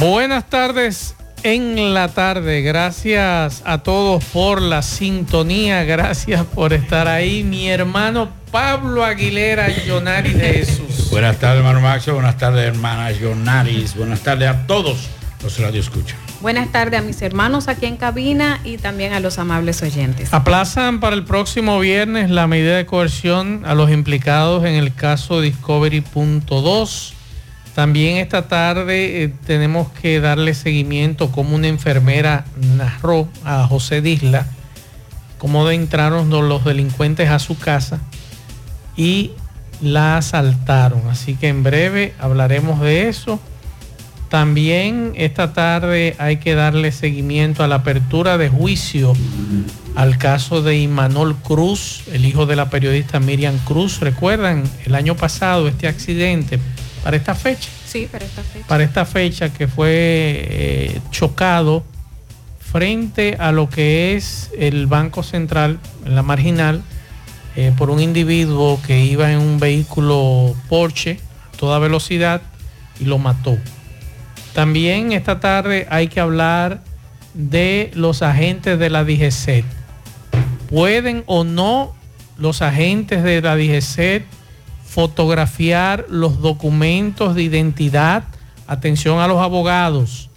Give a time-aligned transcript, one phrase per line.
[0.00, 2.62] Buenas tardes en la tarde.
[2.62, 5.84] Gracias a todos por la sintonía.
[5.84, 7.44] Gracias por estar ahí.
[7.44, 11.10] Mi hermano Pablo Aguilera Yonaris de Jesús.
[11.10, 12.14] Buenas tardes, hermano Maxo.
[12.14, 13.94] Buenas tardes, hermana Yonaris.
[13.94, 15.10] Buenas tardes a todos
[15.42, 16.18] los radio escuchan.
[16.40, 20.32] Buenas tardes a mis hermanos aquí en cabina y también a los amables oyentes.
[20.32, 25.42] Aplazan para el próximo viernes la medida de coerción a los implicados en el caso
[25.42, 27.19] Discovery.2
[27.74, 32.44] también esta tarde eh, tenemos que darle seguimiento como una enfermera
[32.76, 34.46] narró a José Disla
[35.40, 37.98] cómo entraron los delincuentes a su casa
[38.94, 39.32] y
[39.80, 41.08] la asaltaron.
[41.08, 43.40] Así que en breve hablaremos de eso.
[44.28, 49.14] También esta tarde hay que darle seguimiento a la apertura de juicio
[49.96, 53.98] al caso de Imanol Cruz, el hijo de la periodista Miriam Cruz.
[53.98, 56.60] ¿Recuerdan el año pasado este accidente?
[57.02, 57.68] Para esta fecha.
[57.86, 58.66] Sí, para esta fecha.
[58.66, 61.84] Para esta fecha que fue eh, chocado
[62.60, 66.82] frente a lo que es el Banco Central, en la marginal,
[67.56, 71.18] eh, por un individuo que iba en un vehículo Porsche
[71.52, 72.42] a toda velocidad
[73.00, 73.58] y lo mató.
[74.54, 76.82] También esta tarde hay que hablar
[77.34, 79.64] de los agentes de la DGCET.
[80.68, 81.94] ¿Pueden o no
[82.38, 84.24] los agentes de la DGCET
[84.90, 88.24] fotografiar los documentos de identidad.
[88.66, 90.30] Atención a los abogados,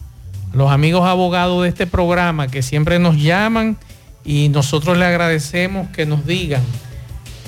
[0.54, 3.78] los amigos abogados de este programa que siempre nos llaman
[4.24, 6.62] y nosotros le agradecemos que nos digan,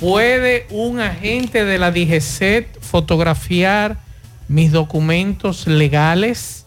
[0.00, 3.98] ¿puede un agente de la DGCET fotografiar
[4.48, 6.66] mis documentos legales?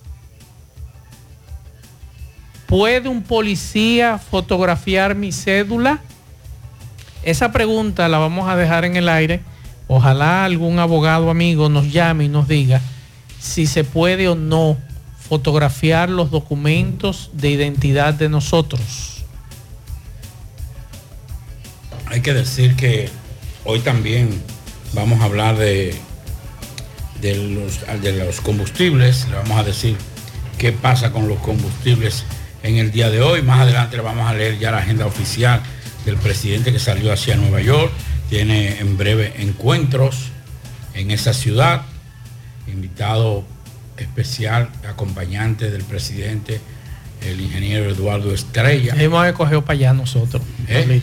[2.65, 5.99] ¿Puede un policía fotografiar mi cédula?
[7.23, 9.41] Esa pregunta la vamos a dejar en el aire
[9.91, 12.79] Ojalá algún abogado amigo nos llame y nos diga
[13.39, 14.77] si se puede o no
[15.17, 19.25] fotografiar los documentos de identidad de nosotros.
[22.05, 23.09] Hay que decir que
[23.65, 24.29] hoy también
[24.93, 25.95] vamos a hablar de,
[27.19, 29.97] de, los, de los combustibles, le vamos a decir
[30.59, 32.25] qué pasa con los combustibles
[32.61, 33.41] en el día de hoy.
[33.41, 35.63] Más adelante le vamos a leer ya la agenda oficial
[36.05, 37.91] del presidente que salió hacia Nueva York
[38.29, 40.29] tiene en breve encuentros
[40.93, 41.81] en esa ciudad,
[42.67, 43.43] invitado
[43.97, 46.61] especial, acompañante del presidente,
[47.25, 48.95] el ingeniero Eduardo Estrella.
[48.97, 50.41] Hemos escogido para allá nosotros.
[50.67, 51.01] ¿Eh?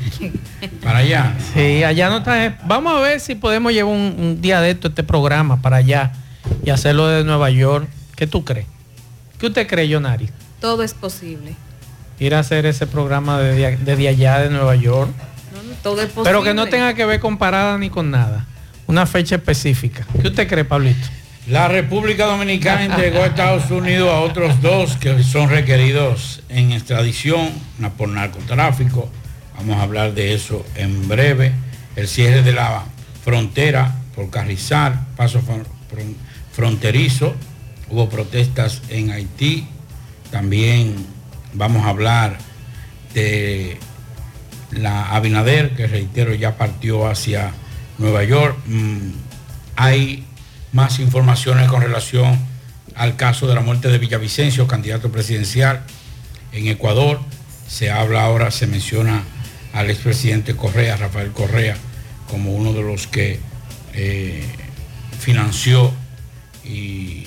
[0.82, 1.36] Para allá.
[1.53, 2.59] Sí, allá no está.
[2.65, 6.12] Vamos a ver si podemos llevar un, día de esto, este programa para allá
[6.65, 7.88] y hacerlo de Nueva York.
[8.15, 8.66] ¿Qué tú crees?
[9.38, 10.31] ¿Qué usted cree, Yonari?
[10.60, 11.54] Todo es posible.
[12.19, 15.10] Ir a hacer ese programa desde de allá de Nueva York.
[16.24, 18.47] Pero que no tenga que ver con parada ni con nada.
[18.86, 20.06] Una fecha específica.
[20.20, 21.06] ¿Qué usted cree, Pablito?
[21.48, 27.50] La República Dominicana entregó a Estados Unidos a otros dos que son requeridos en extradición
[27.97, 29.08] por narcotráfico.
[29.56, 31.52] Vamos a hablar de eso en breve.
[31.94, 32.84] El cierre de la
[33.24, 35.41] frontera por Carrizal, paso
[36.53, 37.34] fronterizo.
[37.88, 39.68] Hubo protestas en Haití.
[40.32, 40.97] También
[41.54, 42.38] vamos a hablar
[43.14, 43.78] de
[44.71, 47.53] la Abinader, que reitero ya partió hacia
[47.99, 48.56] Nueva York.
[48.66, 49.10] Mm,
[49.77, 50.25] hay
[50.72, 52.38] más informaciones con relación
[52.94, 55.82] al caso de la muerte de Villavicencio, candidato presidencial
[56.53, 57.21] en Ecuador.
[57.69, 59.22] Se habla ahora, se menciona
[59.72, 61.77] al expresidente Correa, Rafael Correa,
[62.31, 63.41] como uno de los que
[63.94, 64.44] eh,
[65.19, 65.93] financió
[66.65, 67.27] y,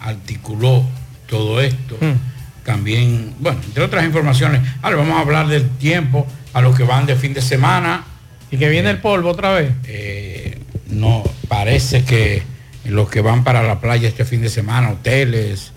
[0.00, 0.86] articuló
[1.28, 1.98] todo esto.
[2.00, 2.37] Mm
[2.68, 4.60] también, bueno, entre otras informaciones.
[4.82, 8.04] Ahora vamos a hablar del tiempo a los que van de fin de semana.
[8.50, 9.72] ¿Y que viene el polvo otra vez?
[9.84, 10.58] Eh,
[10.90, 12.42] no, parece que
[12.84, 15.72] los que van para la playa este fin de semana, hoteles,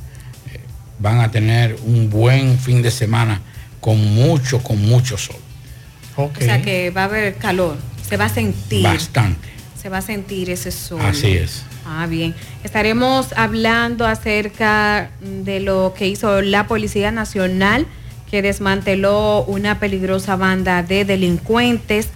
[0.52, 0.60] eh,
[1.00, 3.40] van a tener un buen fin de semana
[3.80, 5.40] con mucho, con mucho sol.
[6.18, 8.84] O sea que va a haber calor, se va a sentir.
[8.84, 9.48] Bastante.
[9.82, 11.02] Se va a sentir ese sol.
[11.02, 11.64] Así es.
[11.88, 12.36] Ah, bien.
[12.64, 17.88] Estaremos hablando acerca de lo que hizo la Policía Nacional,
[18.30, 22.10] que desmanteló una peligrosa banda de delincuentes.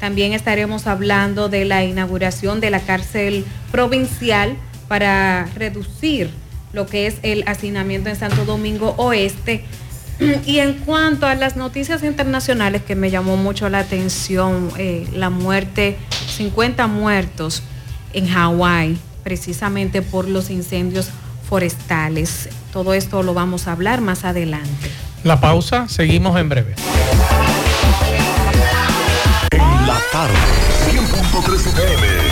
[0.00, 4.56] También estaremos hablando de la inauguración de la cárcel provincial
[4.88, 6.30] para reducir
[6.72, 9.64] lo que es el hacinamiento en Santo Domingo Oeste.
[10.46, 15.30] Y en cuanto a las noticias internacionales que me llamó mucho la atención, eh, la
[15.30, 15.96] muerte,
[16.28, 17.62] 50 muertos
[18.12, 21.10] en Hawái, precisamente por los incendios
[21.48, 22.48] forestales.
[22.72, 24.90] Todo esto lo vamos a hablar más adelante.
[25.24, 26.74] La pausa, seguimos en breve.
[29.50, 30.34] En la tarde,
[30.90, 32.31] 100.3 FM,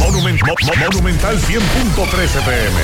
[0.00, 2.80] Monument- Mo- Mo- Monumental 100.13 pm.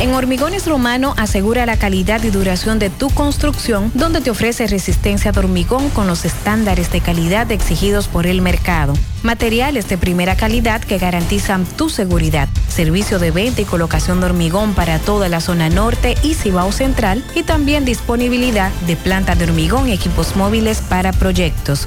[0.00, 5.30] En Hormigones Romano asegura la calidad y duración de tu construcción, donde te ofrece resistencia
[5.30, 8.94] de hormigón con los estándares de calidad exigidos por el mercado.
[9.22, 12.48] Materiales de primera calidad que garantizan tu seguridad.
[12.68, 17.22] Servicio de venta y colocación de hormigón para toda la zona norte y Cibao Central
[17.36, 21.86] y también disponibilidad de planta de hormigón y equipos móviles para proyectos.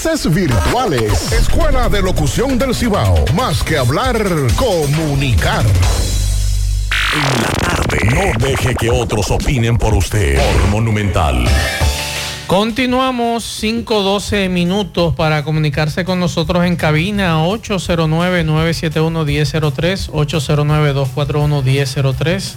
[0.31, 1.31] virtuales.
[1.31, 3.23] Escuela de Locución del Cibao.
[3.35, 4.17] Más que hablar,
[4.55, 5.63] comunicar.
[7.13, 7.99] En la tarde.
[8.05, 10.37] No deje que otros opinen por usted.
[10.37, 11.45] Por Monumental.
[12.47, 22.55] Continuamos 5-12 minutos para comunicarse con nosotros en cabina 809-971-1003, 809-241-1003.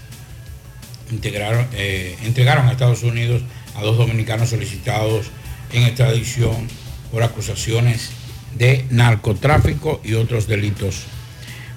[1.11, 3.43] integraron, eh, entregaron a Estados Unidos
[3.77, 5.27] a dos dominicanos solicitados
[5.73, 6.69] en extradición
[7.13, 8.11] por acusaciones
[8.57, 11.05] de narcotráfico y otros delitos.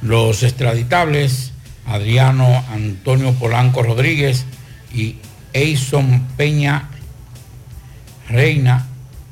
[0.01, 1.51] Los extraditables,
[1.85, 4.45] Adriano Antonio Polanco Rodríguez
[4.93, 5.17] y
[5.53, 6.89] Eison Peña
[8.29, 8.87] Reina,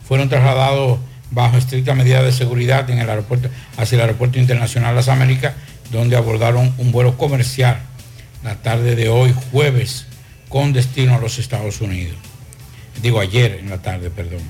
[0.07, 0.99] fueron trasladados
[1.31, 5.53] bajo estricta medida de seguridad en el aeropuerto, hacia el Aeropuerto Internacional Las Américas,
[5.91, 7.79] donde abordaron un vuelo comercial
[8.43, 10.05] la tarde de hoy, jueves,
[10.49, 12.17] con destino a los Estados Unidos.
[13.01, 14.41] Digo ayer en la tarde, perdón.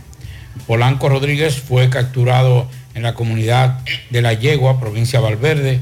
[0.65, 3.79] Polanco Rodríguez fue capturado en la comunidad
[4.09, 5.79] de La Yegua, provincia de Valverde,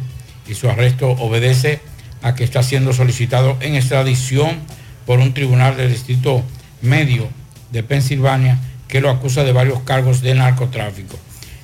[0.47, 1.79] y su arresto obedece
[2.21, 4.59] a que está siendo solicitado en extradición
[5.05, 6.43] por un tribunal del distrito
[6.81, 7.29] medio
[7.71, 11.17] de Pensilvania que lo acusa de varios cargos de narcotráfico.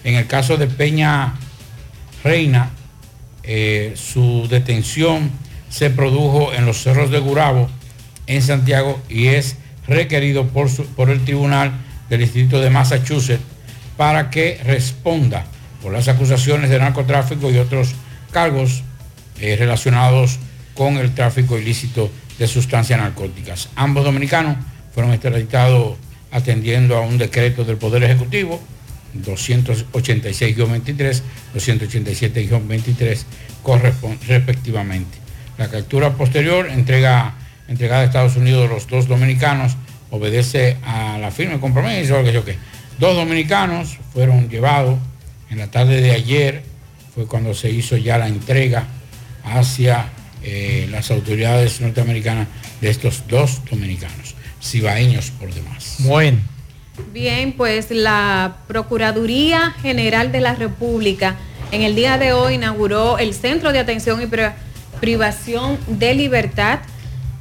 [0.03, 1.35] En el caso de Peña
[2.23, 2.71] Reina,
[3.43, 5.31] eh, su detención
[5.71, 7.67] se produjo en los cerros de Gurabo,
[8.27, 9.55] en Santiago, y es
[9.87, 11.71] requerido por, por el Tribunal
[12.09, 13.41] del Distrito de Massachusetts
[13.97, 15.45] para que responda
[15.81, 17.95] por las acusaciones de narcotráfico y otros
[18.31, 18.83] cargos
[19.39, 20.37] eh, relacionados
[20.75, 23.69] con el tráfico ilícito de sustancias narcóticas.
[23.75, 24.57] Ambos dominicanos
[24.93, 25.97] fueron extraditados
[26.31, 28.61] atendiendo a un decreto del Poder Ejecutivo
[29.25, 31.21] 286-23,
[31.55, 33.23] 287-23
[34.27, 35.17] respectivamente.
[35.57, 37.33] La captura posterior, entrega,
[37.67, 39.77] entregada a Estados Unidos de los dos dominicanos,
[40.09, 42.43] obedece a la firme compromiso, que yo
[42.99, 44.99] Dos dominicanos fueron llevados
[45.49, 46.63] en la tarde de ayer,
[47.15, 48.85] fue cuando se hizo ya la entrega
[49.43, 50.09] hacia
[50.43, 52.47] eh, las autoridades norteamericanas
[52.79, 55.97] de estos dos dominicanos, cibaeños por demás.
[55.99, 56.39] Bueno.
[57.13, 61.35] Bien, pues la Procuraduría General de la República
[61.71, 64.27] en el día de hoy inauguró el Centro de Atención y
[65.01, 66.79] Privación de Libertad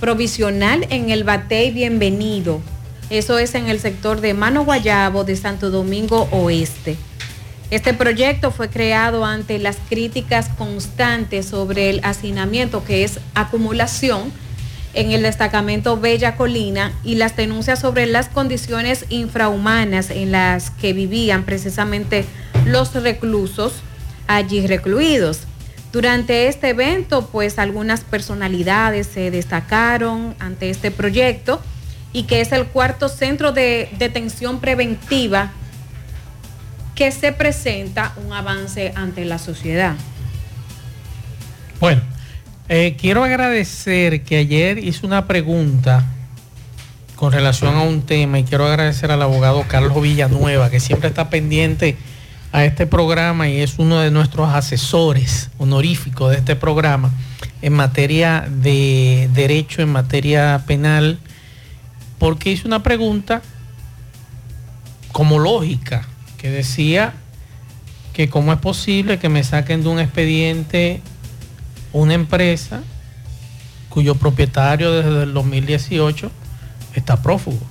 [0.00, 2.62] provisional en el Batey Bienvenido.
[3.10, 6.96] Eso es en el sector de Mano Guayabo de Santo Domingo Oeste.
[7.70, 14.32] Este proyecto fue creado ante las críticas constantes sobre el hacinamiento, que es acumulación,
[14.94, 20.94] en el destacamento Bella Colina y las denuncias sobre las condiciones infrahumanas en las que
[20.94, 22.24] vivían precisamente
[22.64, 23.74] los reclusos
[24.28, 25.40] allí recluidos.
[25.92, 31.60] Durante este evento, pues algunas personalidades se destacaron ante este proyecto
[32.12, 35.50] y que es el cuarto centro de detención preventiva
[36.94, 39.96] que se presenta un avance ante la sociedad.
[41.80, 42.02] Bueno,
[42.68, 46.04] eh, quiero agradecer que ayer hice una pregunta
[47.16, 51.30] con relación a un tema y quiero agradecer al abogado Carlos Villanueva, que siempre está
[51.30, 51.96] pendiente
[52.52, 57.10] a este programa y es uno de nuestros asesores honoríficos de este programa
[57.62, 61.18] en materia de derecho, en materia penal,
[62.18, 63.42] porque hizo una pregunta
[65.12, 66.06] como lógica,
[66.38, 67.14] que decía
[68.12, 71.02] que cómo es posible que me saquen de un expediente
[71.92, 72.82] una empresa
[73.88, 76.30] cuyo propietario desde el 2018
[76.94, 77.69] está prófugo.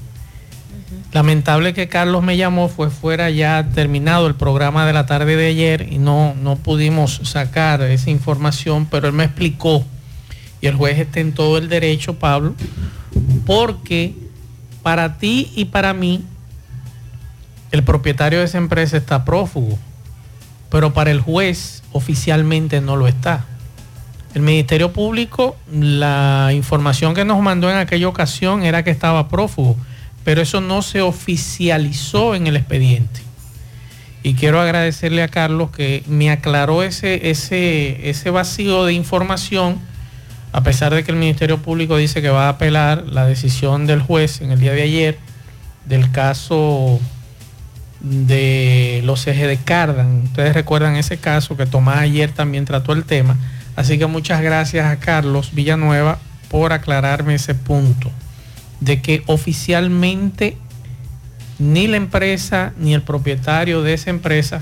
[1.12, 5.48] Lamentable que Carlos me llamó, fue fuera ya terminado el programa de la tarde de
[5.48, 9.84] ayer y no, no pudimos sacar esa información, pero él me explicó
[10.62, 12.54] y el juez está en todo el derecho, Pablo,
[13.46, 14.14] porque
[14.84, 16.24] para ti y para mí
[17.72, 19.78] el propietario de esa empresa está prófugo,
[20.70, 23.46] pero para el juez oficialmente no lo está.
[24.36, 29.76] El Ministerio Público, la información que nos mandó en aquella ocasión era que estaba prófugo,
[30.30, 33.22] pero eso no se oficializó en el expediente.
[34.22, 39.80] Y quiero agradecerle a Carlos que me aclaró ese, ese, ese vacío de información,
[40.52, 44.04] a pesar de que el Ministerio Público dice que va a apelar la decisión del
[44.04, 45.18] juez en el día de ayer
[45.86, 47.00] del caso
[48.00, 50.26] de los ejes de Cardan.
[50.26, 53.36] Ustedes recuerdan ese caso que Tomás ayer también trató el tema
[53.76, 56.20] Así que muchas gracias a Carlos Villanueva
[56.50, 58.12] por aclararme ese punto,
[58.80, 60.58] de que oficialmente
[61.60, 64.62] ni la empresa ni el propietario de esa empresa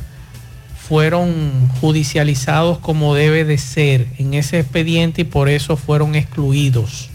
[0.88, 7.10] fueron judicializados como debe de ser en ese expediente y por eso fueron excluidos.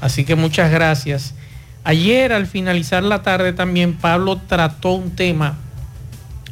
[0.00, 1.34] Así que muchas gracias.
[1.82, 5.56] Ayer al finalizar la tarde también Pablo trató un tema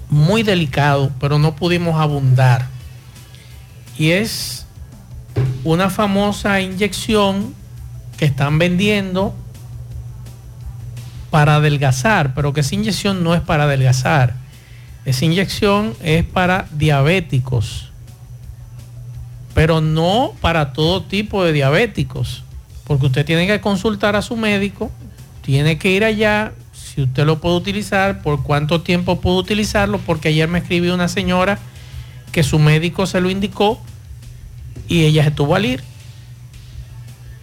[0.08, 2.68] muy delicado, pero no pudimos abundar.
[3.98, 4.66] Y es
[5.64, 7.54] una famosa inyección
[8.16, 9.34] que están vendiendo
[11.34, 14.34] para adelgazar, pero que esa inyección no es para adelgazar.
[15.04, 17.90] Esa inyección es para diabéticos,
[19.52, 22.44] pero no para todo tipo de diabéticos.
[22.84, 24.92] porque usted tiene que consultar a su médico,
[25.42, 30.28] tiene que ir allá, si usted lo puede utilizar, por cuánto tiempo puede utilizarlo, porque
[30.28, 31.58] ayer me escribió una señora
[32.30, 33.80] que su médico se lo indicó
[34.86, 35.82] y ella se tuvo al ir.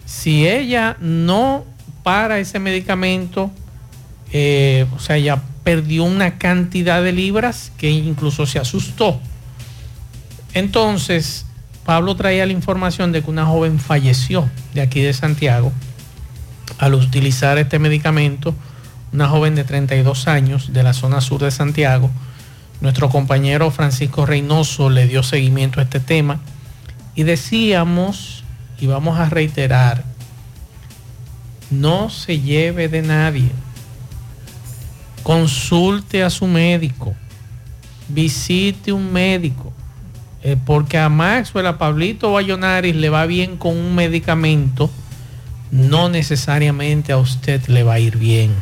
[0.06, 1.66] Si ella no
[2.02, 3.50] para ese medicamento,
[4.32, 9.20] eh, o sea, ella perdió una cantidad de libras que incluso se asustó.
[10.54, 11.46] Entonces,
[11.84, 15.72] Pablo traía la información de que una joven falleció de aquí de Santiago
[16.78, 18.54] al utilizar este medicamento,
[19.12, 22.10] una joven de 32 años de la zona sur de Santiago.
[22.80, 26.40] Nuestro compañero Francisco Reynoso le dio seguimiento a este tema
[27.14, 28.44] y decíamos,
[28.78, 30.04] y vamos a reiterar,
[31.70, 33.50] no se lleve de nadie.
[35.22, 37.14] Consulte a su médico.
[38.08, 39.72] Visite un médico.
[40.44, 44.90] Eh, porque a Maxwell, a Pablito Bayonaris le va bien con un medicamento,
[45.70, 48.52] no necesariamente a usted le va a ir bien.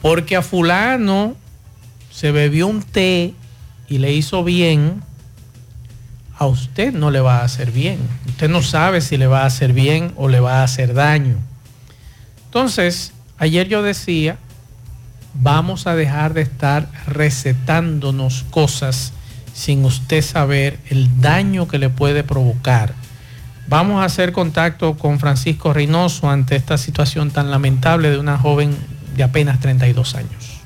[0.00, 1.36] Porque a fulano
[2.10, 3.34] se bebió un té
[3.88, 5.02] y le hizo bien,
[6.36, 7.98] a usted no le va a hacer bien.
[8.26, 11.36] Usted no sabe si le va a hacer bien o le va a hacer daño.
[12.46, 14.38] Entonces, ayer yo decía,
[15.34, 19.12] vamos a dejar de estar recetándonos cosas
[19.52, 22.94] sin usted saber el daño que le puede provocar.
[23.68, 28.76] Vamos a hacer contacto con Francisco Reynoso ante esta situación tan lamentable de una joven
[29.16, 30.60] de apenas 32 años.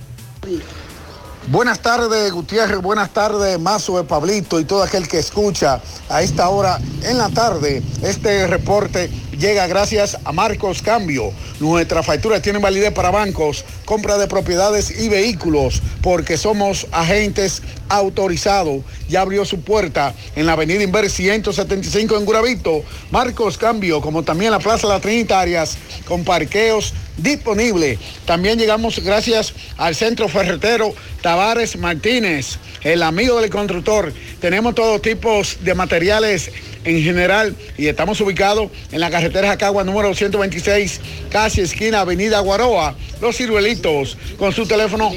[1.49, 2.81] Buenas tardes, Gutiérrez.
[2.81, 7.29] Buenas tardes, Mazo de Pablito y todo aquel que escucha a esta hora en la
[7.29, 7.85] tarde.
[8.03, 11.31] Este reporte llega gracias a Marcos Cambio.
[11.61, 18.83] Nuestra factura tiene validez para bancos, compra de propiedades y vehículos, porque somos agentes autorizados.
[19.09, 22.83] Ya abrió su puerta en la avenida Inver 175 en Guravito.
[23.11, 27.99] Marcos Cambio, como también la Plaza Las Trinitarias, con parqueos disponibles.
[28.25, 34.13] También llegamos gracias al Centro Ferretero Tavares Martínez, el amigo del constructor.
[34.41, 36.51] Tenemos todo tipo de materiales
[36.85, 42.95] en general y estamos ubicados en la carretera Jacagua número 126, casi esquina Avenida Guaroa,
[43.21, 45.13] Los Ciruelitos, con su teléfono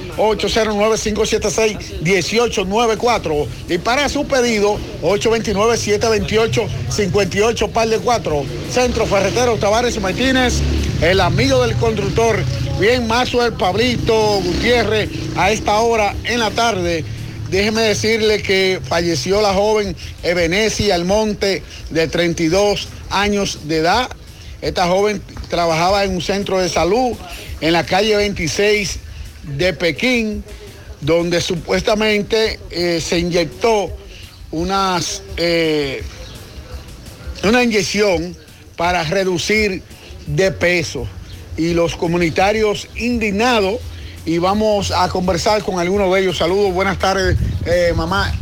[2.66, 10.56] 809-576-1894 y para su pedido 829-728-58 par de 4, Centro Ferretero Tavares Martínez,
[11.02, 12.44] el amigo del constructor,
[12.80, 17.06] bien Mazo el Pablito Gutiérrez, a esta hora en la tarde.
[17.50, 24.08] Déjeme decirle que falleció la joven Ebenesi Almonte de 32 años de edad.
[24.62, 27.18] Esta joven trabajaba en un centro de salud
[27.62, 29.00] en la calle 26
[29.58, 30.44] de Pekín,
[31.02, 33.90] donde supuestamente eh, se inyectó
[35.38, 36.04] eh,
[37.44, 38.36] una inyección
[38.76, 39.82] para reducir
[40.28, 41.08] de peso.
[41.58, 43.80] Y los comunitarios indignados
[44.26, 46.38] y vamos a conversar con algunos de ellos.
[46.38, 48.34] Saludos, buenas tardes, eh, mamá.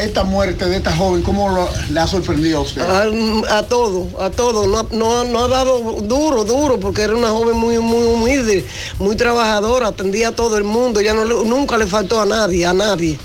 [0.00, 2.80] Esta muerte de esta joven, ¿cómo lo- le ha sorprendido a usted?
[2.80, 4.66] A, a todo, a todo.
[4.66, 8.64] No, no, no ha dado duro, duro, porque era una joven muy, muy humilde,
[8.98, 11.02] muy trabajadora, atendía a todo el mundo.
[11.02, 13.18] Ya no nunca le faltó a nadie, a nadie.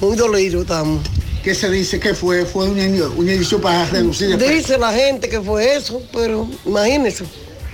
[0.00, 1.02] Muy dolido estamos.
[1.44, 2.44] ¿Qué se dice que fue?
[2.44, 4.38] ¿Fue una inyección para reducir el?
[4.38, 7.24] Dice la gente que fue eso, pero imagínese,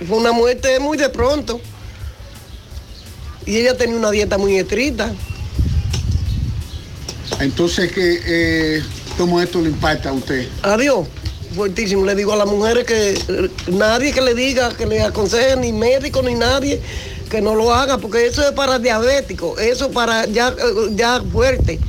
[0.07, 1.59] fue una muerte muy de pronto.
[3.47, 5.11] Y ella tenía una dieta muy estricta.
[7.43, 8.83] Entonces, ¿qué, eh,
[9.17, 10.47] ¿cómo esto le impacta a usted?
[10.63, 11.07] Adiós.
[11.53, 12.03] Fuertísimo.
[12.05, 15.71] Le digo a las mujeres que eh, nadie que le diga, que le aconseje, ni
[15.71, 16.81] médico ni nadie,
[17.29, 21.79] que no lo haga, porque eso es para diabéticos, eso para ya, eh, ya fuerte.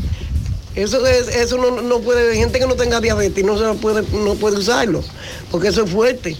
[0.75, 4.03] Eso es, eso no, no puede, gente que no tenga diabetes no se lo puede,
[4.12, 5.05] no puede usarlo,
[5.51, 6.37] porque eso es fuerte.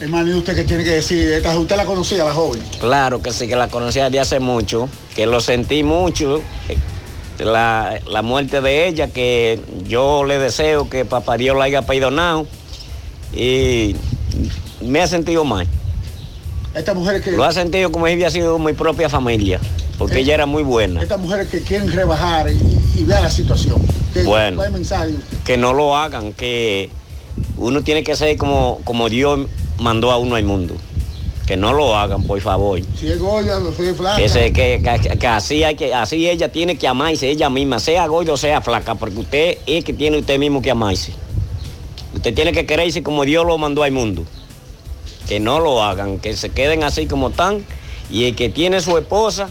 [0.00, 1.42] Hermano, ¿y usted qué tiene que decir?
[1.56, 2.62] ¿Usted la conocía, la joven?
[2.78, 6.76] Claro que sí, que la conocía de hace mucho, que lo sentí mucho, eh,
[7.38, 12.46] la, la muerte de ella, que yo le deseo que Papá Dios la haya perdonado
[13.34, 13.96] y
[14.80, 15.66] me ha sentido mal.
[16.74, 17.32] Estas mujeres que...
[17.32, 19.60] Lo ha sentido como si hubiera sido mi propia familia,
[19.98, 21.02] porque ella era muy buena.
[21.02, 22.58] Estas mujeres que quieren rebajar y,
[23.00, 23.80] y ver la situación.
[24.12, 24.60] ¿Qué- Bueno.
[25.44, 26.90] Que no lo hagan, que
[27.56, 29.46] uno tiene que ser como, como Dios
[29.78, 30.74] mandó a uno al mundo.
[31.46, 32.80] Que no lo hagan, por favor.
[32.98, 34.16] Si es gorda, si es flaca.
[34.16, 37.78] Que, se- que, que- que así, hay que así ella tiene que amarse ella misma,
[37.80, 41.12] sea gorda o sea flaca, porque usted es que tiene usted mismo que amarse.
[42.14, 44.24] Usted tiene que quererse como Dios lo mandó al mundo.
[45.28, 47.64] Que no lo hagan, que se queden así como están.
[48.10, 49.50] Y el que tiene su esposa,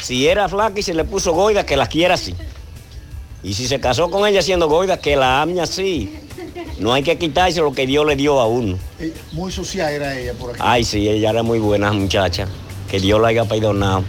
[0.00, 2.34] si era flaca y se le puso gorda, que la quiera así.
[3.42, 6.14] Y si se casó con ella siendo gorda, que la ame así.
[6.78, 8.78] No hay que quitarse lo que Dios le dio a uno.
[8.98, 10.60] Eh, Muy sucia era ella por aquí.
[10.62, 12.46] Ay, sí, ella era muy buena muchacha.
[12.90, 14.04] Que Dios la haya perdonado.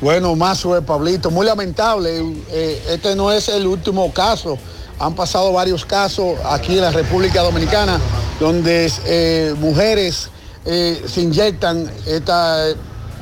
[0.00, 2.20] Bueno, más Pablito, muy lamentable.
[2.50, 4.58] eh, este no es el último caso.
[4.98, 8.00] Han pasado varios casos aquí en la República Dominicana
[8.38, 10.28] donde eh, mujeres
[10.64, 12.66] eh, se inyectan esta,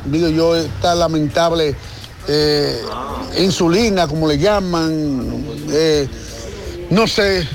[0.07, 1.75] digo yo, esta lamentable
[2.29, 2.81] eh,
[3.39, 5.45] insulina, como le llaman.
[5.71, 6.09] eh,
[6.91, 7.47] no sé,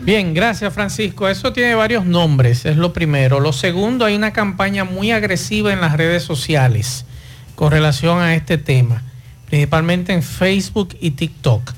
[0.00, 1.28] Bien, gracias Francisco.
[1.28, 3.40] Eso tiene varios nombres, es lo primero.
[3.40, 7.04] Lo segundo, hay una campaña muy agresiva en las redes sociales
[7.54, 9.02] con relación a este tema,
[9.46, 11.72] principalmente en Facebook y TikTok.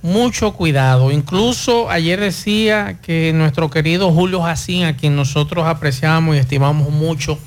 [0.00, 1.10] Mucho cuidado.
[1.10, 7.38] Incluso ayer decía que nuestro querido Julio Jacín, a quien nosotros apreciamos y estimamos mucho,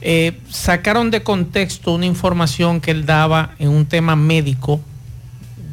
[0.00, 4.80] eh, sacaron de contexto una información que él daba en un tema médico,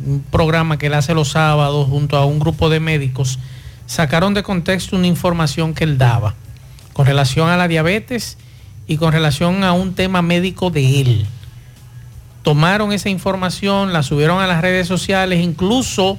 [0.05, 3.39] un programa que él hace los sábados junto a un grupo de médicos,
[3.91, 6.34] sacaron de contexto una información que él daba
[6.93, 8.38] con relación a la diabetes
[8.88, 11.25] y con relación a un tema médico de él.
[12.41, 16.17] Tomaron esa información, la subieron a las redes sociales, incluso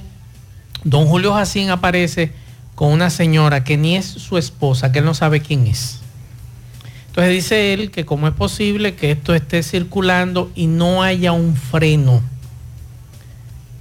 [0.83, 2.31] don Julio Jacín aparece
[2.75, 5.99] con una señora que ni es su esposa, que él no sabe quién es.
[7.07, 11.55] Entonces dice él que cómo es posible que esto esté circulando y no haya un
[11.55, 12.21] freno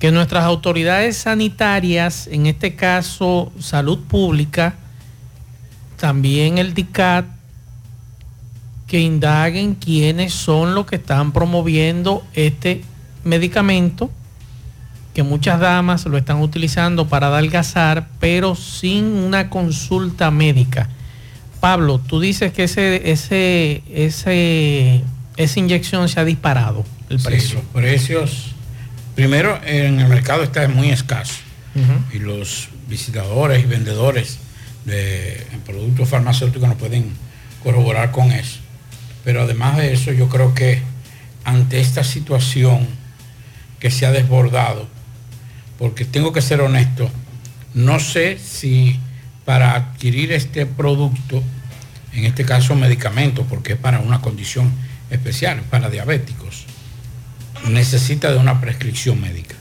[0.03, 4.75] que nuestras autoridades sanitarias, en este caso salud pública,
[5.97, 7.25] también el DICAT,
[8.89, 12.83] que indaguen quiénes son los que están promoviendo este
[13.23, 14.11] medicamento,
[15.15, 20.89] que muchas damas lo están utilizando para adelgazar, pero sin una consulta médica.
[21.61, 25.05] Pablo, tú dices que ese, ese, ese,
[25.37, 27.55] esa inyección se ha disparado el Sí, precio.
[27.61, 28.52] los precios,
[29.15, 31.35] primero en el mercado está muy escaso
[32.13, 34.39] y los visitadores y vendedores
[34.85, 37.13] de productos farmacéuticos no pueden
[37.63, 38.59] corroborar con eso.
[39.25, 40.83] Pero además de eso, yo creo que
[41.45, 42.87] ante esta situación
[43.79, 44.89] que se ha desbordado,
[45.79, 47.11] porque tengo que ser honesto,
[47.75, 48.99] no sé si
[49.45, 51.43] para adquirir este producto,
[52.13, 54.71] en este caso medicamento, porque es para una condición
[55.11, 56.67] especial, para diabéticos,
[57.69, 59.55] necesita de una prescripción médica.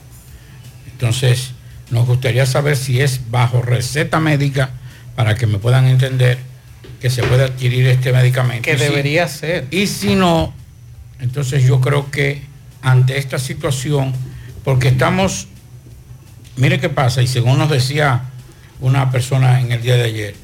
[0.92, 1.52] Entonces,
[1.90, 4.70] nos gustaría saber si es bajo receta médica
[5.16, 6.38] para que me puedan entender
[7.00, 8.62] que se puede adquirir este medicamento.
[8.62, 9.66] Que si- debería ser.
[9.70, 10.54] Y si no,
[11.20, 12.42] entonces yo creo que
[12.80, 14.12] ante esta situación,
[14.64, 15.48] porque estamos,
[16.56, 18.22] mire qué pasa, y según nos decía
[18.80, 20.34] una persona en el día de ayer,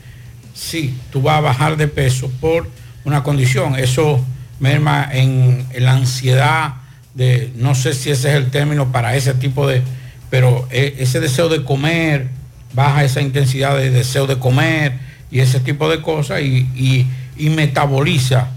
[0.54, 2.68] sí, tú vas a bajar de peso por
[3.04, 4.24] una condición, eso
[4.60, 6.74] merma en, en la ansiedad
[7.18, 9.82] de, no sé si ese es el término para ese tipo de,
[10.30, 12.28] pero eh, ese deseo de comer,
[12.74, 14.92] baja esa intensidad de deseo de comer
[15.30, 18.48] y ese tipo de cosas y, y- y metaboliza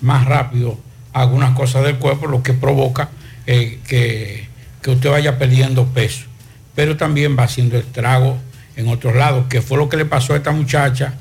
[0.00, 0.78] más rápido
[1.12, 3.10] algunas cosas del cuerpo, lo que provoca
[3.46, 4.46] eh, que,
[4.82, 6.24] que usted vaya perdiendo peso.
[6.74, 8.38] Pero también va haciendo estrago
[8.76, 11.14] en otros lados, que fue lo que le pasó a esta muchacha,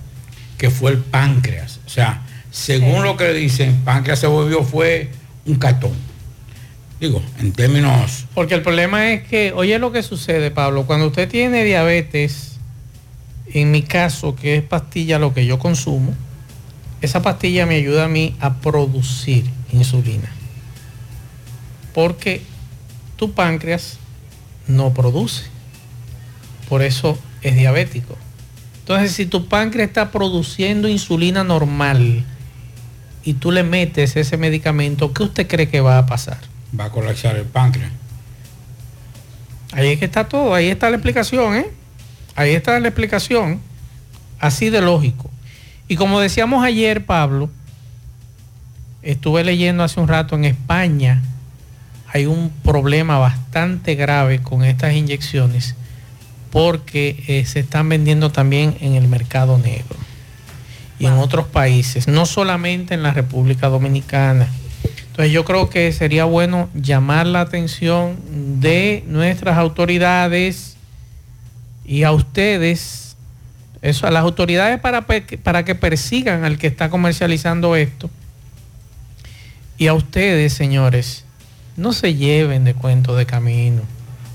[0.57, 1.79] que fue el páncreas.
[1.85, 2.21] O sea,
[2.51, 5.09] según lo que le dicen, páncreas se volvió fue
[5.45, 5.91] un cartón.
[6.99, 11.29] Digo, en términos Porque el problema es que, oye lo que sucede, Pablo, cuando usted
[11.29, 12.57] tiene diabetes,
[13.53, 16.13] en mi caso, que es pastilla lo que yo consumo,
[17.01, 20.31] esa pastilla me ayuda a mí a producir insulina.
[21.93, 22.41] Porque
[23.15, 23.97] tu páncreas
[24.67, 25.43] no produce.
[26.67, 28.17] Por eso es diabético.
[28.79, 32.25] Entonces, si tu páncreas está produciendo insulina normal
[33.23, 36.39] y tú le metes ese medicamento, ¿qué usted cree que va a pasar?
[36.77, 37.91] Va a colapsar el páncreas.
[39.71, 41.67] Ahí es que está todo, ahí está la explicación, ¿eh?
[42.35, 43.59] Ahí está la explicación,
[44.39, 45.29] así de lógico.
[45.87, 47.49] Y como decíamos ayer, Pablo,
[49.01, 51.21] estuve leyendo hace un rato en España,
[52.13, 55.75] hay un problema bastante grave con estas inyecciones
[56.51, 59.95] porque eh, se están vendiendo también en el mercado negro
[60.99, 64.47] y en otros países, no solamente en la República Dominicana.
[65.17, 68.19] Entonces yo creo que sería bueno llamar la atención
[68.61, 70.77] de nuestras autoridades
[71.83, 73.17] y a ustedes,
[73.81, 78.11] eso, a las autoridades para, para que persigan al que está comercializando esto.
[79.79, 81.25] Y a ustedes, señores,
[81.77, 83.81] no se lleven de cuento de camino.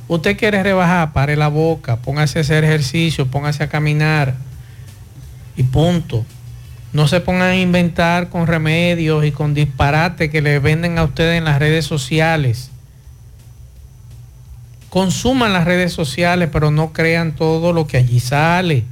[0.08, 4.34] Usted quiere rebajar, pare la boca, póngase a hacer ejercicio, póngase a caminar
[5.56, 6.26] y punto.
[6.92, 11.38] No se pongan a inventar con remedios y con disparates que le venden a ustedes
[11.38, 12.70] en las redes sociales.
[14.90, 18.84] Consuman las redes sociales, pero no crean todo lo que allí sale.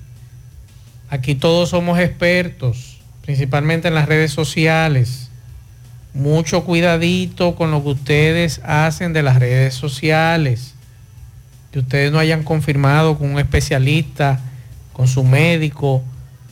[1.11, 5.29] Aquí todos somos expertos, principalmente en las redes sociales.
[6.15, 10.75] Mucho cuidadito con lo que ustedes hacen de las redes sociales.
[11.71, 14.41] Que ustedes no hayan confirmado con un especialista,
[14.95, 16.03] con su médico.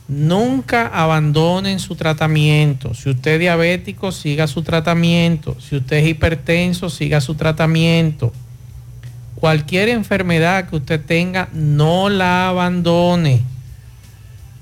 [0.09, 2.95] Nunca abandonen su tratamiento.
[2.95, 5.55] Si usted es diabético, siga su tratamiento.
[5.59, 8.33] Si usted es hipertenso, siga su tratamiento.
[9.35, 13.43] Cualquier enfermedad que usted tenga, no la abandone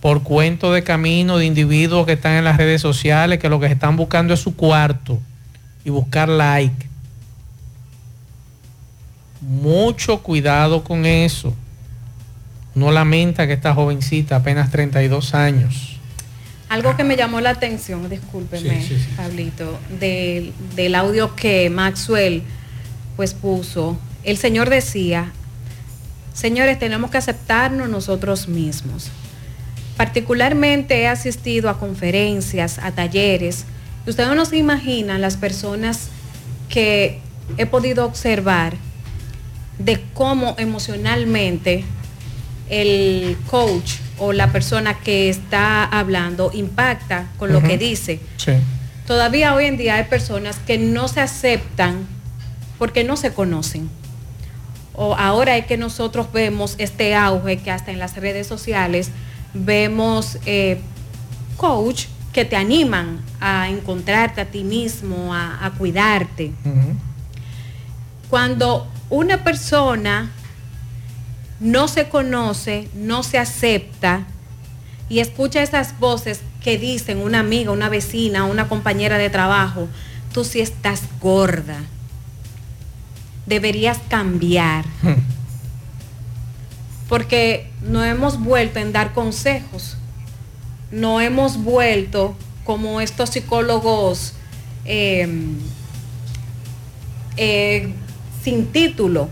[0.02, 3.68] por cuento de camino de individuos que están en las redes sociales, que lo que
[3.68, 5.18] están buscando es su cuarto
[5.86, 6.88] y buscar like.
[9.40, 11.54] Mucho cuidado con eso.
[12.78, 16.00] No lamenta que esta jovencita, apenas 32 años,
[16.70, 19.10] Algo que me llamó la atención, discúlpeme, Sí, sí, sí.
[19.16, 22.44] Pablito, del, del audio que Maxwell
[23.16, 23.98] pues puso.
[24.24, 25.32] El Señor decía,
[26.34, 29.10] señores, tenemos que aceptarnos nosotros mismos.
[29.96, 33.66] Particularmente he asistido a conferencias, a talleres.
[34.06, 36.10] y Ustedes no se imaginan las personas
[36.70, 37.22] que
[37.58, 38.76] he podido observar
[39.80, 41.86] de cómo emocionalmente
[42.70, 48.20] el coach o la persona que está hablando impacta con lo que dice.
[48.38, 48.54] Sí.
[49.06, 52.06] Todavía hoy en día hay personas que no se aceptan
[52.78, 53.90] porque no se conocen.
[54.94, 59.12] O ahora es que nosotros vemos este auge que hasta en las redes sociales
[59.54, 60.82] vemos eh,
[61.56, 66.52] coach que te animan a encontrarte a ti mismo, a, a cuidarte.
[68.30, 70.32] Cuando una persona
[71.60, 74.26] no se conoce, no se acepta
[75.10, 79.88] y escucha esas voces que dicen una amiga, una vecina, una compañera de trabajo,
[80.34, 81.80] tú sí estás gorda,
[83.46, 84.86] deberías cambiar.
[87.10, 89.96] Porque no hemos vuelto en dar consejos,
[90.92, 94.34] no hemos vuelto como estos psicólogos
[94.84, 95.28] eh,
[97.38, 97.94] eh,
[98.44, 99.30] sin título.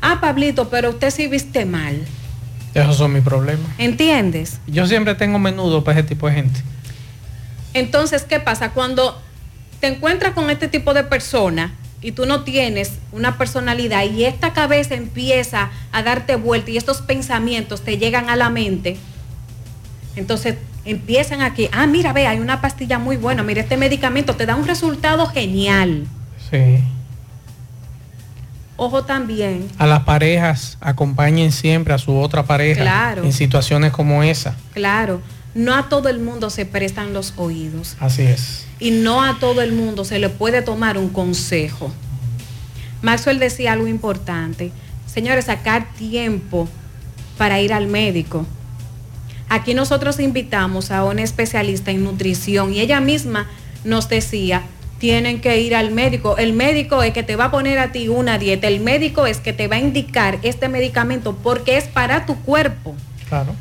[0.00, 2.04] Ah, Pablito, pero usted sí viste mal.
[2.74, 3.70] Esos son mis problemas.
[3.78, 4.60] ¿Entiendes?
[4.66, 6.60] Yo siempre tengo menudo para ese tipo de gente.
[7.74, 8.70] Entonces, ¿qué pasa?
[8.70, 9.20] Cuando
[9.80, 14.52] te encuentras con este tipo de persona y tú no tienes una personalidad y esta
[14.52, 18.96] cabeza empieza a darte vuelta y estos pensamientos te llegan a la mente,
[20.16, 24.46] entonces empiezan aquí, ah, mira, ve, hay una pastilla muy buena, mira, este medicamento te
[24.46, 26.06] da un resultado genial.
[26.50, 26.82] Sí.
[28.82, 33.24] Ojo también, A las parejas acompañen siempre a su otra pareja Claro.
[33.24, 34.56] en situaciones como esa.
[34.72, 35.20] claro,
[35.54, 37.96] no a todo el mundo se prestan los oídos.
[38.00, 38.64] Así es.
[38.78, 41.92] y no a todo el mundo se le puede tomar un consejo.
[43.02, 44.72] Maxwell decía algo importante.
[45.06, 46.66] Señores, sacar tiempo
[47.36, 48.46] para ir al médico.
[49.50, 53.46] Aquí nosotros invitamos a una especialista en nutrición y ella misma
[53.84, 54.62] nos decía,
[55.00, 56.36] tienen que ir al médico.
[56.36, 58.68] El médico es que te va a poner a ti una dieta.
[58.68, 62.94] El médico es que te va a indicar este medicamento porque es para tu cuerpo
[63.28, 63.54] Claro.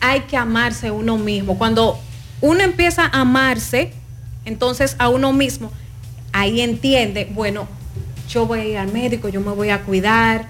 [0.00, 1.56] hay que amarse uno mismo.
[1.58, 1.98] Cuando
[2.40, 3.92] uno empieza a amarse,
[4.44, 5.72] entonces a uno mismo,
[6.32, 7.66] ahí entiende, bueno,
[8.28, 10.46] yo voy a ir al médico, yo me voy a cuidar.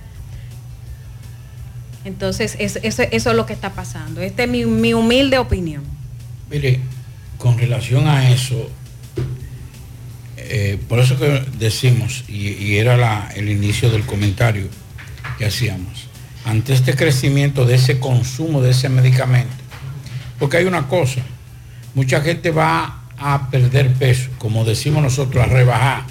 [2.04, 4.20] Entonces, es- eso, eso es lo que está pasando.
[4.20, 5.82] Esta es mi, mi humilde opinión.
[6.50, 6.80] Mire,
[7.38, 8.68] con relación a eso,
[10.46, 14.68] eh, por eso que decimos, y, era el inicio del comentario
[15.38, 16.08] que hacíamos,
[16.44, 19.54] ante este crecimiento de ese consumo de ese medicamento,
[20.38, 21.22] porque hay una cosa,
[21.94, 26.04] mucha gente va a perder peso, como decimos nosotros, a rebajar,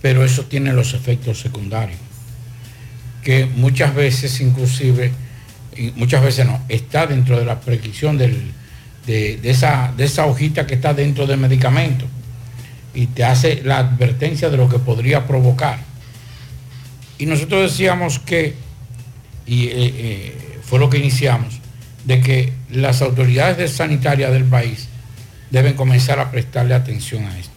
[0.00, 1.98] pero eso tiene los efectos secundarios,
[3.22, 5.12] que muchas veces inclusive,
[5.96, 8.52] muchas veces no, está dentro de la prescripción de
[9.42, 12.06] esa, de esa hojita que está dentro del medicamento
[12.94, 15.78] y te hace la advertencia de lo que podría provocar.
[17.18, 18.54] Y nosotros decíamos que,
[19.46, 21.60] y eh, eh, fue lo que iniciamos,
[22.04, 24.88] de que las autoridades de sanitarias del país
[25.50, 27.52] deben comenzar a prestarle atención a esto.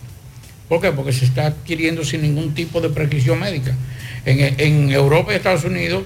[0.70, 0.92] ¿Por qué?
[0.92, 3.74] Porque se está adquiriendo sin ningún tipo de prescripción médica.
[4.26, 6.04] En, en Europa y Estados Unidos,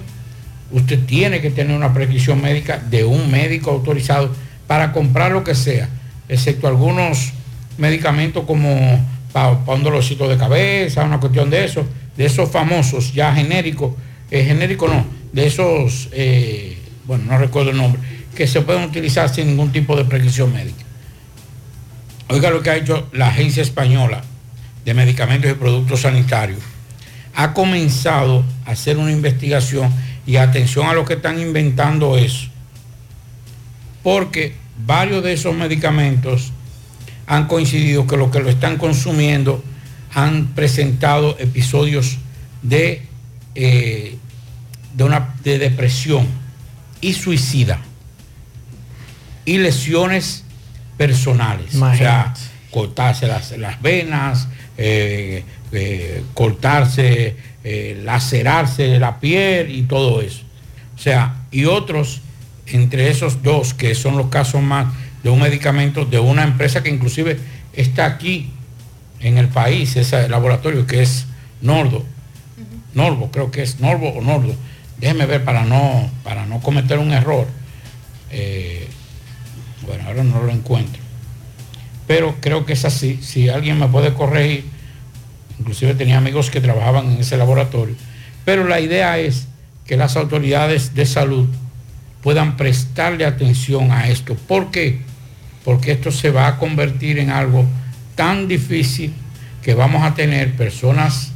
[0.70, 4.30] usted tiene que tener una prescripción médica de un médico autorizado
[4.66, 5.88] para comprar lo que sea,
[6.28, 7.32] excepto algunos
[7.78, 11.84] medicamentos como para, un dolorcito de cabeza, una cuestión de eso,
[12.16, 13.94] de esos famosos ya genéricos,
[14.30, 18.00] eh, genérico no, de esos, eh, bueno, no recuerdo el nombre,
[18.34, 20.84] que se pueden utilizar sin ningún tipo de prescripción médica.
[22.28, 24.22] Oiga lo que ha hecho la Agencia Española
[24.84, 26.60] de Medicamentos y Productos Sanitarios.
[27.34, 29.92] Ha comenzado a hacer una investigación
[30.24, 32.46] Y atención a los que están inventando eso.
[34.04, 34.54] Porque
[34.86, 36.52] varios de esos medicamentos
[37.26, 39.62] han coincidido que los que lo están consumiendo
[40.14, 42.18] han presentado episodios
[42.62, 43.02] de,
[43.54, 44.16] eh,
[44.94, 46.26] de, una, de depresión
[47.00, 47.80] y suicida
[49.44, 50.44] y lesiones
[50.96, 51.74] personales.
[51.74, 52.34] O sea,
[52.70, 57.36] cortarse las, las venas, eh, eh, cortarse,
[58.02, 60.42] lacerarse la piel y todo eso.
[60.94, 62.20] O sea, y otros,
[62.66, 64.86] entre esos dos, que son los casos más
[65.22, 67.38] de un medicamento de una empresa que inclusive
[67.72, 68.50] está aquí
[69.20, 71.26] en el país, ese laboratorio que es
[71.60, 72.04] Nordo.
[72.94, 74.54] Norbo, creo que es Norbo o Nordo.
[74.98, 77.46] Déjeme ver para no, para no cometer un error.
[78.30, 78.88] Eh,
[79.86, 81.00] bueno, ahora no lo encuentro.
[82.06, 83.18] Pero creo que es así.
[83.22, 84.64] Si alguien me puede corregir,
[85.58, 87.94] inclusive tenía amigos que trabajaban en ese laboratorio.
[88.44, 89.46] Pero la idea es
[89.86, 91.48] que las autoridades de salud
[92.22, 94.34] puedan prestarle atención a esto.
[94.34, 95.00] ¿Por qué?
[95.64, 97.66] Porque esto se va a convertir en algo
[98.14, 99.12] tan difícil
[99.62, 101.32] que vamos a tener personas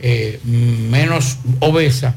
[0.00, 2.14] eh, menos obesas,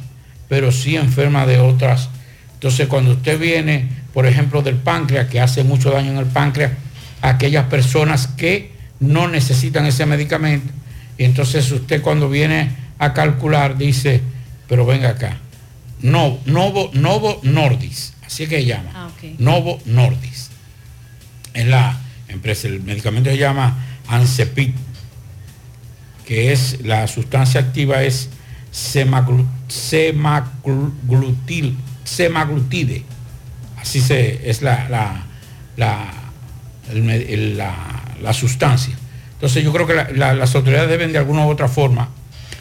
[0.47, 2.09] pero sí enfermas de otras.
[2.53, 6.73] Entonces, cuando usted viene, por ejemplo, del páncreas, que hace mucho daño en el páncreas,
[7.21, 10.71] aquellas personas que no necesitan ese medicamento,
[11.17, 14.21] y entonces usted cuando viene a calcular dice,
[14.67, 15.37] pero venga acá,
[16.01, 19.09] no, Novo, Novo Nordis, así que llama, Ah.
[19.39, 20.30] Novo Nordis.
[21.53, 24.75] Es la empresa, el medicamento se llama Ancepit,
[26.25, 28.29] que es la sustancia activa es
[28.73, 29.45] semaglu-
[30.63, 33.03] semaglutil, semaglutide.
[33.79, 35.23] Así se, es la, la,
[35.77, 36.13] la,
[36.91, 38.95] el la- sustancia.
[39.33, 42.09] Entonces yo creo que la- la- las autoridades deben de alguna u otra forma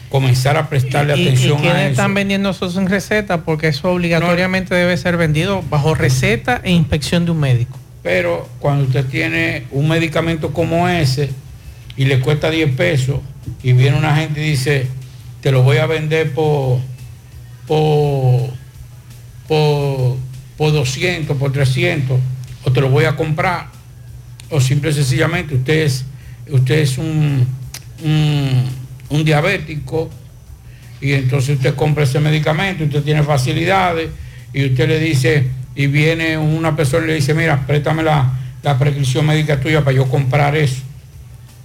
[0.09, 1.91] comenzar a prestarle ¿Y, y atención quiénes a eso.
[1.91, 3.43] están vendiendo eso sin receta?
[3.43, 7.77] Porque eso obligatoriamente debe ser vendido bajo receta e inspección de un médico.
[8.03, 11.29] Pero cuando usted tiene un medicamento como ese
[11.95, 13.19] y le cuesta 10 pesos
[13.61, 14.87] y viene una gente y dice,
[15.41, 16.79] te lo voy a vender por,
[17.67, 18.49] por,
[19.47, 20.17] por,
[20.57, 22.19] por 200, por 300,
[22.63, 23.67] o te lo voy a comprar,
[24.49, 27.45] o simple y sencillamente usted es, un,
[29.09, 30.09] un diabético
[31.01, 34.09] y entonces usted compra ese medicamento, usted tiene facilidades
[34.53, 38.31] y usted le dice, y viene una persona y le dice, mira, préstame la,
[38.63, 40.81] la prescripción médica tuya para yo comprar eso.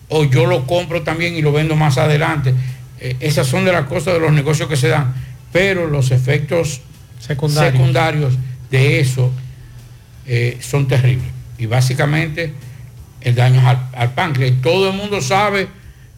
[0.09, 2.55] O yo lo compro también y lo vendo más adelante.
[3.01, 5.13] Eh, esas son de las cosas de los negocios que se dan.
[5.53, 6.81] Pero los efectos
[7.19, 7.73] Secundarios.
[7.73, 8.35] secundarios
[8.71, 9.33] de eso
[10.27, 11.29] eh, son terribles.
[11.59, 12.53] Y básicamente
[13.21, 14.55] el daño al, al páncreas.
[14.63, 15.69] Todo el mundo sabe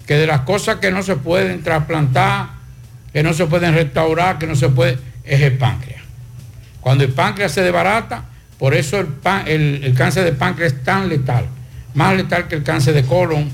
[0.07, 2.51] que de las cosas que no se pueden trasplantar,
[3.13, 5.98] que no se pueden restaurar, que no se puede, es el páncreas.
[6.81, 8.25] Cuando el páncreas se desbarata,
[8.59, 9.09] por eso el,
[9.47, 11.47] el- el cáncer de páncreas es tan letal.
[11.95, 13.49] Más letal que el cáncer de colon,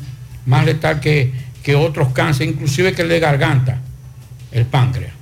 [0.46, 1.32] más letal que,
[1.62, 3.78] que otros cánceres, inclusive que el de garganta,
[4.52, 5.12] el páncreas.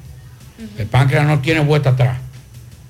[0.78, 2.18] El páncreas no tiene vuelta atrás.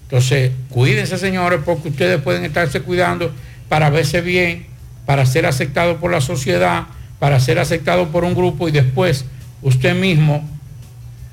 [0.04, 3.32] Entonces, cuídense, señores, porque ustedes pueden estarse cuidando
[3.68, 4.66] para verse bien,
[5.06, 6.84] para ser aceptados por la sociedad,
[7.18, 9.24] para ser aceptados por un grupo y después
[9.62, 10.46] usted mismo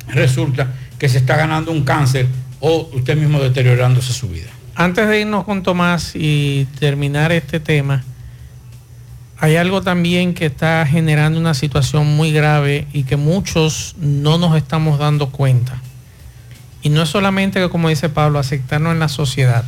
[0.08, 2.28] resulta que se está ganando un cáncer
[2.60, 4.50] o usted mismo deteriorándose su vida.
[4.76, 8.04] Antes de irnos con Tomás y terminar este tema,
[9.38, 14.58] hay algo también que está generando una situación muy grave y que muchos no nos
[14.58, 15.82] estamos dando cuenta.
[16.82, 19.64] Y no es solamente que, como dice Pablo, aceptarnos en la sociedad.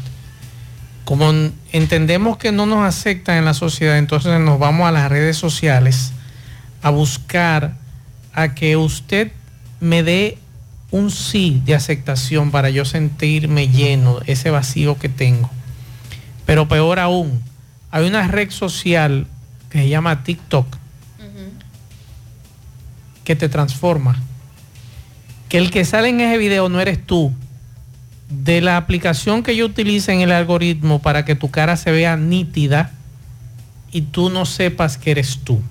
[1.06, 1.32] Como
[1.72, 6.12] entendemos que no nos aceptan en la sociedad, entonces nos vamos a las redes sociales
[6.82, 7.76] a buscar
[8.34, 9.32] a que usted
[9.80, 10.38] me dé
[10.92, 15.50] un sí de aceptación para yo sentirme lleno, ese vacío que tengo.
[16.46, 17.42] Pero peor aún,
[17.90, 19.26] hay una red social
[19.70, 20.78] que se llama TikTok
[23.24, 24.22] que te transforma.
[25.48, 27.34] Que el que sale en ese video no eres tú.
[28.30, 32.18] De la aplicación que yo utilice en el algoritmo para que tu cara se vea
[32.18, 32.92] nítida
[33.92, 35.62] y tú no sepas que eres tú.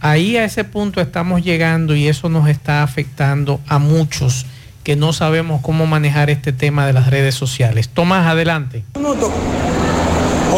[0.00, 4.46] Ahí a ese punto estamos llegando y eso nos está afectando a muchos
[4.84, 7.88] que no sabemos cómo manejar este tema de las redes sociales.
[7.88, 8.84] Tomás, adelante.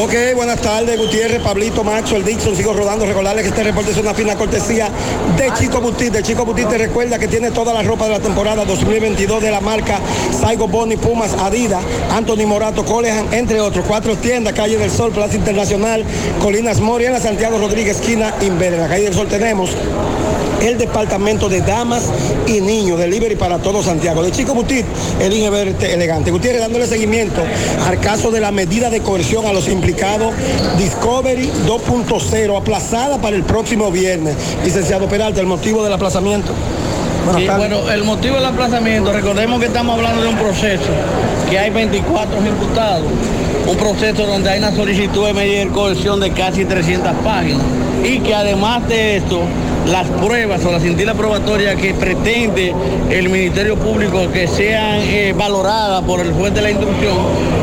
[0.01, 3.97] Ok, buenas tardes, Gutiérrez, Pablito, Macho, el Dixon, sigo rodando, recordarles que este reporte es
[3.97, 4.89] una fina cortesía
[5.37, 8.21] de Chico Butit, de Chico Butit te recuerda que tiene toda la ropa de la
[8.21, 9.99] temporada 2022 de la marca
[10.41, 11.83] Saigo Boni, Pumas, Adidas,
[12.13, 16.05] Anthony Morato, Colehan, entre otros, cuatro tiendas, Calle del Sol, Plaza Internacional,
[16.41, 19.71] Colinas Moria, en la Santiago Rodríguez, esquina Inver, en la Calle del Sol tenemos
[20.63, 22.05] el departamento de damas
[22.47, 24.23] y niños, delivery para todo Santiago.
[24.23, 24.85] De Chico Butit,
[25.21, 26.31] el Ingeverte elegante.
[26.31, 27.43] Gutiérrez dándole seguimiento
[27.87, 30.33] al caso de la medida de coerción a los implicados
[30.79, 34.37] Discovery 2.0, aplazada para el próximo viernes.
[34.65, 36.53] Licenciado Peralta, el motivo del aplazamiento.
[37.37, 40.91] Sí, bueno, el motivo del aplazamiento, recordemos que estamos hablando de un proceso,
[41.51, 43.07] que hay 24 imputados,
[43.67, 47.61] un proceso donde hay una solicitud de medida de coerción de casi 300 páginas
[48.03, 49.41] y que además de esto,
[49.87, 52.75] las pruebas o la cintila probatoria que pretende
[53.11, 57.17] el Ministerio Público que sean eh, valoradas por el juez de la instrucción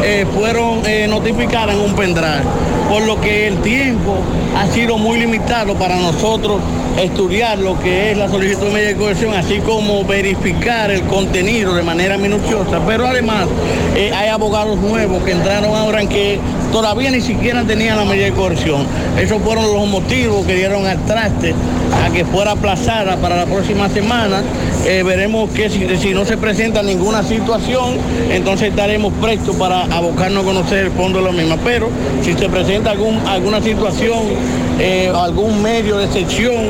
[0.04, 2.42] eh, fueron eh, notificadas en un pendrive.
[2.90, 4.18] Por lo que el tiempo
[4.56, 6.62] ha sido muy limitado para nosotros
[7.02, 11.74] estudiar lo que es la solicitud de medida de coerción, así como verificar el contenido
[11.76, 12.80] de manera minuciosa.
[12.86, 13.48] Pero además
[13.96, 16.40] hay abogados nuevos que entraron ahora en que
[16.72, 18.86] todavía ni siquiera tenían la medida de coerción.
[19.20, 21.56] Esos fueron los motivos que dieron al traste
[22.04, 24.42] a que fuera aplazada para la próxima semana.
[24.86, 27.98] Eh, veremos que si, no se presenta ninguna situación,
[28.32, 31.58] entonces estaremos prestos para abocarnos a conocer el fondo de la misma.
[31.64, 31.90] Pero
[32.24, 34.20] si se presenta algún, alguna situación,
[34.80, 36.70] eh, algún medio de excepción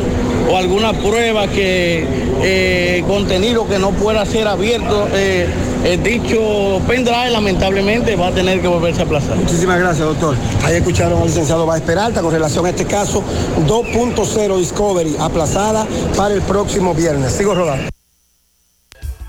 [0.49, 2.05] o alguna prueba que
[2.43, 5.47] eh, contenido que no pueda ser abierto, eh,
[5.83, 9.37] el dicho pendrive lamentablemente va a tener que volverse a aplazar.
[9.37, 10.35] Muchísimas gracias, doctor.
[10.63, 13.23] Ahí escucharon al licenciado Báez Peralta con relación a este caso
[13.67, 17.33] 2.0 Discovery aplazada para el próximo viernes.
[17.33, 17.89] Sigo rodando.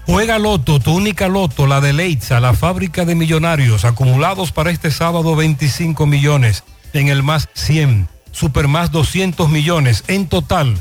[0.07, 4.93] Juega Loto, tu única Loto, la de Leitza, la fábrica de millonarios, acumulados para este
[4.93, 6.63] sábado 25 millones,
[6.93, 10.81] en el más 100, super más 200 millones, en total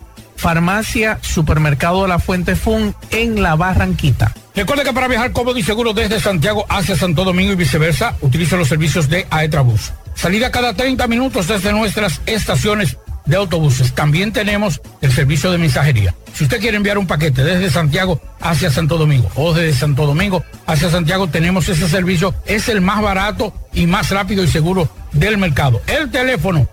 [0.41, 4.33] Farmacia Supermercado La Fuente Fun en La Barranquita.
[4.55, 8.57] Recuerde que para viajar cómodo y seguro desde Santiago hacia Santo Domingo y viceversa, utiliza
[8.57, 9.93] los servicios de Aetrabús.
[10.15, 13.93] Salida cada 30 minutos desde nuestras estaciones de autobuses.
[13.93, 16.15] También tenemos el servicio de mensajería.
[16.33, 20.43] Si usted quiere enviar un paquete desde Santiago hacia Santo Domingo o desde Santo Domingo
[20.65, 22.33] hacia Santiago, tenemos ese servicio.
[22.47, 25.83] Es el más barato y más rápido y seguro del mercado.
[25.85, 26.67] El teléfono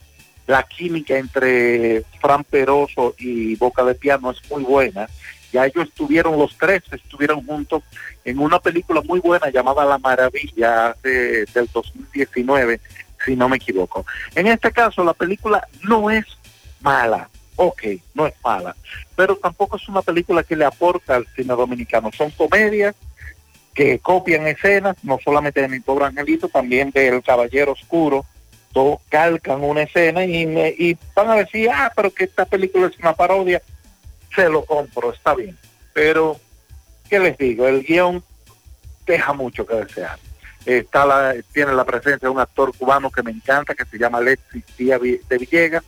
[0.48, 5.08] La química entre Fran Peroso y Boca de Piano es muy buena.
[5.52, 7.84] Ya ellos estuvieron, los tres estuvieron juntos
[8.26, 12.80] en una película muy buena llamada La Maravilla de- del 2019,
[13.26, 14.06] si no me equivoco.
[14.36, 16.26] En este caso, la película no es
[16.82, 17.82] mala, ok,
[18.14, 18.76] no es mala,
[19.16, 22.10] pero tampoco es una película que le aporta al cine dominicano.
[22.16, 22.96] Son comedias
[23.74, 28.26] que copian escenas, no solamente de Mi Pobre Angelito, también de El Caballero Oscuro,
[29.10, 32.98] calcan una escena y, me- y van a decir, ah, pero que esta película es
[33.00, 33.62] una parodia,
[34.36, 35.58] se lo compro, está bien.
[35.94, 36.38] Pero,
[37.10, 37.68] ¿qué les digo?
[37.68, 38.24] El guion
[39.06, 40.18] deja mucho que desear.
[40.66, 44.18] Está la, tiene la presencia de un actor cubano que me encanta, que se llama
[44.18, 45.84] Alexis Díaz de Villegas,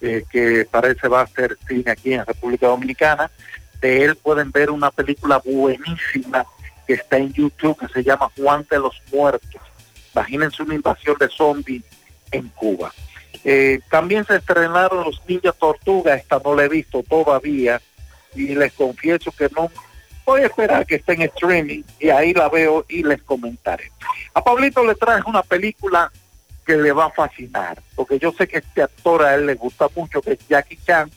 [0.00, 3.30] eh, que parece va a hacer cine aquí en República Dominicana.
[3.80, 6.46] De él pueden ver una película buenísima
[6.86, 9.60] que está en YouTube que se llama Juan de los Muertos.
[10.14, 11.82] Imagínense una invasión de zombies
[12.32, 12.92] en Cuba.
[13.44, 17.80] Eh, también se estrenaron Los Ninjas Tortuga, esta no la he visto todavía
[18.34, 19.70] y les confieso que no
[20.24, 23.90] voy a esperar que esté en streaming y ahí la veo y les comentaré.
[24.34, 26.10] A Pablito le traje una película
[26.64, 29.88] que le va a fascinar, porque yo sé que este actor a él le gusta
[29.96, 31.10] mucho, que es Jackie Chan.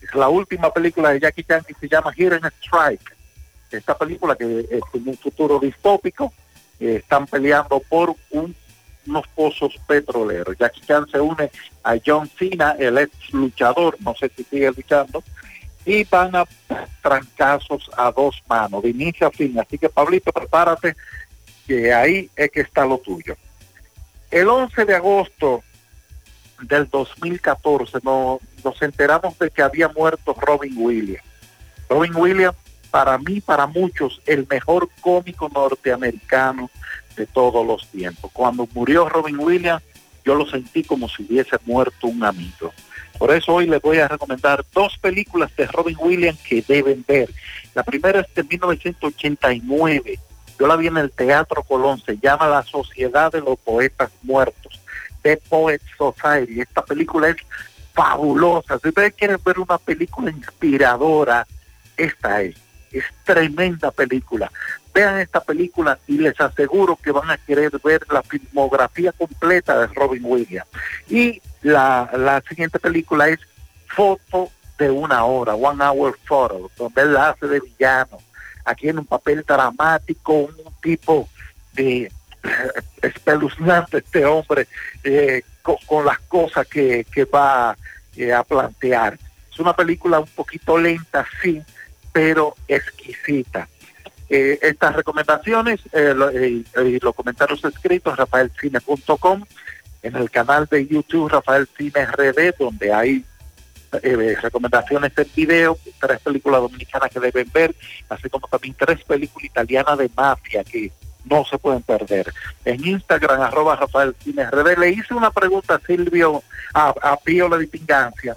[0.00, 3.14] Es la última película de Jackie Chan que se llama Hidden Strike.
[3.70, 6.32] Esta película que es un futuro distópico,
[6.80, 8.56] eh, están peleando por un-
[9.06, 10.56] unos pozos petroleros.
[10.58, 11.50] Jackie Chan se une
[11.84, 15.22] a John Cena, el ex luchador, no sé si sigue luchando,
[15.84, 16.44] y van a
[17.02, 19.58] trancazos a dos manos, de inicio a fin.
[19.58, 20.96] Así que Pablito, prepárate,
[21.66, 23.36] que ahí es que está lo tuyo.
[24.30, 25.62] El 11 de agosto
[26.62, 31.22] del 2014 no- nos enteramos de que había muerto Robin Williams.
[31.88, 32.56] Robin Williams,
[32.96, 36.70] para mí, para muchos, el mejor cómico norteamericano
[37.14, 38.30] de todos los tiempos.
[38.32, 39.82] Cuando murió Robin Williams,
[40.24, 42.72] yo lo sentí como si hubiese muerto un amigo.
[43.18, 47.28] Por eso hoy les voy a recomendar dos películas de Robin Williams que deben ver.
[47.74, 50.18] La primera es de 1989.
[50.58, 52.00] Yo la vi en el Teatro Colón.
[52.00, 54.80] Se llama La Sociedad de los Poetas Muertos.
[55.20, 56.62] The Poet Society.
[56.62, 57.36] Esta película es
[57.92, 58.78] fabulosa.
[58.78, 61.46] Si ustedes quieren ver una película inspiradora,
[61.98, 62.65] esta es.
[62.98, 64.50] Es tremenda película.
[64.94, 69.86] Vean esta película y les aseguro que van a querer ver la filmografía completa de
[69.88, 70.68] Robin Williams.
[71.08, 73.38] Y la, la siguiente película es
[73.88, 78.18] Foto de una hora, One Hour Photo, donde él hace de villano.
[78.64, 81.28] Aquí en un papel dramático, un tipo
[81.74, 82.10] de
[83.02, 84.68] espeluznante este hombre
[85.04, 87.76] eh, con, con las cosas que, que va
[88.16, 89.18] eh, a plantear.
[89.50, 91.62] Es una película un poquito lenta, sí,
[92.16, 93.68] pero exquisita.
[94.30, 96.64] Eh, estas recomendaciones, eh, lo- eh,
[97.02, 99.44] los comentarios escritos, rafaelcine.com,
[100.02, 103.22] en el canal de YouTube Rafael Cine RD, donde hay
[104.02, 107.74] eh, recomendaciones en video, tres películas dominicanas que deben ver,
[108.08, 110.90] así como también tres películas italianas de mafia que
[111.26, 112.32] no se pueden perder.
[112.64, 116.42] En Instagram, arroba Rafael Cine RD, le hice una pregunta a Silvio,
[116.72, 118.36] a, a Pío La Dipingancia,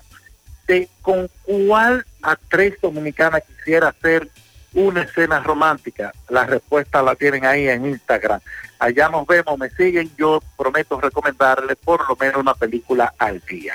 [0.67, 4.27] de con cuál actriz dominicana quisiera hacer
[4.73, 6.11] una escena romántica.
[6.29, 8.39] La respuesta la tienen ahí en Instagram.
[8.77, 13.73] Allá nos vemos, me siguen, yo prometo recomendarles por lo menos una película al día.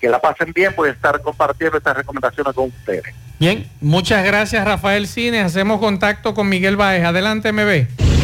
[0.00, 3.14] Que la pasen bien, voy a estar compartiendo estas recomendaciones con ustedes.
[3.38, 5.44] Bien, muchas gracias Rafael Cines.
[5.44, 7.04] Hacemos contacto con Miguel Baez.
[7.04, 8.15] Adelante, MB.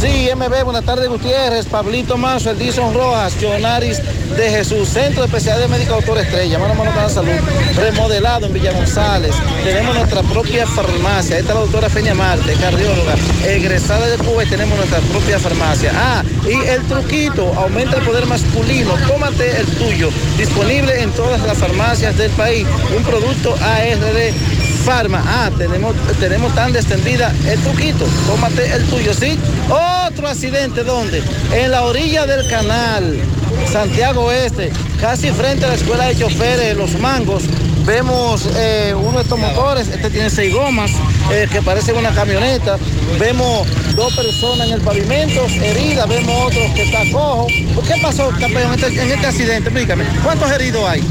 [0.00, 4.00] Sí, MB, buenas tardes Gutiérrez, Pablito Mazo, Edison Rojas, Jonaris
[4.36, 7.32] de Jesús, Centro de Especialidad Médica Doctor Estrella, mano a mano la salud,
[7.74, 9.34] remodelado en Villa González.
[9.64, 14.46] Tenemos nuestra propia farmacia, esta es la doctora Feña Marte, cardióloga, egresada de Cuba y
[14.46, 15.90] tenemos nuestra propia farmacia.
[15.92, 21.58] Ah, y el truquito, aumenta el poder masculino, tómate el tuyo, disponible en todas las
[21.58, 25.22] farmacias del país, un producto ARD Farma.
[25.26, 28.06] Ah, tenemos, tenemos tan extendida el truquito.
[28.26, 29.38] Tómate el tuyo, ¿sí?
[29.68, 31.22] Otro accidente, ¿dónde?
[31.52, 33.20] En la orilla del canal,
[33.66, 37.44] Santiago Oeste, casi frente a la escuela de choferes, Los Mangos.
[37.84, 40.90] Vemos eh, uno de estos motores, este tiene seis gomas,
[41.32, 42.76] eh, que parece una camioneta.
[43.18, 47.46] Vemos dos personas en el pavimento, heridas, vemos otro que está cojo.
[47.46, 49.70] ¿Qué pasó, campeón, en este, en este accidente?
[49.70, 50.04] Explícame.
[50.22, 51.02] ¿Cuántos heridos hay?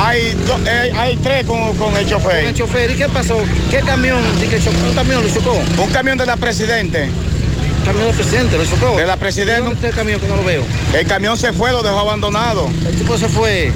[0.00, 2.40] Hay, do- eh, hay tres con, con el chofer.
[2.40, 2.90] Con el chofer.
[2.90, 3.36] ¿Y qué pasó?
[3.70, 4.18] ¿Qué camión?
[4.18, 5.58] ¿Un camión lo chocó?
[5.82, 7.08] Un camión de la Presidente.
[7.88, 8.96] ¿Camión del presidente lo chocó?
[8.98, 9.62] De la Presidente.
[9.62, 10.62] ¿Dónde está el camión que no lo veo?
[10.92, 12.68] El camión se fue, lo dejó abandonado.
[12.86, 13.72] El tipo se fue.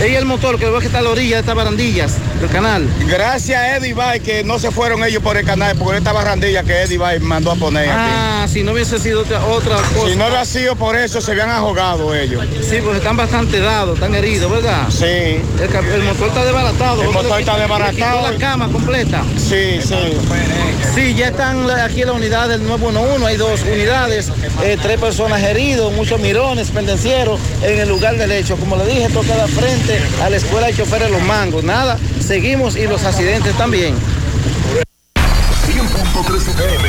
[0.00, 2.86] Y el motor que veo que está a la orilla de estas barandillas del canal.
[3.08, 6.62] Gracias a Eddie Bay que no se fueron ellos por el canal, por esta barrandilla
[6.62, 10.10] que Eddie Bay mandó a poner Ah, si no hubiese sido otra, otra cosa.
[10.10, 12.44] Si no hubiera sido por eso, se habían ahogado ellos.
[12.68, 14.88] Sí, pues están bastante dados, están heridos, ¿verdad?
[14.90, 15.04] Sí.
[15.04, 17.02] El, motor está desbaratado.
[17.02, 18.30] El motor está desbaratado.
[18.30, 19.22] la cama completa.
[19.38, 20.18] Sí, sí.
[20.94, 24.30] Sí, ya están aquí en la unidad del 911, hay dos unidades,
[24.62, 28.56] eh, tres personas heridos, muchos mirones, pendencieros en el lugar del hecho.
[28.56, 29.83] Como le dije, toca la frente
[30.22, 31.62] a la escuela de choferes Los Mangos.
[31.62, 33.94] Nada, seguimos y los accidentes también.
[35.66, 36.88] 100.3 FM.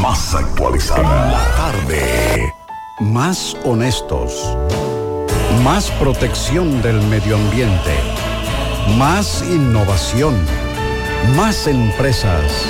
[0.00, 1.32] Más actualizada.
[1.32, 2.52] La tarde.
[3.00, 4.56] Más honestos.
[5.62, 7.94] Más protección del medio ambiente.
[8.96, 10.34] Más innovación.
[11.36, 12.64] Más empresas.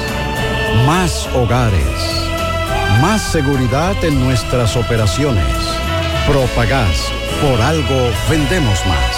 [0.85, 1.81] Más hogares.
[3.01, 5.47] Más seguridad en nuestras operaciones.
[6.27, 7.11] Propagás.
[7.41, 9.17] Por algo vendemos más.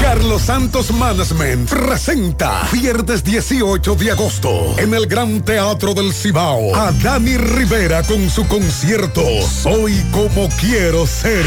[0.00, 6.92] Carlos Santos Management presenta viernes 18 de agosto en el Gran Teatro del Cibao a
[6.92, 11.44] Dani Rivera con su concierto Soy como quiero ser.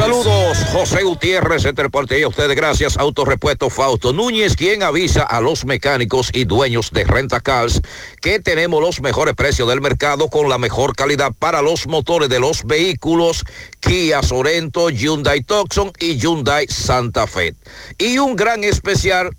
[0.00, 5.66] Saludos, José Gutiérrez, Interporte y a ustedes gracias, Autorepuesto Fausto Núñez, quien avisa a los
[5.66, 7.82] mecánicos y dueños de Renta Cars
[8.22, 12.40] que tenemos los mejores precios del mercado con la mejor calidad para los motores de
[12.40, 13.44] los vehículos
[13.80, 17.54] Kia Sorento, Hyundai Hyundai Tucson y Hyundai Santa Fe.
[17.98, 19.30] Y un gran especial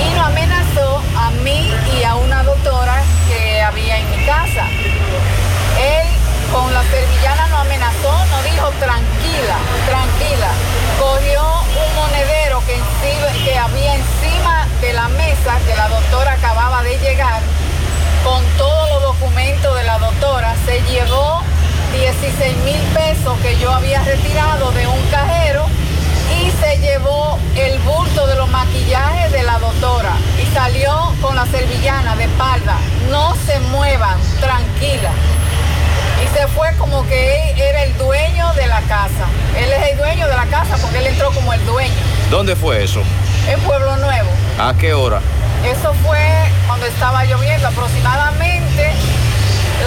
[0.00, 4.66] y nos amenazó a mí y a una doctora que había en mi casa.
[5.78, 6.08] Él
[6.52, 10.50] con la servillana nos amenazó, nos dijo tranquila, tranquila.
[10.98, 12.78] Cogió un monedero que,
[13.44, 17.40] que había encima de la mesa que la doctora acababa de llegar
[18.24, 20.54] con todos los documentos de la doctora.
[20.66, 21.42] Se llevó
[21.92, 25.66] 16 mil pesos que yo había retirado de un cajero
[26.40, 30.12] y se llevó el bulto de los maquillajes de la doctora
[30.42, 32.76] y salió con la servillana de espalda.
[33.10, 35.10] No se muevan, tranquila.
[36.24, 39.26] Y se fue como que él era el dueño de la casa.
[39.56, 41.92] Él es el dueño de la casa porque él entró como el dueño
[42.30, 43.02] ¿Dónde fue eso?
[43.48, 44.30] en Pueblo Nuevo.
[44.58, 45.20] ¿A qué hora?
[45.64, 46.18] Eso fue
[46.66, 48.92] cuando estaba lloviendo, aproximadamente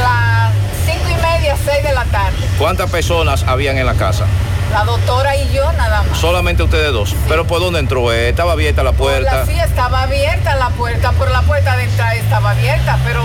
[0.01, 0.51] las
[0.85, 2.37] cinco y media, seis de la tarde.
[2.57, 4.25] ¿Cuántas personas habían en la casa?
[4.71, 6.17] La doctora y yo nada más.
[6.17, 7.15] Solamente ustedes dos.
[7.27, 8.11] ¿Pero por dónde entró?
[8.11, 9.37] Eh, ¿Estaba abierta la puerta?
[9.37, 13.21] La, sí, estaba abierta la puerta, por la puerta de entrada estaba abierta, pero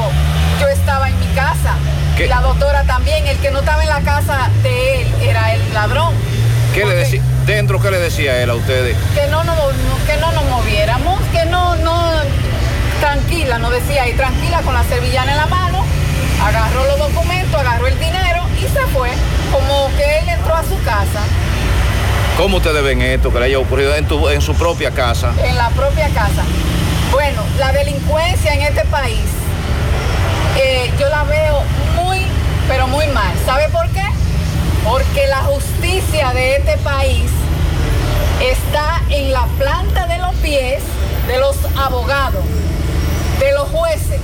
[0.61, 1.75] yo estaba en mi casa.
[2.17, 2.27] ¿Qué?
[2.27, 5.75] Y la doctora también, el que no estaba en la casa de él era el
[5.75, 6.15] ladrón.
[6.75, 7.23] ¿Qué le decía?
[7.47, 8.97] ¿Dentro qué le decía él a ustedes?
[9.15, 9.57] Que no nos,
[10.07, 12.13] que no nos moviéramos, que no, no,
[13.01, 15.85] tranquila, nos decía, y tranquila con la servillana en la mano,
[16.47, 19.11] agarró los documentos, agarró el dinero y se fue,
[19.53, 21.20] como que él entró a su casa,
[22.36, 25.32] ¿Cómo ustedes ven esto que le haya ocurrido en, tu- en su propia casa?
[25.45, 26.43] en la propia casa.
[27.12, 29.20] Bueno, la delincuencia en este país,
[30.57, 31.62] eh, yo la veo
[32.03, 32.20] muy,
[32.66, 33.32] pero muy mal.
[33.45, 34.05] ¿Sabe por qué?
[34.84, 37.30] Porque la justicia de este país
[38.41, 40.82] está en la planta de los pies
[41.26, 42.45] de los abogados,
[43.38, 44.20] de los jueces,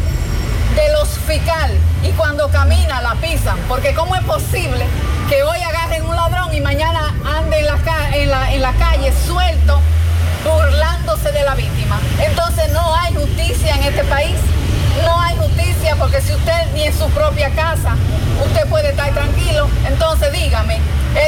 [0.76, 1.80] de los fiscales.
[2.02, 3.58] Y cuando camina la pisan.
[3.68, 4.86] Porque ¿cómo es posible
[5.28, 7.78] que hoy agarren un ladrón y mañana ande en la,
[8.12, 9.80] en la, en la calle suelto
[10.44, 11.98] burlándose de la víctima?
[12.20, 14.36] Entonces no hay justicia en este país.
[15.04, 17.96] No hay justicia porque si usted ni en su propia casa,
[18.46, 19.68] usted puede estar tranquilo.
[19.86, 20.78] Entonces dígame,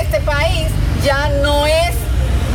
[0.01, 0.69] este país
[1.05, 1.95] ya no es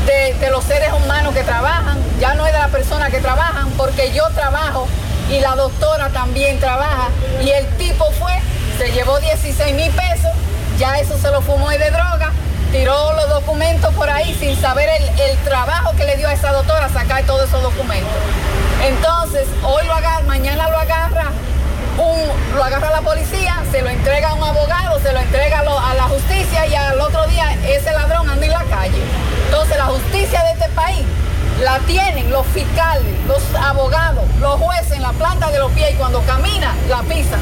[0.06, 3.70] de, de los seres humanos que trabajan, ya no es de las personas que trabajan,
[3.78, 4.88] porque yo trabajo
[5.30, 7.09] y la doctora también trabaja
[7.43, 8.34] y el tipo fue,
[8.78, 10.32] se llevó 16 mil pesos,
[10.78, 12.32] ya eso se lo fumó y de droga,
[12.71, 16.51] tiró los documentos por ahí sin saber el, el trabajo que le dio a esa
[16.51, 18.11] doctora sacar todos esos documentos.
[18.84, 21.32] Entonces, hoy lo agarra, mañana lo agarra,
[22.55, 25.93] lo agarra la policía, se lo entrega a un abogado, se lo entrega a, a
[25.93, 29.01] la justicia y al otro día ese ladrón anda en la calle.
[29.45, 31.05] Entonces la justicia de este país
[31.62, 35.95] la tienen los fiscales, los abogados, los jueces en la planta de los pies y
[35.95, 37.41] cuando camina la pisan.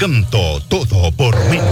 [0.00, 1.66] Encanto, todo por menos.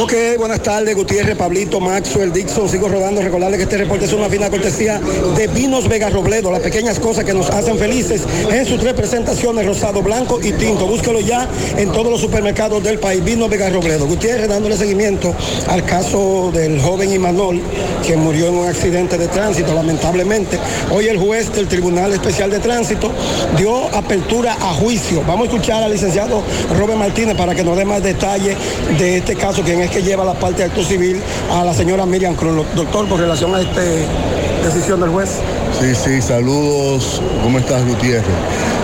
[0.00, 3.20] Ok, buenas tardes, Gutiérrez, Pablito, Maxwell, Dixon, sigo rodando.
[3.20, 5.00] Recordarles que este reporte es una fina cortesía
[5.36, 9.66] de Vinos Vega Robledo, las pequeñas cosas que nos hacen felices en sus tres presentaciones,
[9.66, 10.86] rosado, blanco y tinto.
[10.86, 14.06] Búsquelo ya en todos los supermercados del país, Vinos Vega Robledo.
[14.06, 15.34] Gutiérrez dándole seguimiento
[15.66, 17.60] al caso del joven Imanol,
[18.06, 20.60] que murió en un accidente de tránsito, lamentablemente.
[20.92, 23.10] Hoy el juez del Tribunal Especial de Tránsito
[23.58, 25.24] dio apertura a juicio.
[25.26, 26.40] Vamos a escuchar al licenciado
[26.78, 28.56] Robert Martínez para que nos dé más detalles
[28.98, 32.06] de este caso, quien es que lleva la parte de acto civil a la señora
[32.06, 32.66] Miriam Cruz.
[32.74, 33.82] Doctor, con relación a esta
[34.64, 35.30] decisión del juez.
[35.80, 37.20] Sí, sí, saludos.
[37.42, 38.24] ¿Cómo estás, Gutiérrez?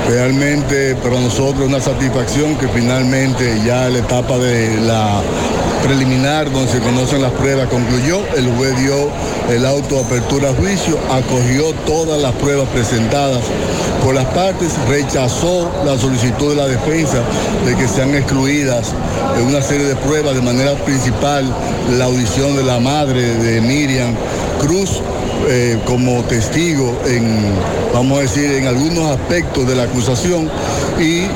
[0.08, 5.20] Realmente para nosotros una satisfacción que finalmente ya la etapa de la
[5.82, 9.10] preliminar donde se conocen las pruebas concluyó, el juez dio
[9.50, 13.40] el auto apertura a juicio, acogió todas las pruebas presentadas
[14.04, 17.18] por las partes, rechazó la solicitud de la defensa
[17.64, 18.92] de que sean excluidas
[19.38, 21.44] en una serie de pruebas, de manera principal
[21.96, 24.14] la audición de la madre de Miriam
[24.60, 25.00] Cruz,
[25.48, 27.40] eh, como testigo en,
[27.94, 30.50] vamos a decir, en algunos aspectos de la acusación
[30.98, 31.26] y,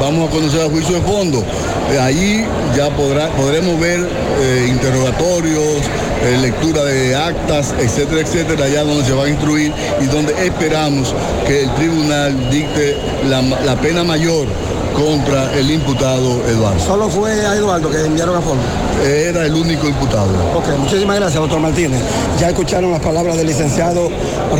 [0.00, 1.44] vamos a conocer el juicio de fondo.
[1.92, 2.44] Eh, Allí
[2.76, 4.00] ya podremos ver
[4.40, 5.82] eh, interrogatorios,
[6.24, 11.14] eh, lectura de actas, etcétera, etcétera, allá donde se va a instruir y donde esperamos
[11.46, 12.96] que el tribunal dicte
[13.28, 14.46] la, la pena mayor
[14.94, 16.78] contra el imputado Eduardo.
[16.80, 18.62] Solo fue a Eduardo que enviaron a fondo.
[19.04, 20.28] Era el único imputado.
[20.54, 22.00] Ok, muchísimas gracias, doctor Martínez.
[22.40, 24.08] Ya escucharon las palabras del licenciado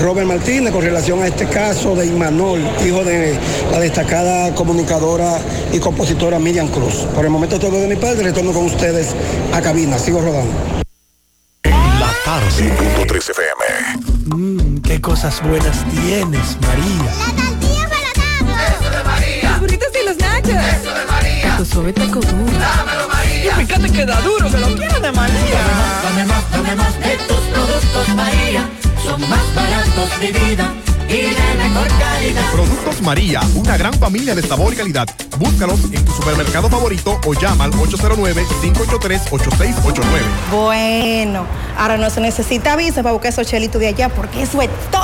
[0.02, 3.38] Robert Martínez con relación a este caso de Imanol, hijo de
[3.70, 5.38] la destacada comunicadora
[5.72, 7.06] y compositora Miriam Cruz.
[7.14, 9.14] Por el momento todo de mi parte, retorno con ustedes
[9.52, 9.98] a cabina.
[9.98, 10.73] Sigo rodando.
[15.24, 17.10] Cosas buenas tienes, María.
[17.18, 18.10] La tortilla para
[18.68, 19.50] Eso de María.
[19.50, 20.50] Los burritos y los nachos.
[20.50, 21.56] Eso de María.
[21.56, 22.58] Tu suave taco duro.
[22.58, 23.44] Dámelo, María.
[23.44, 25.60] Y fíjate que da duro, que lo quiero de María.
[26.02, 28.68] Dame más, dame más de tus productos, María.
[29.02, 30.74] Son más baratos de vida.
[31.08, 32.50] Y de mejor calidad.
[32.52, 35.06] Productos María, una gran familia de sabor y calidad.
[35.38, 40.00] Búscalos en tu supermercado favorito o llama al 809-583-8689.
[40.50, 41.44] Bueno,
[41.78, 45.03] ahora no se necesita visa para buscar esos chelitos de allá porque eso es todo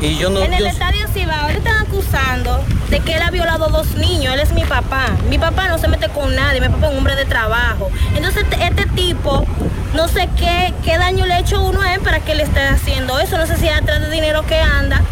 [0.00, 0.40] Y yo no.
[0.42, 2.60] En el yo- estadio Cibao le están acusando
[2.90, 4.34] de que él ha violado dos niños.
[4.34, 5.06] Él es mi papá.
[5.30, 6.60] Mi papá no se mete con nadie.
[6.60, 7.88] Mi papá es un hombre de trabajo.
[8.16, 9.46] Entonces este, este tipo,
[9.94, 12.60] no sé qué, qué daño le ha hecho uno a él para que le esté
[12.66, 13.38] haciendo eso.
[13.38, 15.02] No sé si es atrás de dinero que anda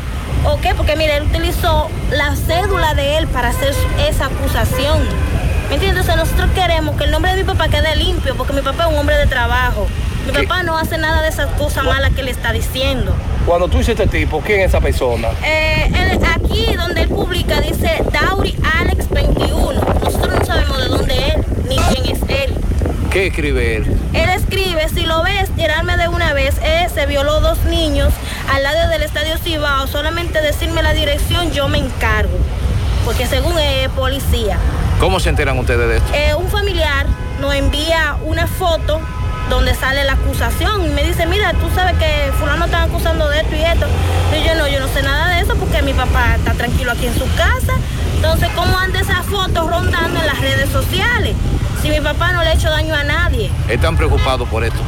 [0.45, 0.75] o qué.
[0.75, 3.73] Porque mire, él utilizó la cédula de él para hacer
[4.09, 4.99] esa acusación.
[5.69, 6.01] ¿Me entiendes?
[6.09, 8.93] Entonces nosotros queremos que el nombre de mi papá quede limpio, porque mi papá es
[8.93, 9.87] un hombre de trabajo.
[10.27, 13.15] Mi papá no hace nada de esas cosas malas que le está diciendo.
[13.47, 15.29] Cuando tú dices este tipo, ¿quién es esa persona?
[15.45, 19.73] Eh, él- aquí donde él publica dice Dauri Alex 21.
[20.05, 21.37] Nosotros no sabemos de dónde es
[21.69, 22.55] ni quién es él.
[23.11, 23.97] ¿Qué escribe él?
[24.13, 28.13] Él escribe, si lo ves, tirarme de una vez, eh, se violó dos niños
[28.53, 32.37] al lado del Estadio Cibao, solamente decirme la dirección, yo me encargo.
[33.05, 34.59] Porque según él es policía.
[35.01, 36.13] ¿Cómo se enteran ustedes de esto?
[36.15, 37.07] Eh, un familiar
[37.41, 39.01] nos envía una foto
[39.51, 43.41] donde sale la acusación y me dice, mira, tú sabes que fulano está acusando de
[43.41, 43.87] esto y esto.
[44.35, 47.07] Y yo no, yo no sé nada de eso porque mi papá está tranquilo aquí
[47.07, 47.75] en su casa.
[48.15, 51.35] Entonces, ¿cómo anda esa foto rondando en las redes sociales?
[51.83, 53.51] Si mi papá no le ha hecho daño a nadie.
[53.69, 54.79] Están preocupados por esto.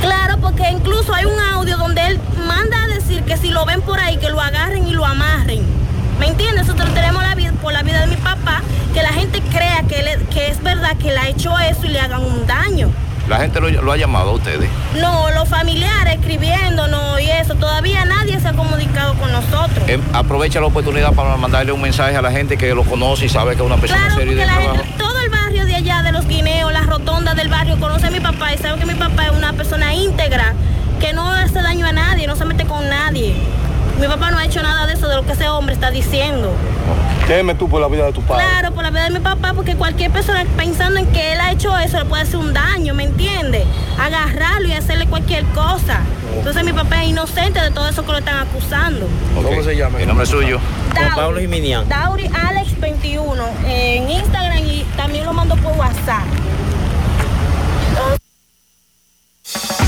[0.00, 3.82] Claro, porque incluso hay un audio donde él manda a decir que si lo ven
[3.82, 5.64] por ahí, que lo agarren y lo amarren.
[6.20, 6.66] ¿Me entiendes?
[6.66, 8.62] Nosotros tenemos la vida, por la vida de mi papá,
[8.94, 12.00] que la gente crea que, que es verdad que le ha hecho eso y le
[12.00, 12.90] hagan un daño.
[13.28, 14.68] La gente lo, lo ha llamado a ustedes.
[15.00, 19.88] No, los familiares escribiéndonos y eso, todavía nadie se ha comunicado con nosotros.
[19.88, 23.28] Em, aprovecha la oportunidad para mandarle un mensaje a la gente que lo conoce y
[23.28, 24.76] sabe que es una persona Claro, seria de la trabajo.
[24.82, 28.10] gente, todo el barrio de allá, de los guineos, las rotondas del barrio, conoce a
[28.10, 30.54] mi papá y sabe que mi papá es una persona íntegra,
[31.00, 33.34] que no hace daño a nadie, no se mete con nadie.
[34.00, 36.52] Mi papá no ha hecho nada de eso, de lo que ese hombre está diciendo.
[37.26, 38.44] Teme tú por la vida de tu padre.
[38.44, 41.52] Claro, por la vida de mi papá, porque cualquier persona pensando en que él ha
[41.52, 43.64] hecho eso le puede hacer un daño, ¿me entiende?
[43.98, 46.00] Agarrarlo y hacerle cualquier cosa.
[46.36, 49.06] Entonces mi papá es inocente de todo eso que lo están acusando.
[49.34, 50.00] ¿Cómo se llama?
[50.00, 50.58] El nombre suyo.
[50.96, 51.88] Juan Pablo Jiminián.
[51.88, 56.24] Dauri Alex 21 en Instagram y también lo mando por WhatsApp.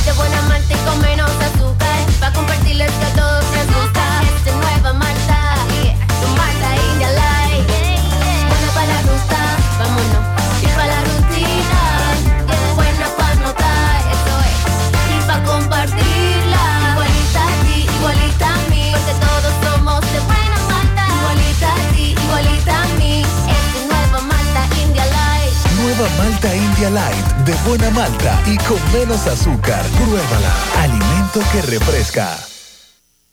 [0.05, 3.45] De buena malta y con menos azúcar Pa' compartirles que a todos
[26.77, 29.81] De buena malta y con menos azúcar.
[29.97, 30.53] Pruébala.
[30.81, 32.37] Alimento que refresca.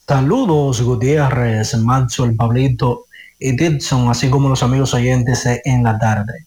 [0.08, 3.06] Saludos Gutiérrez, Macho, el Pablito
[3.40, 6.46] y Dixon, así como los amigos oyentes en la tarde.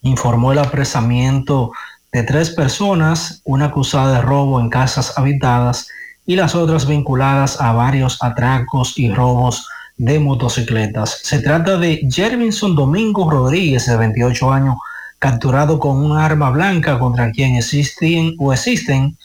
[0.00, 1.70] informó el apresamiento
[2.12, 5.88] de tres personas, una acusada de robo en casas habitadas
[6.24, 11.20] y las otras vinculadas a varios atracos y robos de motocicletas.
[11.22, 14.76] Se trata de Jervinson Domingo Rodríguez, de 28 años,
[15.18, 19.16] capturado con un arma blanca contra quien existen o existen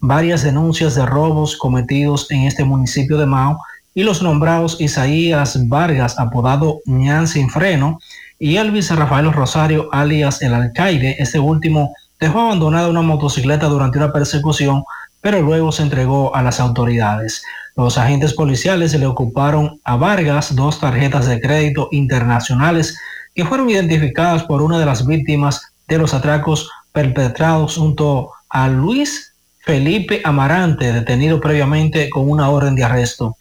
[0.00, 3.58] varias denuncias de robos cometidos en este municipio de Mao
[3.94, 7.98] y los nombrados Isaías Vargas, apodado Ñan Sin Freno,
[8.38, 11.16] y Elvis Rafael Rosario, alias El Alcaide.
[11.18, 14.84] Este último dejó abandonada una motocicleta durante una persecución,
[15.22, 17.42] pero luego se entregó a las autoridades.
[17.76, 22.98] Los agentes policiales le ocuparon a Vargas dos tarjetas de crédito internacionales
[23.34, 29.34] que fueron identificadas por una de las víctimas de los atracos perpetrados junto a Luis
[29.60, 33.36] Felipe Amarante, detenido previamente con una orden de arresto.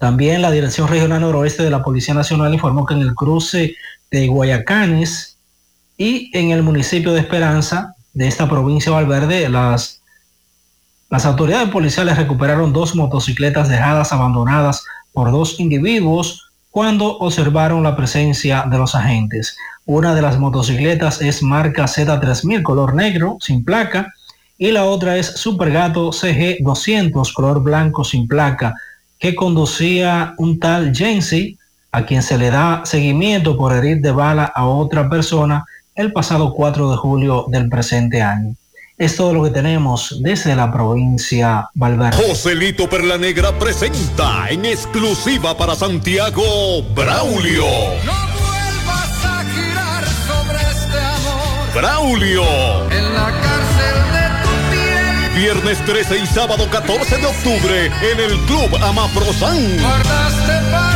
[0.00, 3.76] También la Dirección Regional Noroeste de la Policía Nacional informó que en el cruce
[4.10, 5.38] de Guayacanes
[5.96, 10.02] y en el municipio de Esperanza de esta provincia de Valverde, las,
[11.08, 18.64] las autoridades policiales recuperaron dos motocicletas dejadas abandonadas por dos individuos cuando observaron la presencia
[18.68, 19.56] de los agentes.
[19.86, 24.12] Una de las motocicletas es marca Z3000 color negro sin placa
[24.58, 28.74] y la otra es Supergato CG200 color blanco sin placa
[29.18, 31.56] que conducía un tal Jensi
[31.92, 36.52] a quien se le da seguimiento por herir de bala a otra persona el pasado
[36.52, 38.54] 4 de julio del presente año.
[38.98, 42.16] Es todo lo que tenemos desde la provincia Valverde.
[42.16, 47.66] Joselito Perla Negra presenta en exclusiva para Santiago Braulio.
[47.66, 52.90] vuelvas a girar sobre este amor Braulio.
[52.90, 55.42] en la cárcel de tu piel.
[55.42, 59.76] Viernes 13 y sábado 14 de octubre en el Club Amaprosan.
[59.78, 60.95] Guardaste para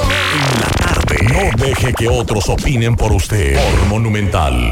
[1.21, 3.55] No deje que otros opinen por usted.
[3.55, 4.71] Por Monumental.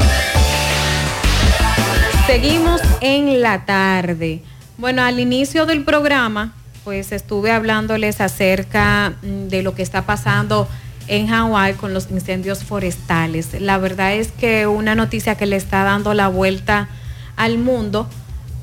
[2.26, 4.42] Seguimos en la tarde.
[4.76, 10.68] Bueno, al inicio del programa, pues estuve hablándoles acerca mm, de lo que está pasando
[11.06, 13.60] en Hawái con los incendios forestales.
[13.60, 16.88] La verdad es que una noticia que le está dando la vuelta
[17.36, 18.08] al mundo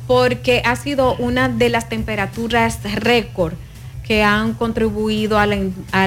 [0.08, 3.54] porque ha sido una de las temperaturas récord
[4.08, 5.46] que han contribuido a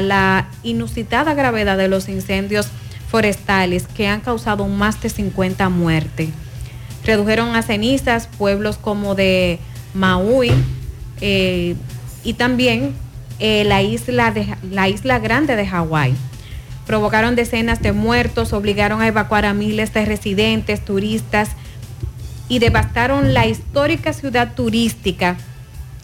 [0.00, 2.68] la, inusitada gravedad de los incendios
[3.08, 6.30] forestales que han causado más de 50 muertes.
[7.04, 9.58] Redujeron a cenizas pueblos como de
[9.92, 10.50] Maui
[11.20, 11.76] eh,
[12.24, 12.94] y también
[13.38, 16.14] eh, la, isla de, la isla grande de Hawái.
[16.86, 21.50] Provocaron decenas de muertos, obligaron a evacuar a miles de residentes, turistas
[22.48, 25.36] y devastaron la histórica ciudad turística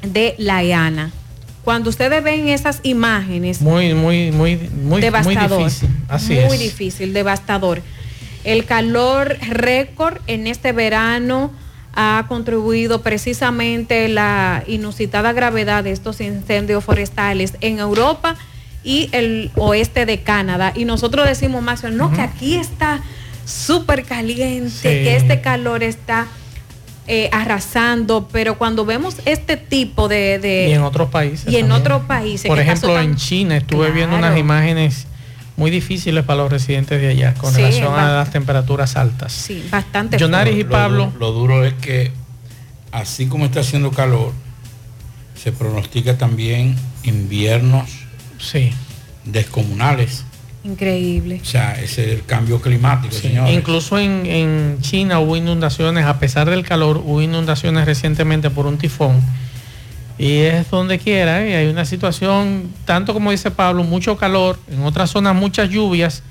[0.02, 1.10] de La.
[1.66, 5.58] Cuando ustedes ven esas imágenes, Muy, muy, muy, muy, muy devastador.
[5.64, 5.88] difícil.
[6.08, 6.60] Así muy es.
[6.60, 7.82] difícil, devastador.
[8.44, 11.50] El calor récord en este verano
[11.92, 18.36] ha contribuido precisamente la inusitada gravedad de estos incendios forestales en Europa
[18.84, 20.72] y el oeste de Canadá.
[20.76, 23.00] Y nosotros decimos, Maxwell, no, que aquí está
[23.44, 24.82] súper caliente, Sí.
[24.82, 26.28] que este calor está
[27.08, 30.38] eh, arrasando, pero cuando vemos este tipo de...
[30.38, 31.44] de- y en otros países.
[31.52, 31.80] y en también.
[31.80, 32.48] otros países.
[32.48, 35.06] Por ejemplo, en China estuve viendo unas imágenes
[35.56, 39.32] muy difíciles para los residentes de allá con Sí, relación a las temperaturas altas.
[39.32, 40.18] Sí, bastante.
[40.18, 41.12] Yonaris y Lo- Pablo.
[41.18, 42.12] Lo, duro es que,
[42.92, 44.32] así como está haciendo calor,
[45.34, 47.88] se pronostica también inviernos
[48.38, 48.72] sí.
[49.24, 50.24] descomunales.
[50.66, 51.40] Increíble.
[51.40, 53.54] O sea, ese es el cambio climático, Sí, señores.
[53.54, 58.76] Incluso en, en China hubo inundaciones, a pesar del calor, hubo inundaciones recientemente por un
[58.76, 59.20] tifón.
[60.18, 61.56] Y es donde quiera, ¿eh?
[61.56, 66.22] hay una situación, tanto como dice Pablo, mucho calor, en otras zonas muchas lluvias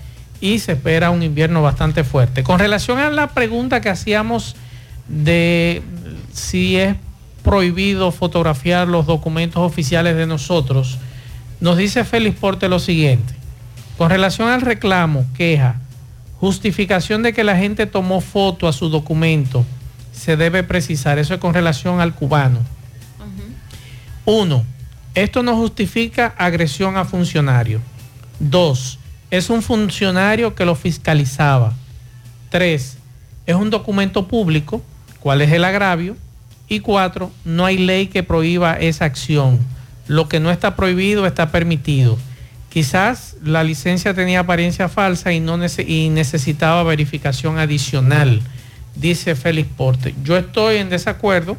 [0.41, 2.43] y se espera un invierno bastante fuerte.
[2.43, 4.55] Con relación a la pregunta que hacíamos
[5.07, 5.81] de
[6.33, 6.95] si es
[7.43, 10.97] prohibido fotografiar los documentos oficiales de nosotros,
[11.61, 13.36] nos dice Félix Porte lo siguiente.
[13.97, 15.75] Con relación al reclamo, queja,
[16.39, 19.65] justificación de que la gente tomó foto a su documento,
[20.11, 21.19] se debe precisar.
[21.19, 22.59] Eso es con relación al cubano.
[24.25, 24.65] Uno,
[25.13, 27.79] esto no justifica agresión a funcionario.
[28.39, 28.99] Dos,
[29.31, 31.73] es un funcionario que lo fiscalizaba.
[32.49, 32.97] Tres,
[33.45, 34.81] es un documento público.
[35.19, 36.17] ¿Cuál es el agravio?
[36.67, 39.59] Y cuatro, no hay ley que prohíba esa acción.
[40.07, 42.17] Lo que no está prohibido está permitido.
[42.76, 48.41] Quizás la licencia tenía apariencia falsa y, no nece- y necesitaba verificación adicional,
[48.97, 50.13] dice Félix Porte.
[50.26, 51.55] Yo estoy en desacuerdo.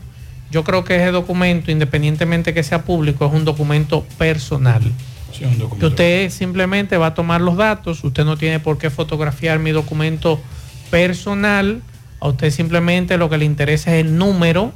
[0.51, 4.83] Yo creo que ese documento, independientemente que sea público, es un documento personal.
[5.33, 5.79] Sí, un documento.
[5.79, 9.71] Que usted simplemente va a tomar los datos, usted no tiene por qué fotografiar mi
[9.71, 10.39] documento
[10.91, 11.81] personal,
[12.21, 14.75] a usted simplemente lo que le interesa es el número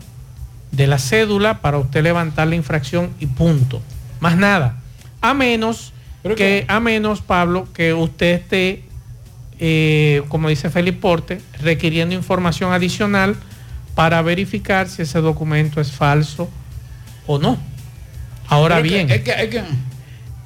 [0.73, 3.83] de la cédula para usted levantar la infracción y punto.
[4.21, 4.79] Más nada.
[5.21, 5.93] A menos
[6.37, 8.83] que, a menos, Pablo, que usted esté,
[9.59, 13.37] eh, como dice Felipe Porte, requiriendo información adicional
[13.95, 16.49] para verificar si ese documento es falso
[17.27, 17.59] o no.
[18.49, 19.11] Ahora Pero bien.
[19.11, 19.65] Es que, es que-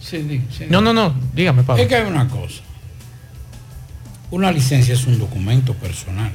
[0.01, 0.67] sí, di- sí.
[0.69, 1.83] No, no, no, dígame, Pablo.
[1.83, 2.63] Es que hay una cosa.
[4.31, 6.33] Una licencia es un documento personal.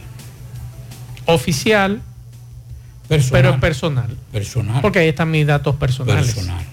[1.26, 2.02] Oficial,
[3.07, 3.41] Personal.
[3.44, 4.18] pero personal.
[4.32, 4.82] Personal.
[4.82, 6.26] Porque ahí están mis datos personales.
[6.34, 6.64] Personal.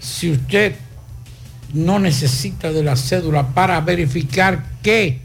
[0.00, 0.74] Si usted
[1.72, 5.20] no necesita de la cédula para verificar que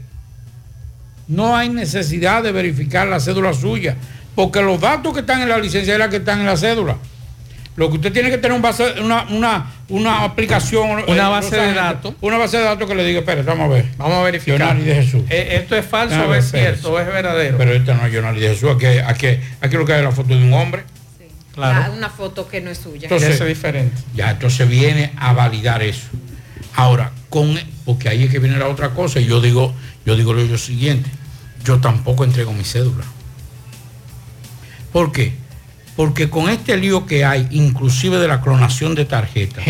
[1.28, 3.96] no hay necesidad de verificar la cédula suya,
[4.34, 6.96] porque los datos que están en la licencia es la que están en la cédula.
[7.74, 11.04] Lo que usted tiene que tener un base- una, una, una aplicación.
[11.08, 12.14] Una eh, base de datos.
[12.22, 13.84] Una base de datos que le diga, espera, vamos a ver.
[13.98, 14.58] Vamos a verificar.
[14.60, 15.22] Yonari de Jesús.
[15.28, 16.70] Eh, ¿Esto es falso o ver, es espérese.
[16.72, 17.58] cierto o es verdadero?
[17.58, 19.26] Pero esta no es Yonari de Jesús, aquí, aquí,
[19.60, 20.84] aquí lo que hay es la foto de un hombre.
[21.58, 23.04] Ah, una foto que no es suya.
[23.04, 23.96] Entonces, es diferente.
[24.14, 26.06] Ya, entonces viene a validar eso.
[26.76, 29.74] Ahora, con porque ahí es que viene la otra cosa, y yo digo,
[30.04, 31.08] yo digo lo siguiente,
[31.64, 33.04] yo tampoco entrego mi cédula.
[34.92, 35.32] ¿Por qué?
[35.96, 39.64] Porque con este lío que hay, inclusive de la clonación de tarjetas,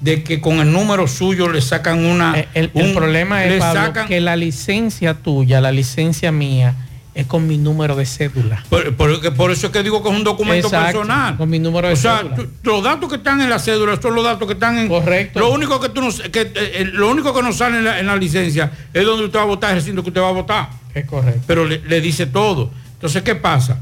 [0.00, 2.38] de que con el número suyo le sacan una...
[2.38, 6.30] Eh, El, el un- problema le es, Pablo, sacan- que la licencia tuya, la licencia
[6.32, 6.74] mía,
[7.14, 8.64] es con mi número de cédula.
[8.68, 11.36] Por, por- por eso es que digo que es un documento Exacto, personal.
[11.36, 12.34] Con mi número de O sea, cédula.
[12.36, 14.88] tú- los datos que están en la cédula son los datos que están en.
[14.88, 15.38] Correcto.
[15.38, 18.00] Lo único que tú no, que, eh, eh, lo único que no sale en la,
[18.00, 20.32] en la licencia es donde usted va a votar, el recinto que usted va a
[20.32, 20.70] votar.
[20.92, 21.42] Es correcto.
[21.46, 22.70] Pero le, le dice todo.
[22.94, 23.78] Entonces, ¿qué pasa?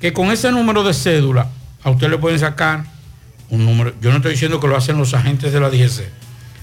[0.00, 1.48] Que con ese número de cédula,
[1.82, 2.84] a usted le pueden sacar
[3.48, 3.92] un número.
[4.00, 6.04] Yo no estoy diciendo que lo hacen los agentes de la DGC.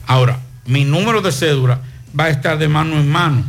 [0.06, 1.82] Ahora, mi número de cédula
[2.18, 3.44] va a estar de mano en mano.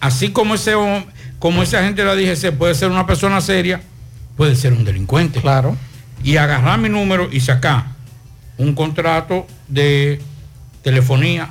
[0.00, 1.06] Así como ese, hom-
[1.38, 3.80] como ese agente de la DGC puede ser una persona seria,
[4.36, 5.40] puede ser un delincuente.
[5.40, 5.76] Claro.
[6.24, 7.86] Y agarrar mi número y sacar
[8.58, 10.20] un contrato de
[10.82, 11.50] telefonía,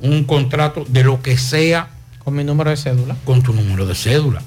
[0.00, 1.88] un contrato de lo que sea.
[2.22, 3.16] Con mi número de cédula.
[3.24, 4.42] Con tu número de cédula.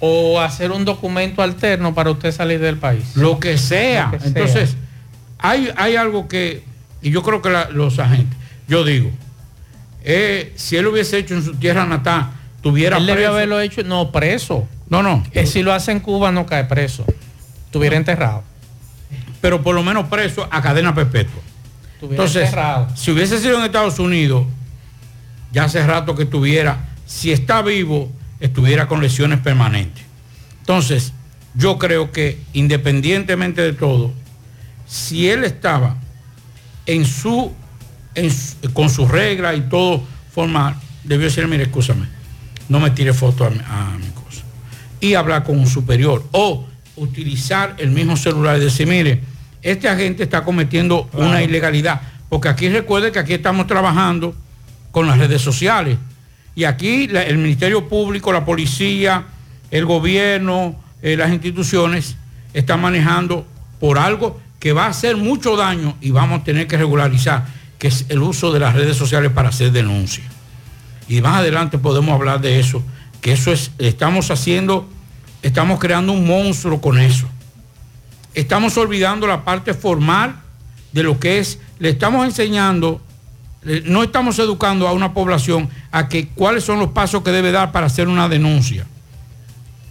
[0.00, 3.16] O hacer un documento alterno para usted salir del país.
[3.16, 4.06] Lo que sea.
[4.06, 4.28] Lo que sea.
[4.28, 4.76] Entonces,
[5.38, 6.64] hay, hay algo que,
[7.02, 8.36] y yo creo que la- los agentes,
[8.68, 9.10] yo digo,
[10.02, 12.30] eh, si él hubiese hecho en su tierra natal,
[12.62, 13.32] tuviera Él debió preso.
[13.32, 14.68] haberlo hecho, no, preso.
[14.88, 15.22] No, no.
[15.32, 17.04] Eh, si lo hace en Cuba no cae preso.
[17.66, 18.42] Estuviera enterrado.
[19.40, 21.40] pero por lo menos preso a cadena perpetua.
[21.94, 22.88] Estuviera Entonces, enterrado.
[22.94, 24.46] si hubiese sido en Estados Unidos,
[25.52, 28.10] ya hace rato que estuviera, si está vivo,
[28.40, 30.04] estuviera con lesiones permanentes.
[30.60, 31.12] Entonces,
[31.54, 34.12] yo creo que independientemente de todo,
[34.86, 35.96] si él estaba
[36.86, 37.52] en su,
[38.14, 40.02] en su- con sus reglas y todo
[40.34, 40.74] formal,
[41.04, 42.06] debió decir, mire, escúchame,
[42.70, 44.42] no me tire foto a, mi- a mi cosa.
[45.00, 46.66] Y hablar con un superior o
[46.96, 49.20] utilizar el mismo celular y decir, mire,
[49.62, 52.00] este agente está cometiendo una ilegalidad.
[52.30, 54.34] Porque aquí recuerde que aquí estamos trabajando
[54.90, 55.98] con las redes sociales.
[56.54, 59.24] Y aquí la- el Ministerio Público, la policía,
[59.70, 62.16] el gobierno, eh, las instituciones
[62.54, 63.46] están manejando
[63.78, 67.46] por algo que va a hacer mucho daño y vamos a tener que regularizar,
[67.78, 70.26] que es el uso de las redes sociales para hacer denuncias.
[71.10, 72.84] Y más adelante podemos hablar de eso,
[73.20, 74.88] que eso es, estamos haciendo,
[75.42, 77.26] estamos creando un monstruo con eso.
[78.32, 80.40] Estamos olvidando la parte formal
[80.92, 83.00] de lo que es, le estamos enseñando,
[83.86, 87.72] no estamos educando a una población a que cuáles son los pasos que debe dar
[87.72, 88.86] para hacer una denuncia.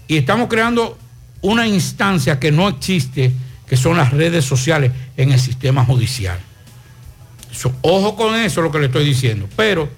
[0.08, 0.98] Y estamos creando
[1.42, 3.34] una instancia que no existe,
[3.68, 6.40] que son las redes sociales en el sistema judicial.
[7.82, 9.50] Ojo con eso lo que le estoy diciendo.
[9.58, 9.90] Pero,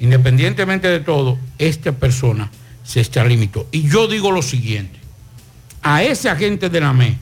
[0.00, 2.50] independientemente de todo, esta persona
[2.84, 3.66] se extralimitó.
[3.72, 4.98] Y yo digo lo siguiente,
[5.82, 7.16] a ese agente de la ME,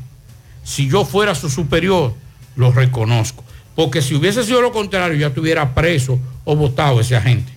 [0.62, 2.14] si yo fuera su superior,
[2.56, 3.44] lo reconozco.
[3.74, 7.52] Porque si hubiese sido lo contrario, ya estuviera preso o votado ese agente.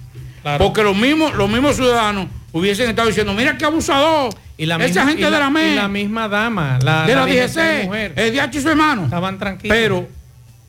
[0.57, 4.33] Porque los mismos, los mismos ciudadanos hubiesen estado diciendo, mira qué abusador.
[4.57, 5.73] Y la misma- agente y de la- ME.
[5.73, 8.13] y la misma dama, la- de la, la DGC, DGC mujer.
[8.15, 9.03] el DH y su hermano.
[9.03, 9.77] Estaban tranquilos.
[9.77, 10.07] Pero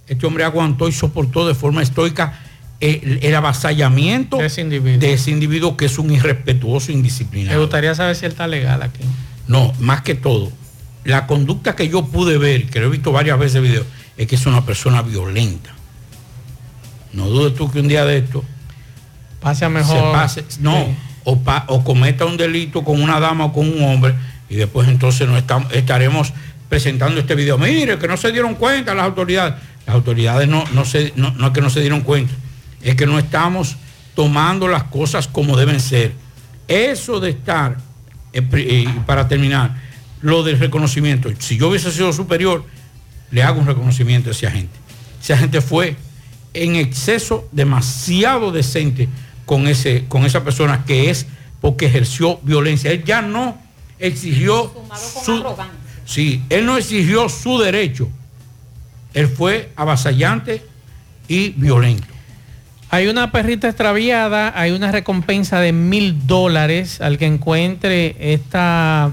[0.06, 2.38] este hombre aguantó y soportó de forma estoica
[2.80, 4.60] el, el avasallamiento de ese,
[5.30, 5.76] individuo.
[5.76, 7.60] que es un irrespetuoso e Me indisciplinado.
[7.60, 9.00] gustaría saber si él está legal aquí.
[9.48, 10.52] No, más que todo,
[11.04, 13.84] la conducta que yo pude ver, que lo he visto varias veces en video,
[14.16, 15.70] es que es una persona violenta.
[17.12, 18.44] No dudes tú que un día de esto
[19.40, 20.12] Pase a se mejor.
[20.12, 20.94] pase, no, Sí.
[21.24, 24.14] o, pa- o cometa un delito con una dama o con un hombre
[24.50, 26.32] y después entonces no estamos, estaremos
[26.68, 27.56] presentando este video.
[27.56, 29.54] Mire, que no se dieron cuenta las autoridades.
[29.86, 32.34] Las autoridades no, no, se, no, no es que no se dieron cuenta,
[32.82, 33.76] es que no estamos
[34.14, 36.12] tomando las cosas como deben ser.
[36.66, 37.76] Eso de estar,
[38.32, 39.76] eh, eh, para terminar,
[40.20, 41.30] lo del reconocimiento.
[41.38, 42.64] Si yo hubiese sido superior,
[43.30, 44.76] le hago un reconocimiento a ese agente.
[45.22, 45.96] Ese agente fue
[46.54, 49.08] en exceso demasiado decente
[49.46, 51.26] con, ese, con esa persona que es
[51.60, 52.90] porque ejerció violencia.
[52.90, 53.58] Él ya no
[53.98, 54.72] exigió
[55.24, 55.44] su,
[56.04, 58.08] sí, él no exigió su derecho.
[59.14, 60.64] Él fue avasallante
[61.26, 62.17] y violento.
[62.90, 69.12] Hay una perrita extraviada, hay una recompensa de mil dólares al que encuentre esta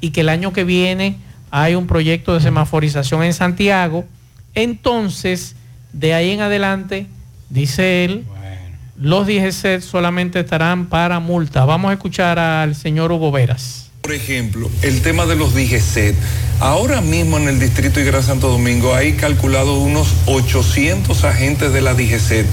[0.00, 1.16] y que el año que viene
[1.50, 4.04] hay un proyecto de semaforización en Santiago.
[4.54, 5.56] Entonces,
[5.94, 7.06] de ahí en adelante,
[7.48, 8.24] dice él,
[8.98, 11.64] los DGC solamente estarán para multa.
[11.64, 13.85] Vamos a escuchar al señor Hugo Veras.
[14.06, 16.14] Por ejemplo, el tema de los DGCET.
[16.60, 21.82] Ahora mismo en el distrito de Gran Santo Domingo hay calculado unos 800 agentes de
[21.82, 22.46] la DGCET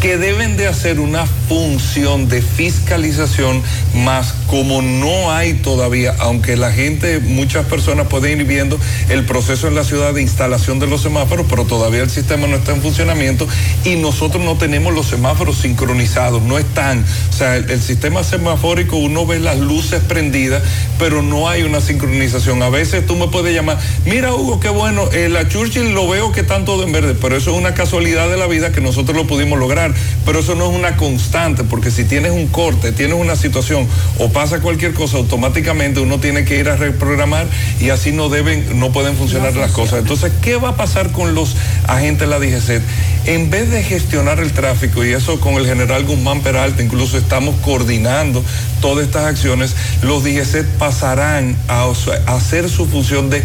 [0.00, 3.62] que deben de hacer una función de fiscalización,
[3.94, 8.78] más como no hay todavía, aunque la gente, muchas personas pueden ir viendo
[9.08, 12.56] el proceso en la ciudad de instalación de los semáforos, pero todavía el sistema no
[12.56, 13.48] está en funcionamiento
[13.84, 17.04] y nosotros no tenemos los semáforos sincronizados, no están.
[17.30, 20.62] O sea, el, el sistema semafórico, uno ve las luces prendidas,
[20.98, 22.62] pero no hay una sincronización.
[22.62, 26.32] A veces tú me puedes llamar, mira Hugo, qué bueno, eh, la Churchill lo veo
[26.32, 29.16] que están todo en verde, pero eso es una casualidad de la vida que nosotros
[29.16, 29.94] lo pudimos lograr,
[30.24, 33.86] pero eso no es una constante, porque si tienes un corte, tienes una situación
[34.18, 37.46] o pasa cualquier cosa, automáticamente uno tiene que ir a reprogramar
[37.80, 40.00] y así no deben, no pueden funcionar las cosas.
[40.00, 41.56] Entonces, ¿qué va a pasar con los
[41.86, 42.82] agentes de la DGC?
[43.26, 47.56] En vez de gestionar el tráfico, y eso con el general Guzmán Peralta, incluso estamos
[47.56, 48.40] coordinando
[48.80, 51.86] todas estas acciones, los DGC pasarán a,
[52.26, 53.42] a hacer su función de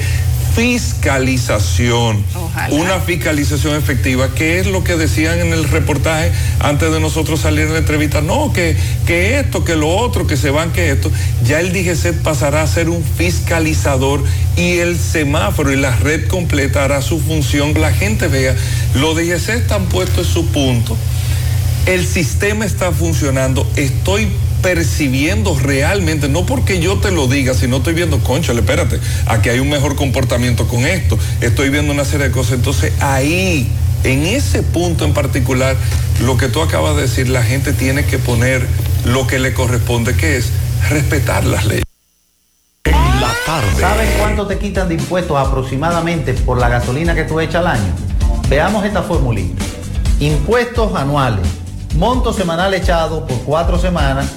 [0.55, 2.23] fiscalización,
[2.71, 7.67] una fiscalización efectiva, que es lo que decían en el reportaje antes de nosotros salir
[7.67, 8.75] en la entrevista, no, que,
[9.07, 11.11] que esto, que lo otro, que se van, que esto,
[11.43, 14.23] ya el DGC pasará a ser un fiscalizador
[14.57, 18.55] y el semáforo y la red completa hará su función, la gente vea,
[18.95, 20.97] los DGC están puestos en su punto,
[21.85, 24.27] el sistema está funcionando, estoy
[24.61, 29.59] percibiendo realmente, no porque yo te lo diga, sino estoy viendo, conchale, espérate, aquí hay
[29.59, 32.53] un mejor comportamiento con esto, estoy viendo una serie de cosas.
[32.53, 33.71] Entonces ahí,
[34.03, 35.75] en ese punto en particular,
[36.21, 38.65] lo que tú acabas de decir, la gente tiene que poner
[39.05, 40.49] lo que le corresponde, que es
[40.89, 41.83] respetar las leyes.
[42.85, 43.79] La tarde.
[43.79, 47.93] ¿Sabes cuánto te quitan de impuestos aproximadamente por la gasolina que tú echas al año?
[48.49, 49.63] Veamos esta formulita.
[50.19, 51.47] Impuestos anuales.
[51.95, 54.27] Monto semanal echado por cuatro semanas,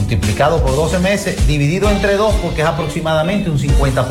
[0.00, 4.06] multiplicado por 12 meses, dividido entre dos porque es aproximadamente un 50%.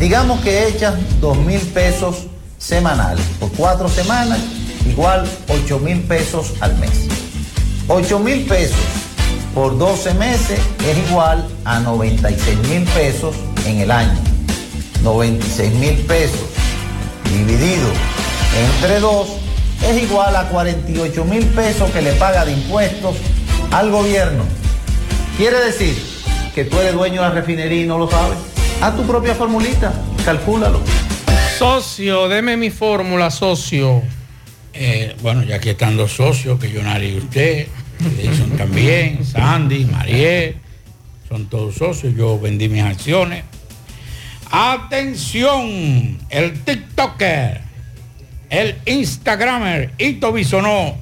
[0.00, 4.38] Digamos que echas 2 mil pesos semanales por cuatro semanas,
[4.86, 7.06] igual 8 mil pesos al mes.
[7.88, 8.78] 8 mil pesos
[9.54, 13.34] por 12 meses es igual a 96 mil pesos
[13.66, 14.18] en el año.
[15.02, 16.48] 96 mil pesos
[17.24, 17.88] dividido
[18.56, 19.28] entre dos
[19.82, 23.16] es igual a 48 mil pesos que le paga de impuestos
[23.70, 24.44] al gobierno.
[25.38, 25.94] Quiere decir
[26.52, 28.36] que tú eres dueño de la refinería y no lo sabes.
[28.82, 29.94] Haz tu propia formulita,
[30.24, 30.82] calcúlalo.
[31.56, 34.02] Socio, deme mi fórmula, socio.
[34.74, 37.68] Eh, bueno, ya que están los socios, que yo y usted,
[38.18, 40.56] Edison también, Sandy, Mariel,
[41.28, 43.44] son todos socios, yo vendí mis acciones.
[44.50, 47.60] Atención, el TikToker,
[48.50, 50.96] el Instagramer Ito Bisonó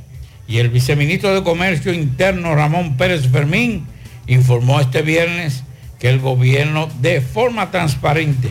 [0.47, 3.96] y el viceministro de Comercio Interno Ramón Pérez Fermín
[4.27, 5.63] informó este viernes
[5.99, 8.51] que el gobierno de forma transparente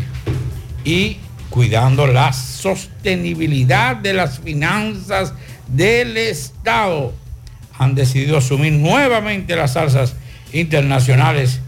[0.83, 1.17] y
[1.49, 5.33] cuidando la sostenibilidad de las finanzas
[5.67, 7.13] del Estado
[7.77, 10.15] han decidido asumir nuevamente las alzas
[10.53, 11.59] internacionales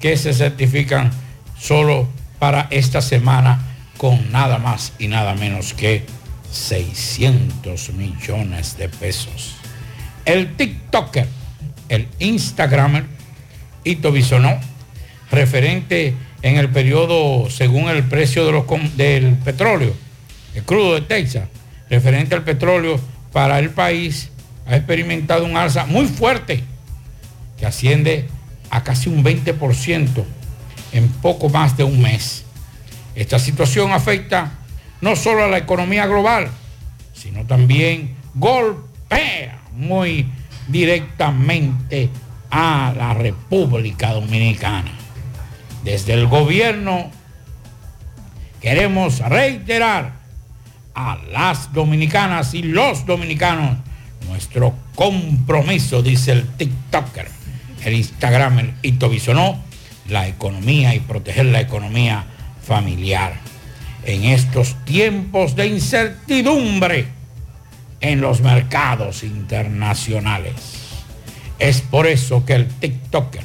[0.00, 1.10] que se certifican
[1.58, 2.08] solo
[2.38, 3.60] para esta semana
[3.96, 6.04] con nada más y nada menos que
[6.50, 9.56] 600 millones de pesos.
[10.24, 11.26] El TikToker,
[11.88, 13.15] el Instagramer,
[13.86, 14.58] Ito Bisonó,
[15.30, 18.44] referente en el periodo según el precio
[18.96, 19.94] del petróleo,
[20.54, 21.48] el crudo de Texas,
[21.88, 23.00] referente al petróleo
[23.32, 24.30] para el país,
[24.66, 26.64] ha experimentado un alza muy fuerte
[27.56, 28.26] que asciende
[28.70, 30.24] a casi un 20%
[30.92, 32.44] en poco más de un mes.
[33.14, 34.52] Esta situación afecta
[35.00, 36.50] no solo a la economía global,
[37.14, 40.26] sino también golpea muy
[40.66, 42.10] directamente
[42.58, 44.90] a la República Dominicana.
[45.84, 47.10] Desde el gobierno
[48.62, 50.12] queremos reiterar
[50.94, 53.76] a las dominicanas y los dominicanos
[54.26, 57.28] nuestro compromiso, dice el TikToker,
[57.84, 59.62] el Instagramer Ito Bisonó,
[60.08, 62.24] la economía y proteger la economía
[62.62, 63.34] familiar.
[64.02, 67.06] En estos tiempos de incertidumbre
[68.00, 70.85] en los mercados internacionales.
[71.58, 73.42] Es por eso que el TikToker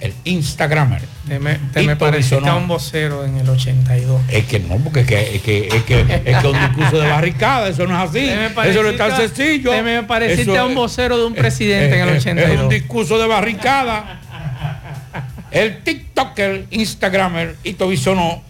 [0.00, 1.00] el Instagramer.
[1.26, 4.20] Te me, te me a un vocero en el 82.
[4.28, 7.08] Es que no, porque es que es que es que, es que un discurso de
[7.08, 8.28] barricada, eso no es así.
[8.68, 9.70] Eso no es tan sencillo.
[9.70, 12.32] te me pareciste Eso a un vocero de un es- presidente en el es- Es
[12.32, 12.62] 82.
[12.64, 14.20] un discurso de barricada.
[15.50, 18.42] El TikToker, Instagramer, Ito Bisonó,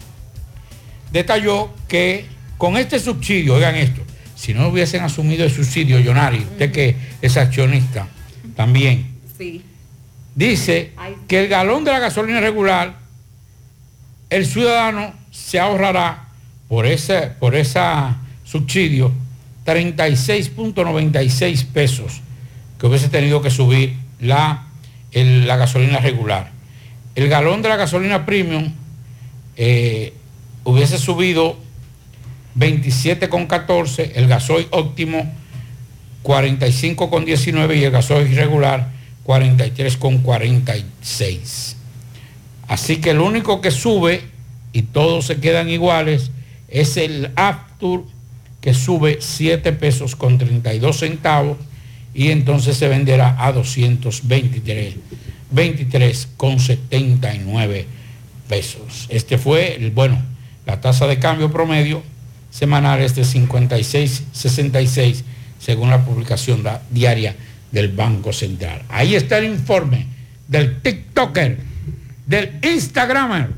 [1.11, 2.25] detalló que
[2.57, 4.01] con este subsidio, oigan esto,
[4.35, 8.07] si no hubiesen asumido el subsidio, Yonari, usted que es accionista
[8.55, 9.07] también,
[9.37, 9.63] Sí.
[10.35, 10.91] dice
[11.27, 12.95] que el galón de la gasolina regular,
[14.29, 16.29] el ciudadano se ahorrará
[16.67, 19.11] por ese, por esa subsidio
[19.65, 22.21] 36.96 pesos
[22.79, 24.67] que hubiese tenido que subir la,
[25.11, 26.51] el- la gasolina regular.
[27.15, 28.73] El galón de la gasolina premium
[29.57, 30.13] eh,
[30.65, 31.57] hubiese subido
[32.57, 35.31] 27,14, el gasoil óptimo
[36.25, 38.89] 45,19 y el gasoil regular
[39.25, 41.75] 43,46.
[42.67, 44.23] Así que el único que sube
[44.73, 46.31] y todos se quedan iguales
[46.67, 48.05] es el Aptur
[48.59, 51.57] que sube 7 pesos con 32 centavos
[52.15, 54.95] y entonces se venderá a 223
[55.51, 57.85] 23 con 79
[58.49, 59.05] pesos.
[59.09, 60.19] Este fue, el, bueno,
[60.65, 62.01] la tasa de cambio promedio
[62.49, 65.21] semanal es de 56.66
[65.65, 67.35] según la publicación da- diaria
[67.71, 68.83] del Banco Central.
[68.89, 70.05] Ahí está el informe
[70.47, 71.57] del TikToker,
[72.27, 73.49] del Instagramer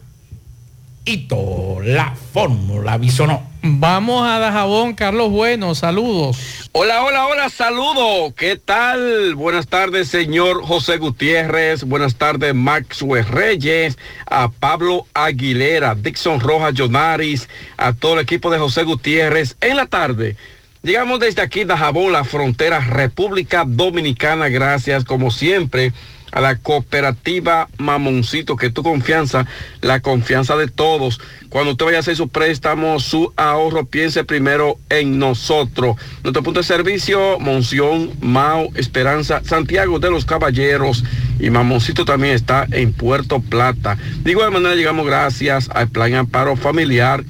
[1.03, 3.45] y toda la fórmula bisonó.
[3.61, 6.69] Vamos a Dajabón, Carlos Bueno, saludos.
[6.71, 8.33] Hola, hola, hola, saludo.
[8.35, 9.35] ¿Qué tal?
[9.35, 11.83] Buenas tardes, señor José Gutiérrez.
[11.83, 13.97] Buenas tardes, Maxwell Reyes,
[14.29, 19.57] a Pablo Aguilera, Dixon Rojas Jonaris, a todo el equipo de José Gutiérrez.
[19.59, 20.37] En la tarde,
[20.83, 24.49] llegamos desde aquí, Dajabón, la frontera República Dominicana.
[24.49, 25.93] Gracias, como siempre,
[26.31, 29.45] a la cooperativa Mamoncito, que tu confianza,
[29.81, 31.19] la confianza de todos.
[31.49, 35.95] Cuando usted vaya a hacer su préstamo, su ahorro, piense primero en nosotros.
[36.23, 41.03] Nuestro punto de servicio, Monción, Mao, Esperanza, Santiago de los Caballeros
[41.39, 43.97] y Mamoncito también está en Puerto Plata.
[44.23, 47.23] De igual manera llegamos gracias al Plan Amparo Familiar,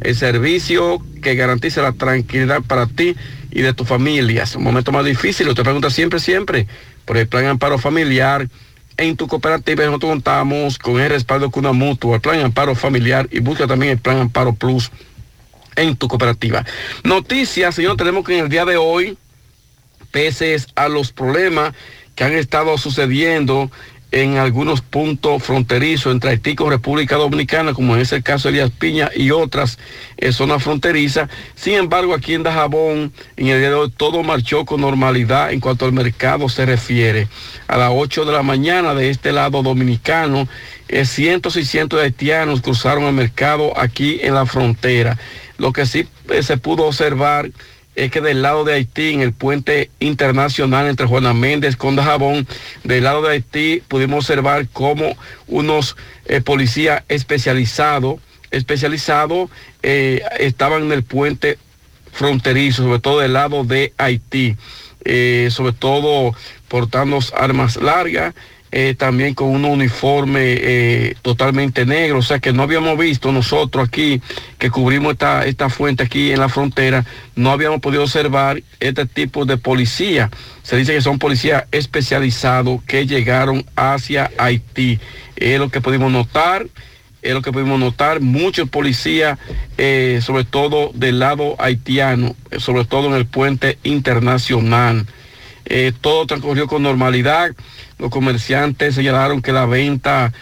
[0.00, 3.16] el servicio que garantiza la tranquilidad para ti
[3.50, 4.44] y de tu familia.
[4.44, 6.68] Es un momento más difícil, usted pregunta siempre, siempre
[7.04, 8.48] por el plan amparo familiar.
[8.96, 13.26] En tu cooperativa nosotros contamos con el respaldo de una mutua, el plan amparo familiar
[13.32, 14.92] y busca también el plan amparo plus
[15.74, 16.64] en tu cooperativa.
[17.02, 19.18] Noticias, señor, tenemos que en el día de hoy,
[20.12, 21.74] pese a los problemas
[22.14, 23.68] que han estado sucediendo
[24.12, 28.70] en algunos puntos fronterizos entre Haití con República Dominicana, como es el caso de Elías
[28.70, 29.78] Piña y otras
[30.16, 31.28] eh, zonas fronterizas.
[31.54, 35.60] Sin embargo, aquí en Dajabón, en el día de hoy, todo marchó con normalidad en
[35.60, 37.28] cuanto al mercado se refiere.
[37.66, 40.48] A las 8 de la mañana de este lado dominicano,
[40.88, 45.18] eh, cientos y cientos de haitianos cruzaron el mercado aquí en la frontera.
[45.58, 47.50] Lo que sí eh, se pudo observar
[47.96, 52.46] es que del lado de Haití, en el puente internacional entre Juana Méndez con Dajabón,
[52.84, 55.16] del lado de Haití pudimos observar cómo
[55.48, 55.96] unos
[56.26, 58.20] eh, policías especializados,
[58.50, 59.50] especializados,
[59.82, 61.58] eh, estaban en el puente
[62.12, 64.56] fronterizo, sobre todo del lado de Haití,
[65.04, 66.34] eh, sobre todo
[66.68, 68.34] portando armas largas,
[68.72, 73.88] eh, también con un uniforme eh, totalmente negro, o sea que no habíamos visto nosotros
[73.88, 74.20] aquí
[74.58, 77.04] que cubrimos esta, esta fuente aquí en la frontera,
[77.36, 80.30] no habíamos podido observar este tipo de policía.
[80.64, 84.98] Se dice que son policías especializados que llegaron hacia Haití.
[85.36, 86.66] Es lo que pudimos notar
[87.22, 89.36] es lo que pudimos notar, muchos policías,
[89.78, 95.06] eh, sobre todo del lado haitiano, sobre todo en el puente internacional.
[96.00, 97.50] Todo transcurrió con normalidad.
[97.98, 100.32] Los comerciantes señalaron que la venta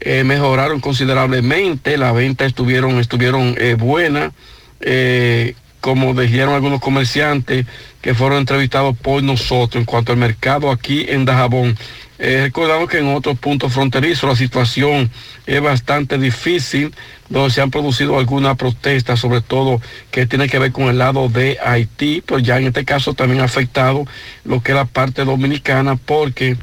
[0.00, 4.32] eh, mejoraron considerablemente, la venta estuvieron, estuvieron eh, buenas,
[4.80, 7.66] eh, como dijeron algunos comerciantes
[8.00, 11.76] que fueron entrevistados por nosotros en cuanto al mercado aquí en Dajabón.
[12.16, 15.10] Recordamos que en otros puntos fronterizos la situación
[15.46, 16.94] es bastante difícil,
[17.28, 21.28] donde se han producido algunas protestas, sobre todo que tiene que ver con el lado
[21.28, 24.06] de Haití, pero ya en este caso también ha afectado
[24.44, 26.56] lo que es la parte dominicana, porque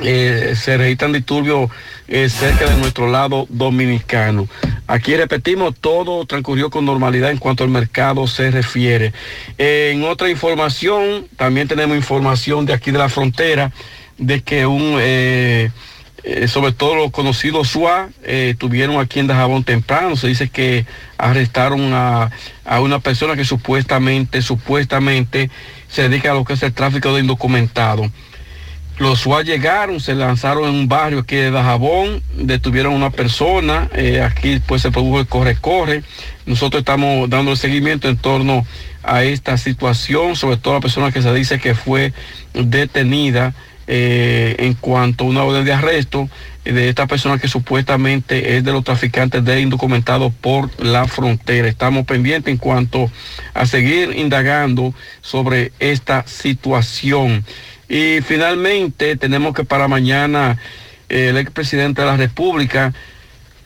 [0.00, 1.70] eh, se registran disturbios
[2.06, 4.48] eh, cerca de nuestro lado dominicano.
[4.86, 9.12] Aquí repetimos, todo transcurrió con normalidad en cuanto al mercado se refiere.
[9.58, 13.72] En otra información, también tenemos información de aquí de la frontera,
[14.16, 14.96] de que un,
[16.24, 20.16] eh, sobre todo los conocidos SUA, eh, tuvieron aquí en Dajabón temprano.
[20.16, 20.84] Se dice que
[21.16, 22.30] arrestaron a,
[22.64, 25.48] a una persona que supuestamente, supuestamente
[25.88, 28.10] se dedica a lo que es el tráfico de indocumentados.
[28.98, 33.88] Los SWAT llegaron, se lanzaron en un barrio aquí de Dajabón, detuvieron a una persona,
[33.94, 36.02] eh, aquí pues se produjo el corre-corre.
[36.46, 38.66] Nosotros estamos dando el seguimiento en torno
[39.04, 42.12] a esta situación, sobre todo la persona que se dice que fue
[42.54, 43.54] detenida
[43.86, 46.28] eh, en cuanto a una orden de arresto
[46.64, 51.68] de esta persona que supuestamente es de los traficantes de indocumentados por la frontera.
[51.68, 53.10] Estamos pendientes en cuanto
[53.54, 54.92] a seguir indagando
[55.22, 57.44] sobre esta situación.
[57.88, 60.58] Y finalmente tenemos que para mañana
[61.08, 62.92] eh, el expresidente de la República,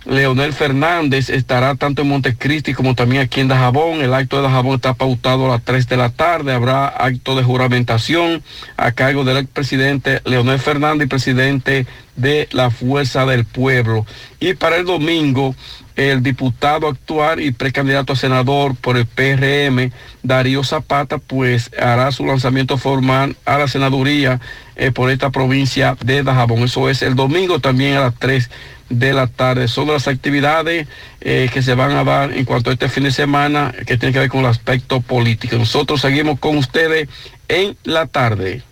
[0.05, 4.01] Leonel Fernández, estará tanto en Montecristi como también aquí en Dajabón.
[4.01, 6.53] El acto de Dajabón está pautado a las 3 de la tarde.
[6.53, 8.43] Habrá acto de juramentación
[8.77, 14.05] a cargo del expresidente Leonel Fernández presidente de la Fuerza del Pueblo.
[14.41, 15.55] Y para el domingo,
[15.97, 19.93] el diputado actual y precandidato a senador por el PRM,
[20.23, 24.41] Darío Zapata, pues hará su lanzamiento formal a la senaduría
[24.77, 26.62] eh, por esta provincia de Dajabón.
[26.65, 28.51] Eso es el domingo también a las 3
[28.89, 29.69] de la tarde.
[29.69, 30.86] Son las actividades
[31.20, 34.12] eh, que se van a dar en cuanto a este fin de semana que tiene
[34.12, 35.57] que ver con el aspecto político.
[35.57, 37.09] Nosotros seguimos con ustedes
[37.49, 38.62] en la tarde.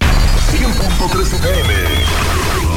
[0.00, 1.74] 100.3 FM,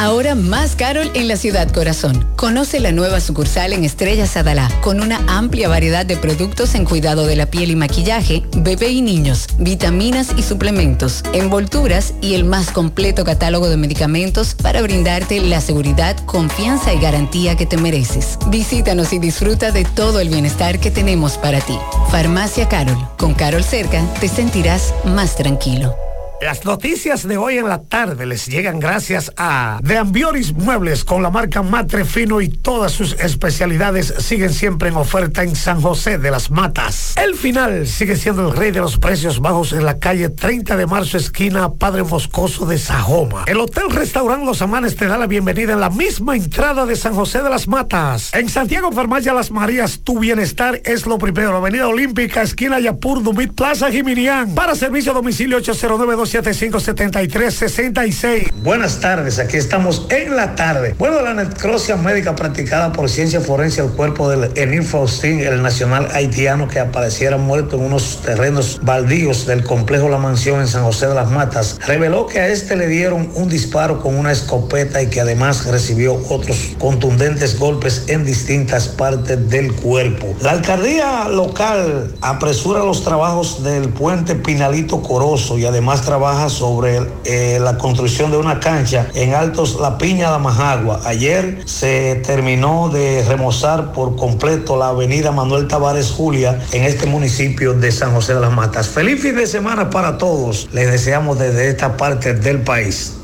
[0.00, 2.26] Ahora más Carol en la ciudad corazón.
[2.34, 7.26] Conoce la nueva sucursal en Estrella Sadalá con una amplia variedad de productos en cuidado
[7.26, 12.70] de la piel y maquillaje, bebé y niños, vitaminas y suplementos, envolturas y el más
[12.70, 18.38] completo catálogo de medicamentos para brindarte la seguridad, confianza y garantía que te mereces.
[18.46, 21.76] Visítanos y disfruta de todo el bienestar que tenemos para ti.
[22.10, 22.96] Farmacia Carol.
[23.18, 25.94] Con Carol cerca te sentirás más tranquilo.
[26.40, 31.22] Las noticias de hoy en la tarde les llegan gracias a De Ambioris Muebles con
[31.22, 36.16] la marca Matre Fino y todas sus especialidades siguen siempre en oferta en San José
[36.16, 37.14] de las Matas.
[37.18, 40.86] El final sigue siendo el rey de los precios bajos en la calle 30 de
[40.86, 43.44] marzo esquina Padre Moscoso de Sajoma.
[43.46, 47.14] El Hotel Restaurant Los Amanes te da la bienvenida en la misma entrada de San
[47.14, 48.32] José de las Matas.
[48.32, 51.54] En Santiago Farmacia Las Marías tu bienestar es lo primero.
[51.54, 54.54] Avenida Olímpica esquina Yapur Dumit Plaza Jiminián.
[54.54, 60.94] Para servicio a domicilio 809 757366 Buenas tardes, aquí estamos en la tarde.
[60.96, 66.08] Bueno, la necrosia médica practicada por ciencia forense al cuerpo del Enil Faustín, el nacional
[66.12, 71.08] haitiano que apareciera muerto en unos terrenos baldíos del complejo La Mansión en San José
[71.08, 75.08] de las Matas, reveló que a este le dieron un disparo con una escopeta y
[75.08, 80.36] que además recibió otros contundentes golpes en distintas partes del cuerpo.
[80.42, 87.58] La alcaldía local apresura los trabajos del puente Pinalito Corozo y además trabaja sobre eh,
[87.58, 91.00] la construcción de una cancha en Altos La Piña de Majagua.
[91.06, 97.72] Ayer se terminó de remozar por completo la avenida Manuel Tavares Julia en este municipio
[97.72, 98.88] de San José de las Matas.
[98.88, 100.68] Feliz fin de semana para todos.
[100.72, 103.14] Les deseamos desde esta parte del país.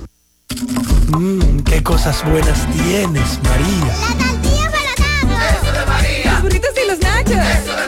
[1.09, 3.93] Mmm, qué cosas buenas tienes, María.
[4.01, 6.32] La tortilla para Eso de María.
[6.32, 7.32] Los burritos y los nachos.
[7.62, 7.86] Eso de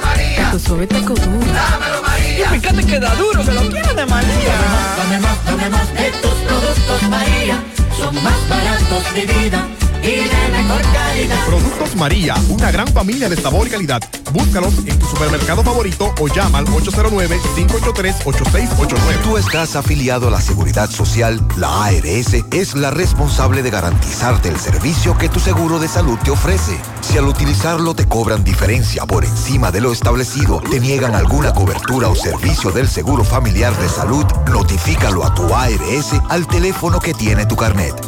[0.48, 0.52] María.
[0.52, 1.52] Tu suave taco duro.
[1.52, 2.56] Dámelo, María.
[2.56, 4.54] Y fíjate que da duro, que lo quiero de María.
[4.96, 7.62] Dame más, dame más de tus productos, María.
[7.96, 9.68] Son más baratos de vida
[10.02, 11.46] y de mejor calidad.
[11.46, 14.02] Productos María, una gran familia de sabor y calidad.
[14.32, 19.22] Búscalos en tu supermercado favorito o llama al 809-583-8689.
[19.22, 24.58] Tú estás afiliado a la Seguridad Social, la ARS es la responsable de garantizarte el
[24.58, 26.78] servicio que tu seguro de salud te ofrece.
[27.00, 32.08] Si al utilizarlo te cobran diferencia por encima de lo establecido, te niegan alguna cobertura
[32.08, 37.46] o servicio del Seguro Familiar de Salud, notifícalo a tu ARS al teléfono que tiene
[37.46, 38.07] tu carnet.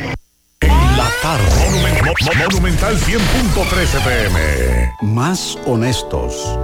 [0.63, 1.45] La tarde.
[1.71, 4.93] Monumen- Mo- Monumental 100.13 pm.
[5.03, 6.59] Más honestos.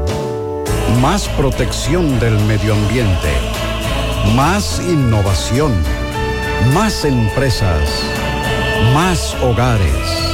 [1.00, 3.28] Más protección del medio ambiente.
[4.34, 5.72] Más innovación.
[6.74, 7.88] Más empresas.
[8.92, 10.33] Más hogares.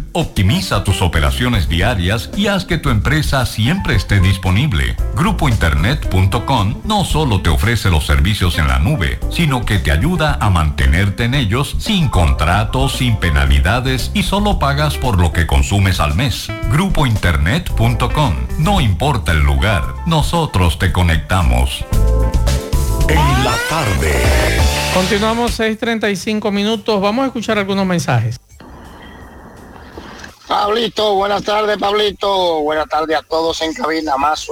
[0.13, 4.97] Optimiza tus operaciones diarias y haz que tu empresa siempre esté disponible.
[5.15, 10.49] Grupointernet.com no solo te ofrece los servicios en la nube, sino que te ayuda a
[10.49, 16.13] mantenerte en ellos sin contratos, sin penalidades y solo pagas por lo que consumes al
[16.15, 16.49] mes.
[16.71, 18.33] Grupointernet.com.
[18.59, 21.85] No importa el lugar, nosotros te conectamos.
[23.07, 24.13] En la tarde.
[24.93, 26.99] Continuamos 6:35 minutos.
[26.99, 28.41] Vamos a escuchar algunos mensajes.
[30.51, 32.59] Pablito, buenas tardes, Pablito.
[32.59, 34.45] Buenas tardes a todos en cabina, más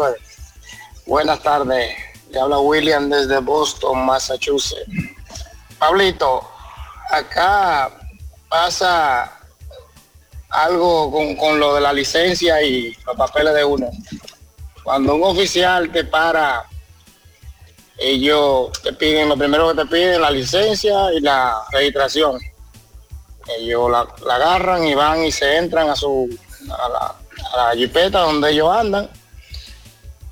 [1.06, 1.94] Buenas tardes.
[2.32, 4.90] Le habla William desde Boston, Massachusetts.
[5.78, 6.50] Pablito,
[7.12, 7.92] acá
[8.48, 9.40] pasa
[10.48, 13.90] algo con, con lo de la licencia y los papeles de uno.
[14.86, 16.66] Cuando un oficial te para,
[17.98, 22.40] ellos te piden, lo primero que te piden, la licencia y la registración.
[23.58, 26.30] Ellos la, la agarran y van y se entran a su
[26.70, 27.16] a la,
[27.54, 29.10] a la jipeta donde ellos andan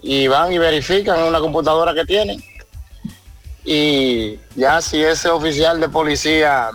[0.02, 2.42] y van y verifican una computadora que tienen.
[3.66, 6.72] Y ya si ese oficial de policía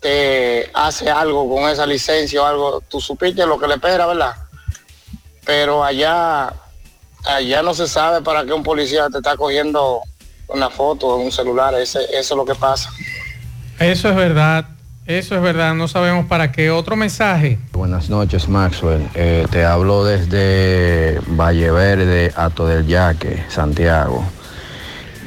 [0.00, 4.34] te hace algo con esa licencia o algo, tú supiste lo que le espera, ¿verdad?
[5.44, 6.52] Pero allá,
[7.24, 10.02] allá no se sabe para qué un policía te está cogiendo
[10.48, 12.90] una foto en un celular, ese, eso es lo que pasa.
[13.80, 14.64] Eso es verdad.
[15.06, 15.74] Eso es verdad.
[15.74, 16.70] No sabemos para qué.
[16.70, 17.58] Otro mensaje.
[17.72, 19.06] Buenas noches, Maxwell.
[19.14, 24.24] Eh, te hablo desde Valle Verde, Ato del Yaque, Santiago.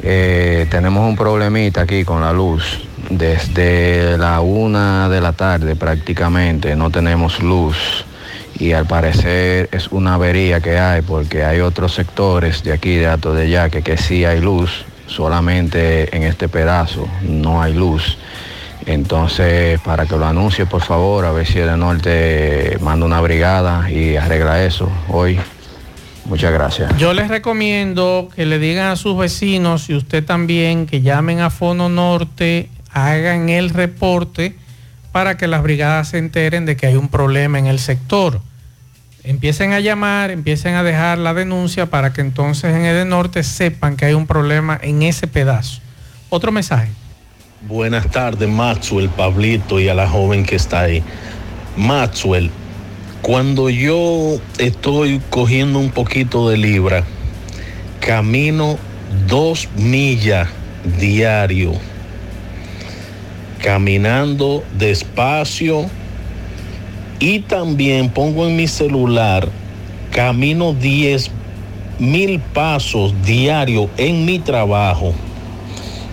[0.04, 2.82] Eh, tenemos un problemita aquí con la luz.
[3.10, 8.06] Desde la una de la tarde prácticamente no tenemos luz
[8.60, 13.08] y al parecer es una avería que hay porque hay otros sectores de aquí de
[13.08, 18.18] Ato del Yaque que sí hay luz, solamente en este pedazo no hay luz.
[18.90, 23.88] Entonces, para que lo anuncie, por favor, a ver si el norte manda una brigada
[23.92, 25.40] y arregla eso hoy.
[26.26, 26.98] Muchas gracias.
[26.98, 31.52] Yo les recomiendo que le digan a sus vecinos y usted también que llamen a
[31.52, 34.56] Fono Norte, hagan el reporte
[35.12, 38.42] para que las brigadas se enteren de que hay un problema en el sector.
[39.24, 43.98] Empiecen a llamar, empiecen a dejar la denuncia para que entonces en el norte sepan
[43.98, 45.80] que hay un problema en ese pedazo.
[46.30, 46.90] Otro mensaje.
[47.68, 51.04] Buenas tardes, Maxwell, Pablito y a la joven que está ahí.
[51.76, 52.50] Maxwell,
[53.22, 57.04] cuando yo estoy cogiendo un poquito de libra,
[58.00, 58.78] camino
[59.28, 60.48] dos millas
[61.00, 61.74] diario,
[63.62, 65.88] caminando despacio
[67.20, 69.50] y también pongo en mi celular,
[70.14, 71.30] camino 10
[72.00, 75.14] mil pasos diario en mi trabajo.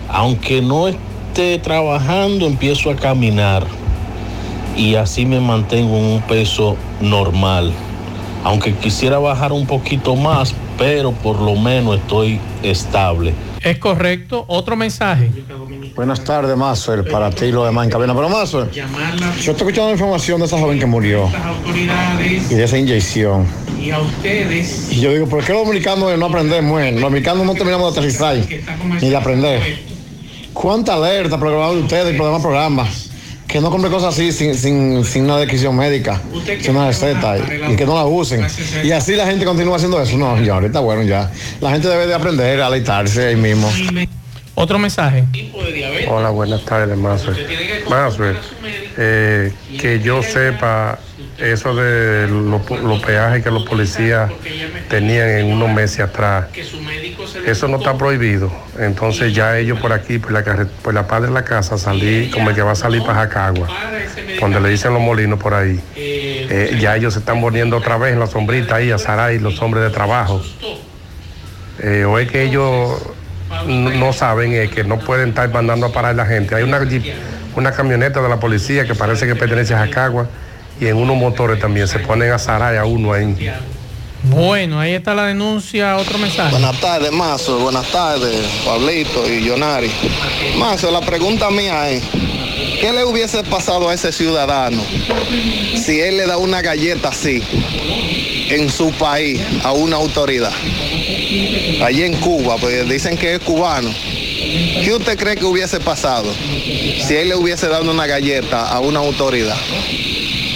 [0.09, 0.89] Aunque no
[1.37, 3.63] esté trabajando, empiezo a caminar
[4.75, 7.71] y así me mantengo en un peso normal.
[8.43, 13.35] Aunque quisiera bajar un poquito más, pero por lo menos estoy estable.
[13.61, 14.45] Es correcto.
[14.47, 15.29] Otro mensaje.
[15.95, 18.15] Buenas tardes, Mazuel, para ti y lo demás en cabina.
[18.15, 21.29] Pero Mazuel, yo estoy escuchando información de esa joven que murió
[22.49, 23.45] y de esa inyección.
[23.79, 24.91] Y a ustedes.
[24.91, 26.81] Y yo digo, ¿por qué los dominicanos no aprendemos?
[26.81, 28.37] Los dominicanos no terminamos de aterrizar
[28.99, 29.96] ni de aprender.
[30.59, 33.09] ¿Cuánta alerta por el programa de ustedes y demás programas?
[33.47, 36.19] Que no compre cosas así sin, sin, sin una descripción médica,
[36.59, 38.45] sin una receta y, y que no la usen.
[38.83, 40.17] Y así la gente continúa haciendo eso.
[40.17, 41.31] No, ya ahorita bueno, ya.
[41.61, 43.71] La gente debe de aprender a aleitarse ahí mismo.
[44.55, 45.23] Otro mensaje.
[46.09, 47.37] Hola, buenas tardes, Mazuel.
[47.87, 48.35] Mazuel,
[48.97, 50.97] eh, que yo sepa
[51.39, 54.31] eso de los, los peajes que los policías
[54.89, 56.47] tenían en unos meses atrás,
[57.45, 58.51] eso no está prohibido.
[58.79, 60.43] Entonces ya ellos por aquí, por la,
[60.81, 63.67] por la parte de la casa, salí como el que va a salir para Jacagua,
[64.39, 65.79] donde le dicen los molinos por ahí.
[65.95, 69.61] Eh, ya ellos se están poniendo otra vez en la sombrita ahí a Saray, los
[69.61, 70.41] hombres de trabajo.
[71.79, 72.99] Eh, o es que ellos
[73.67, 76.55] no, saben eh, que no pueden estar mandando a parar la gente.
[76.55, 76.79] Hay una,
[77.55, 80.27] una camioneta de la policía que parece que pertenece a Jacagua
[80.79, 83.35] y en unos motores también se ponen a Saray a uno ahí.
[84.23, 85.97] Bueno, ahí está la denuncia.
[85.97, 86.51] Otro mensaje.
[86.51, 87.59] Buenas tardes, Mazo.
[87.59, 88.35] Buenas tardes,
[88.65, 89.91] Pablito y Yonari.
[90.57, 92.03] Mazo, la pregunta mía es,
[92.81, 94.81] ¿qué le hubiese pasado a ese ciudadano
[95.75, 97.41] si él le da una galleta así
[98.49, 100.53] en su país a una autoridad?
[101.83, 103.93] Allí en Cuba, pues dicen que es cubano.
[104.83, 106.33] ¿Qué usted cree que hubiese pasado
[107.05, 109.57] si él le hubiese dado una galleta a una autoridad?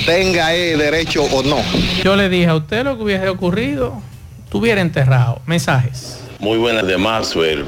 [0.06, 1.58] Tenga él derecho o no.
[2.04, 4.02] Yo le dije a usted lo que hubiese ocurrido,
[4.50, 5.42] tuviera enterrado.
[5.46, 6.24] Mensajes.
[6.40, 7.66] Muy buenas de Maxwell,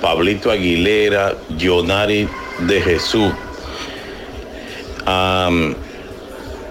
[0.00, 2.28] Pablito Aguilera, Yonari
[2.60, 3.32] de Jesús.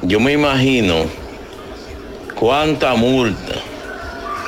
[0.03, 1.05] Yo me imagino
[2.35, 3.55] cuánta multa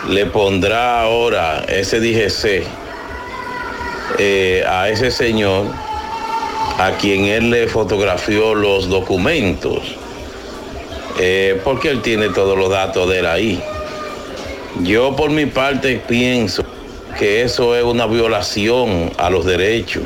[0.10, 2.64] le pondrá ahora ese DGC
[4.20, 5.66] eh, a ese señor
[6.78, 9.96] a quien él le fotografió los documentos,
[11.20, 13.64] eh, porque él tiene todos los datos de él ahí.
[14.84, 16.64] Yo por mi parte pienso
[17.18, 20.04] que eso es una violación a los derechos,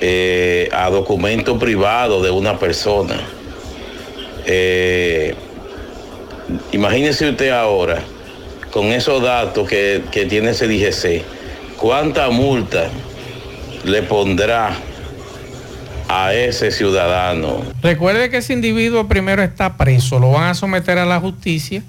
[0.00, 3.18] eh, a documentos privados de una persona.
[4.44, 5.34] Eh,
[6.72, 8.02] imagínese usted ahora,
[8.70, 11.22] con esos datos que, que tiene ese DGC,
[11.78, 12.90] cuánta multa
[13.84, 14.76] le pondrá
[16.08, 17.62] a ese ciudadano.
[17.82, 21.82] Recuerde que ese individuo primero está preso, lo van a someter a la justicia,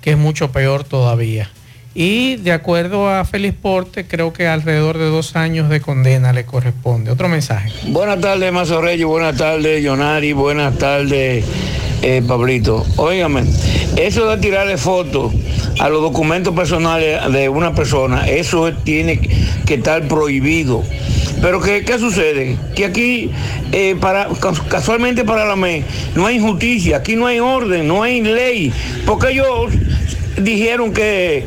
[0.00, 1.50] que es mucho peor todavía.
[1.94, 6.44] Y de acuerdo a Félix Porte, creo que alrededor de dos años de condena le
[6.44, 7.10] corresponde.
[7.10, 7.72] Otro mensaje.
[7.86, 9.06] Buenas tardes, Mazo Reyes.
[9.06, 10.34] Buenas tardes, Yonari.
[10.34, 11.42] Buenas tardes,
[12.02, 12.84] eh, Pablito.
[12.96, 13.44] Óigame,
[13.96, 15.32] eso de tirarle fotos
[15.78, 19.18] a los documentos personales de una persona, eso tiene
[19.64, 20.84] que estar prohibido.
[21.42, 22.56] Pero ¿qué, qué sucede?
[22.74, 23.30] Que aquí,
[23.72, 25.84] eh, para, cas- casualmente para la ME,
[26.14, 28.72] no hay justicia, aquí no hay orden, no hay ley,
[29.04, 29.72] porque ellos
[30.38, 31.44] dijeron que,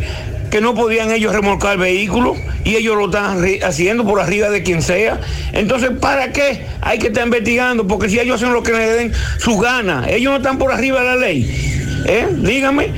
[0.51, 4.81] que no podían ellos remolcar vehículos y ellos lo están haciendo por arriba de quien
[4.83, 5.19] sea.
[5.53, 6.65] Entonces, ¿para qué?
[6.81, 10.31] Hay que estar investigando, porque si ellos hacen lo que le den su gana, ellos
[10.31, 11.75] no están por arriba de la ley.
[12.05, 12.27] ¿Eh?
[12.31, 12.91] Dígame,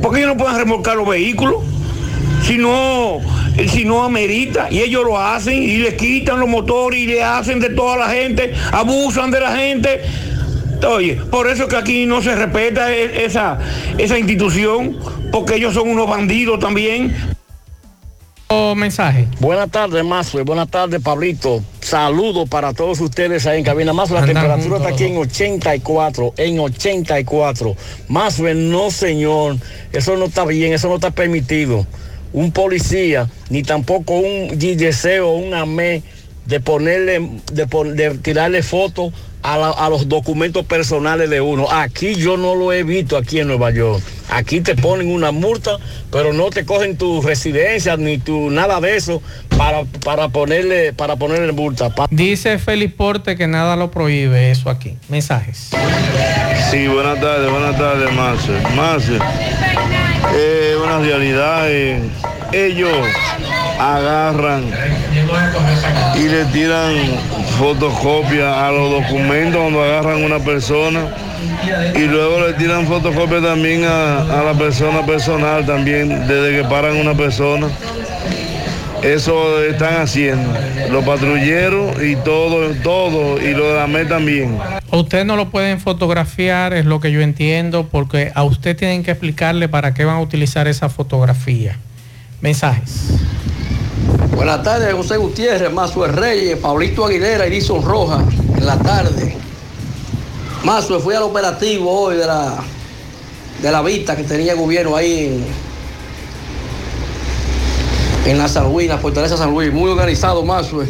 [0.00, 1.64] ¿por qué ellos no pueden remolcar los vehículos?
[2.48, 3.20] Si no,
[3.70, 7.60] si no amerita, y ellos lo hacen y le quitan los motores y le hacen
[7.60, 10.00] de toda la gente, abusan de la gente.
[10.88, 13.58] Oye, por eso que aquí no se respeta e- esa,
[13.98, 14.96] esa institución,
[15.30, 17.14] porque ellos son unos bandidos también.
[18.46, 19.28] O mensaje.
[19.40, 20.42] Buenas tardes, Mazo.
[20.42, 21.62] Buenas tardes, Pablito.
[21.82, 23.92] Saludos para todos ustedes ahí en cabina.
[23.92, 27.76] Más la Andan temperatura está aquí en 84, en 84.
[28.08, 29.58] Más no, señor.
[29.92, 31.86] Eso no está bien, eso no está permitido.
[32.32, 36.02] Un policía, ni tampoco un GDC o un AME
[36.46, 37.20] de ponerle,
[37.52, 41.70] de, de tirarle fotos a, la- a los documentos personales de uno.
[41.70, 44.02] Aquí yo no lo he visto aquí en Nueva York.
[44.30, 45.78] Aquí te ponen una multa,
[46.10, 49.22] pero no te cogen tu residencia ni tu nada de eso
[49.56, 51.94] para, para ponerle para ponerle multa.
[51.94, 54.96] Pa- Dice Félix Porte que nada lo prohíbe eso aquí.
[55.08, 55.70] Mensajes.
[56.70, 58.52] Sí, buenas tardes, buenas tardes, Marce.
[58.76, 59.18] Marce,
[60.34, 61.68] eh, una realidad,
[62.52, 62.96] ellos
[63.78, 64.64] agarran
[66.16, 66.94] y le tiran
[67.58, 71.00] fotocopia a los documentos cuando agarran una persona
[71.94, 76.96] y luego le tiran fotocopia también a, a la persona personal también desde que paran
[76.96, 77.68] una persona.
[79.02, 80.52] Eso están haciendo
[80.90, 84.58] los patrulleros y todo, todo, y lo de la MED también.
[84.90, 89.04] A usted no lo pueden fotografiar, es lo que yo entiendo, porque a usted tienen
[89.04, 91.78] que explicarle para qué van a utilizar esa fotografía.
[92.40, 93.10] Mensajes.
[94.34, 98.24] Buenas tardes, José Gutiérrez, Mazue Reyes, Pablito Aguilera y Dison Roja,
[98.56, 99.36] en la tarde.
[100.64, 102.56] Mazue, fui al operativo hoy de la,
[103.62, 105.67] de la vista que tenía el gobierno ahí en,
[108.28, 109.72] en la San Luis, la Fortaleza San Luis.
[109.72, 110.86] Muy organizado, Mazue.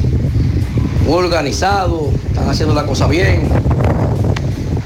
[1.05, 3.49] Muy organizado, están haciendo la cosa bien.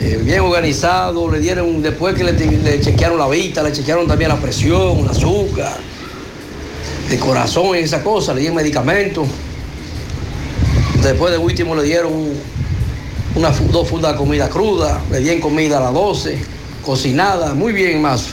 [0.01, 4.37] Eh, bien organizado, le dieron, después que le, chequearon la vista, le chequearon también la
[4.37, 5.79] presión, el azúcar
[7.09, 9.27] de corazón y esa cosa, le dieron medicamentos.
[11.03, 12.13] Después de último le dieron
[13.35, 16.39] una, dos fundas de comida cruda, le dieron comida a las 12,
[16.85, 18.27] cocinada, muy bien más.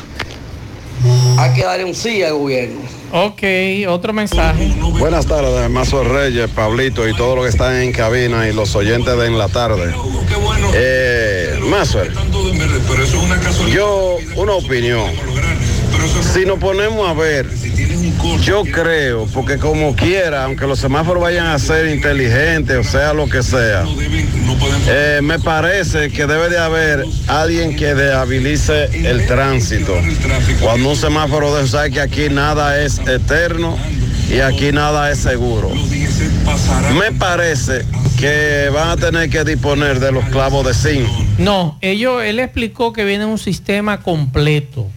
[1.37, 2.88] Hay que darle un sí al gobierno.
[3.11, 3.41] Ok,
[3.87, 4.71] otro mensaje.
[4.99, 9.17] Buenas tardes, Mazo Reyes, Pablito y todos los que están en cabina y los oyentes
[9.17, 9.93] de en la tarde.
[10.73, 11.99] Eh, Mazo,
[13.71, 15.09] yo, una opinión.
[16.33, 17.47] Si nos ponemos a ver,
[18.41, 23.27] yo creo, porque como quiera, aunque los semáforos vayan a ser inteligentes, o sea lo
[23.27, 23.85] que sea,
[24.87, 29.95] eh, me parece que debe de haber alguien que dehabilice el tránsito.
[30.61, 33.77] Cuando un semáforo de sabe que aquí nada es eterno
[34.29, 35.71] y aquí nada es seguro.
[36.97, 37.85] Me parece
[38.19, 41.07] que van a tener que disponer de los clavos de zinc.
[41.37, 44.87] No, ellos, él explicó que viene un sistema completo.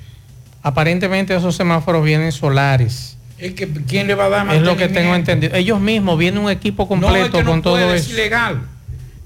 [0.63, 3.17] Aparentemente esos semáforos vienen solares.
[3.39, 5.57] Es que, ¿Quién le va a dar Es lo que tengo entendido.
[5.57, 8.07] Ellos mismos vienen un equipo completo no, es que no con todo puede, eso.
[8.07, 8.63] Es ilegal.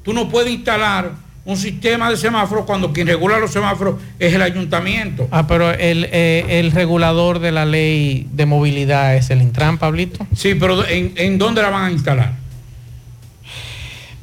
[0.02, 1.12] Tú no puedes instalar
[1.44, 5.28] un sistema de semáforos cuando quien regula los semáforos es el ayuntamiento.
[5.30, 10.26] Ah, pero el, eh, el regulador de la ley de movilidad es el Intran, Pablito.
[10.34, 12.32] Sí, pero ¿en, en dónde la van a instalar?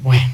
[0.02, 0.33] Bueno.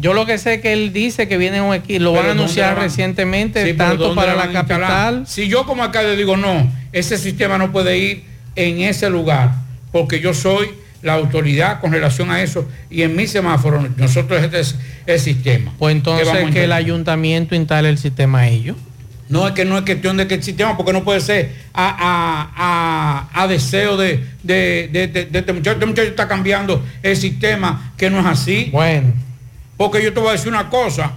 [0.00, 2.28] Yo lo que sé es que él dice que viene un equipo, lo van a
[2.28, 2.84] ¿dónde anunciar van?
[2.84, 4.66] recientemente, Sí, tanto ¿dónde para la instalar?
[4.66, 5.26] capital.
[5.26, 8.24] Si yo como alcalde digo no, ese sistema no puede ir
[8.56, 9.52] en ese lugar,
[9.92, 10.68] porque yo soy
[11.02, 15.72] la autoridad con relación a eso y en mi semáforo nosotros este es el sistema.
[15.78, 18.76] Pues ¿Qué entonces que el ayuntamiento instale el sistema a ellos.
[19.30, 21.88] No es que no es cuestión de que el sistema, porque no puede ser a,
[21.88, 25.74] a- a- a deseo de, de, de- de- de este muchacho.
[25.74, 28.70] Este muchacho está cambiando el sistema, que no es así.
[28.72, 29.12] Bueno.
[29.80, 31.12] Porque yo te voy a decir una cosa.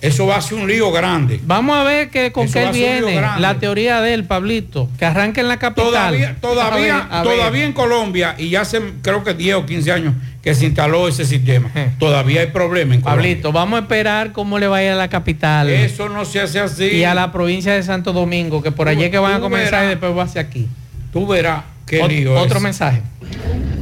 [0.00, 1.40] Eso va a ser un lío grande.
[1.42, 5.04] Vamos a ver que con Eso qué él viene, la teoría de él, Pablito, que
[5.04, 5.84] arranque en la capital.
[5.90, 7.32] Todavía, todavía, A ver, a ver.
[7.38, 10.14] todavía en Colombia, y ya hace creo que 10 o 15 años
[10.44, 13.22] que se instaló ese sistema, todavía hay problemas en Colombia.
[13.30, 15.68] Pablito, vamos a esperar cómo le va a ir a la capital.
[15.70, 16.84] Eso no se hace así.
[16.84, 19.70] Y a la provincia de Santo Domingo, que por allí es que van a comenzar
[19.72, 19.84] verás.
[19.86, 20.68] y después va hacia aquí.
[21.12, 22.62] Tú verás qué Ot- lío Otro es.
[22.62, 23.02] mensaje.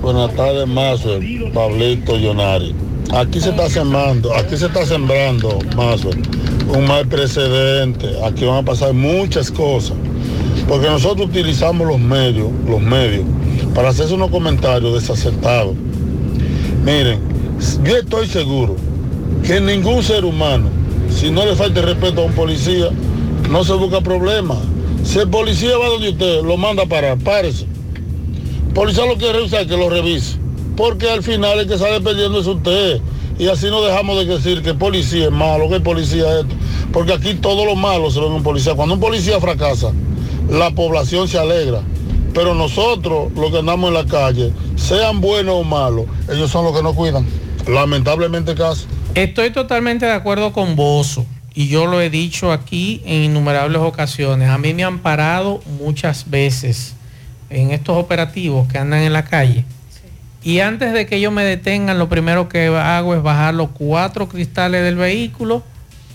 [0.00, 1.18] Buenas tardes, Mazo,
[1.52, 2.74] Pablito Yonari.
[3.12, 6.10] Aquí se está sembrando, aquí se está sembrando, Mazo,
[6.68, 8.08] un mal precedente.
[8.24, 9.96] Aquí van a pasar muchas cosas.
[10.68, 13.24] Porque nosotros utilizamos los medios, los medios,
[13.74, 15.74] para hacerse unos comentarios desacertados.
[16.84, 17.18] Miren,
[17.84, 18.76] yo estoy seguro
[19.42, 20.68] que ningún ser humano,
[21.10, 22.90] si no le falta el respeto a un policía,
[23.50, 24.56] no se busca problema.
[25.02, 27.66] Si el policía va donde usted, lo manda a parar, párese.
[28.74, 30.39] Policía lo quiere revisar, que lo revise.
[30.80, 33.02] Porque al final el que sale perdiendo es usted.
[33.38, 36.54] Y así no dejamos de decir que policía es malo, que policía es esto.
[36.90, 38.74] Porque aquí todo lo malo se en un policía.
[38.74, 39.92] Cuando un policía fracasa,
[40.48, 41.82] la población se alegra.
[42.32, 46.74] Pero nosotros, los que andamos en la calle, sean buenos o malos, ellos son los
[46.74, 47.26] que nos cuidan.
[47.68, 48.86] Lamentablemente caso.
[49.14, 54.48] Estoy totalmente de acuerdo con Bozo y yo lo he dicho aquí en innumerables ocasiones.
[54.48, 56.94] A mí me han parado muchas veces
[57.50, 59.66] en estos operativos que andan en la calle.
[60.42, 64.28] Y antes de que ellos me detengan, lo primero que hago es bajar los cuatro
[64.28, 65.62] cristales del vehículo,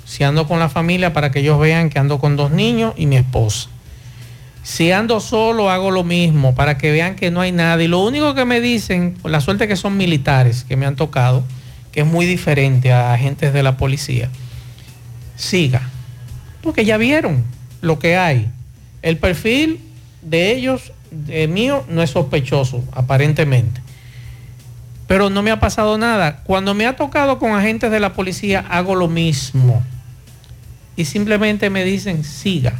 [0.06, 3.06] si ando con la familia, para que ellos vean que ando con dos niños y
[3.06, 3.70] mi esposa.
[4.64, 7.82] Si ando solo, hago lo mismo, para que vean que no hay nada.
[7.84, 11.44] Y lo único que me dicen, la suerte que son militares que me han tocado,
[11.92, 14.30] que es muy diferente a agentes de la policía,
[15.36, 15.90] siga.
[16.64, 17.44] Porque ya vieron
[17.82, 18.50] lo que hay.
[19.04, 19.82] El perfil
[20.24, 23.85] de ellos, de mío, no es sospechoso, aparentemente.
[25.08, 26.38] Pero no me ha pasado nada.
[26.44, 29.84] Cuando me ha tocado con agentes de la policía, hago lo mismo.
[30.96, 32.74] Y simplemente me dicen, siga.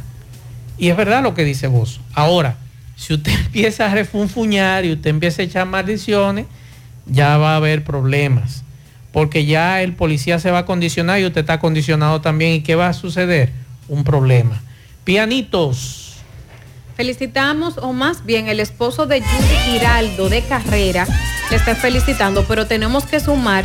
[0.78, 2.00] Y es verdad lo que dice vos.
[2.14, 2.56] Ahora,
[2.96, 6.46] Si usted empieza a refunfuñar y usted empieza a echar maldiciones,
[7.04, 8.64] ya va a haber problemas.
[9.12, 12.54] Porque ya el policía se va a condicionar y usted está condicionado también.
[12.54, 13.52] ¿Y qué va a suceder?
[13.88, 14.60] Un problema.
[15.04, 16.16] Pianitos.
[16.96, 21.06] Felicitamos, o más bien el esposo de Judy Giraldo de carrera
[21.50, 23.64] le está felicitando, pero tenemos que sumar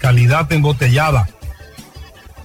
[0.00, 1.28] Calidad embotellada.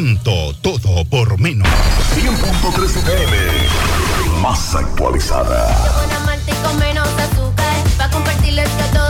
[0.00, 0.54] Encanto.
[0.62, 1.68] Todo por menos.
[2.14, 3.36] 100.3 FM.
[4.40, 5.68] Más actualizada.
[6.24, 7.74] Malta y con menos azúcar.
[7.98, 9.09] Pa' compartirles que a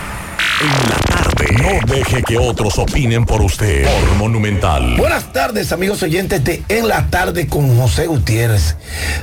[0.61, 1.45] En la tarde.
[1.57, 3.83] No deje que otros opinen por usted.
[3.83, 4.95] Por Monumental.
[4.95, 8.75] Buenas tardes, amigos oyentes de En la tarde con José Gutiérrez.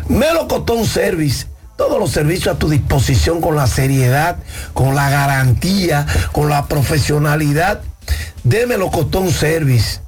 [0.08, 1.46] Melocotón Service.
[1.76, 4.38] Todos los servicios a tu disposición con la seriedad,
[4.74, 7.82] con la garantía, con la profesionalidad
[8.42, 10.00] de Melocotón Service.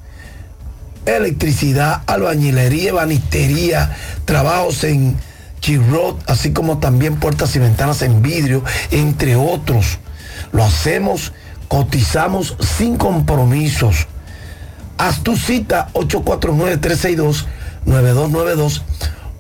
[1.07, 5.17] Electricidad, albañilería, banistería, trabajos en
[5.61, 10.01] Chirrot, así como también puertas y ventanas en vidrio, entre otros.
[10.53, 11.33] Lo hacemos,
[11.69, 14.07] cotizamos sin compromisos.
[14.99, 18.83] Haz tu cita 849-362-9292,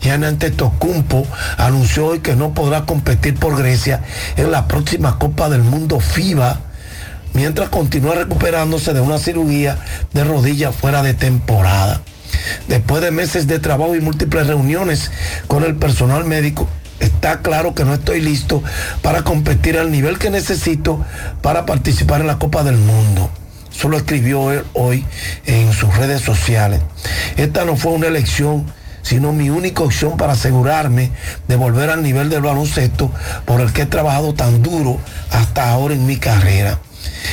[0.00, 1.26] Giannis Antetokounmpo,
[1.56, 4.02] anunció hoy que no podrá competir por Grecia
[4.36, 6.60] en la próxima Copa del Mundo FIBA
[7.36, 9.78] mientras continúa recuperándose de una cirugía
[10.12, 12.00] de rodilla fuera de temporada.
[12.68, 15.10] Después de meses de trabajo y múltiples reuniones
[15.46, 16.68] con el personal médico,
[17.00, 18.62] está claro que no estoy listo
[19.02, 21.04] para competir al nivel que necesito
[21.42, 23.30] para participar en la Copa del Mundo.
[23.70, 25.04] Solo escribió él hoy
[25.44, 26.80] en sus redes sociales.
[27.36, 28.66] Esta no fue una elección,
[29.02, 31.10] sino mi única opción para asegurarme
[31.46, 33.10] de volver al nivel del baloncesto
[33.44, 34.98] por el que he trabajado tan duro
[35.30, 36.78] hasta ahora en mi carrera.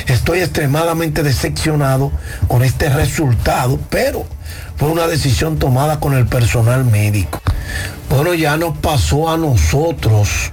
[0.07, 2.11] Estoy extremadamente decepcionado
[2.47, 4.25] con este resultado, pero
[4.77, 7.39] fue una decisión tomada con el personal médico.
[8.09, 10.51] Bueno, ya nos pasó a nosotros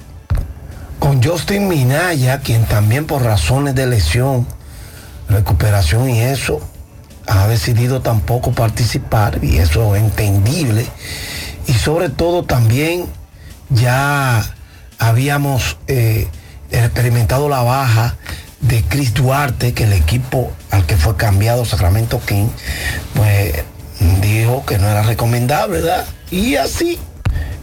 [0.98, 4.46] con Justin Minaya, quien también por razones de lesión,
[5.28, 6.60] recuperación y eso,
[7.26, 10.86] ha decidido tampoco participar, y eso es entendible.
[11.66, 13.06] Y sobre todo también
[13.70, 14.42] ya
[14.98, 16.28] habíamos eh,
[16.70, 18.16] experimentado la baja
[18.60, 22.48] de Chris Duarte, que el equipo al que fue cambiado Sacramento King,
[23.14, 23.64] pues
[24.20, 26.06] dijo que no era recomendable, ¿verdad?
[26.30, 26.98] Y así,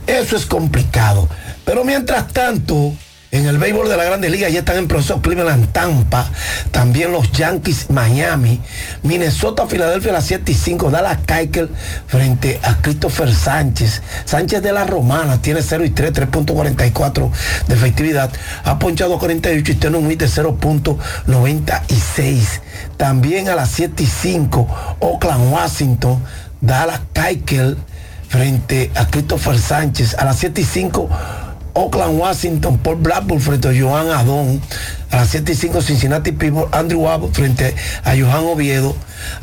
[0.06, 1.30] eso es complicado.
[1.66, 2.94] Pero mientras tanto,
[3.32, 6.32] en el béisbol de la Grande Liga ya están en proceso Cleveland, Tampa,
[6.72, 8.62] también los Yankees, Miami,
[9.04, 11.70] Minnesota, Filadelfia a las 7 y 5, Dallas Keuchel
[12.08, 14.02] frente a Christopher Sánchez.
[14.24, 17.30] Sánchez de la Romana tiene 0 y 3, 3.44
[17.68, 18.32] de efectividad,
[18.64, 22.62] ha ponchado 48 y tiene un hit de 0.96.
[22.96, 26.24] También a las 7 y 5, Oakland, Washington,
[26.62, 27.78] Dallas Keuchel
[28.30, 30.16] frente a Christopher Sánchez.
[30.18, 31.10] A las 7 y 5,
[31.78, 34.60] Oakland, Washington, Paul Blackburn frente a Johan Adón.
[35.12, 38.96] A las 7 y 5, Cincinnati People, Andrew Abbott frente a Johan Oviedo.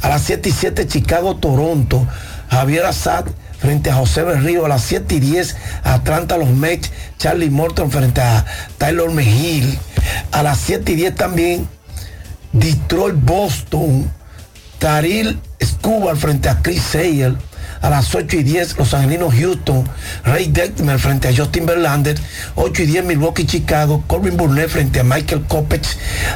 [0.02, 2.04] A las 7 y 7, Chicago, Toronto,
[2.50, 3.26] Javier Assad
[3.60, 4.64] frente a José Berrío.
[4.64, 8.44] A las 7 y 10, Atlanta, los Mets, Charlie Morton frente a
[8.78, 9.78] Tyler Mejil.
[10.32, 11.68] A las 7 y 10 también,
[12.52, 14.10] Detroit, Boston,
[14.80, 17.36] Taril Escobar frente a Chris Sale.
[17.84, 19.86] A las 8 y 10, los angelinos Houston,
[20.24, 22.16] Ray Detmer frente a Justin Verlander.
[22.54, 25.86] 8 y 10, Milwaukee, Chicago, Corbin Burnett frente a Michael Kopech.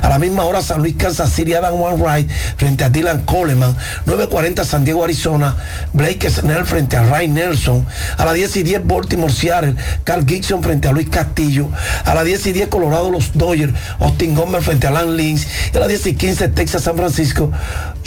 [0.03, 3.75] A la misma hora, San Luis, Kansas City, Adam Wainwright frente a Dylan Coleman.
[4.05, 5.57] 9.40, San Diego, Arizona,
[5.95, 7.87] Blake Snell frente a Ryan Nelson.
[8.19, 11.71] A las 10 y 10, Baltimore, Seattle, Carl Gibson frente a Luis Castillo.
[12.05, 15.47] A las 10 y 10, Colorado, los Dodgers, Austin Gomer frente a Lan Lynch.
[15.73, 17.51] Y a las 10 y 15, Texas, San Francisco,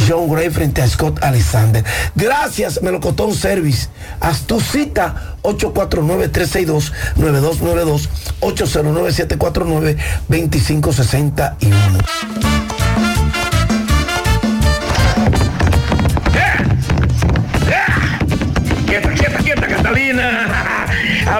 [0.08, 1.84] John Gray frente a Scott Alexander.
[2.16, 2.80] Gracias,
[3.34, 3.90] Service.
[4.20, 8.08] Haz tu cita 849-362-9292,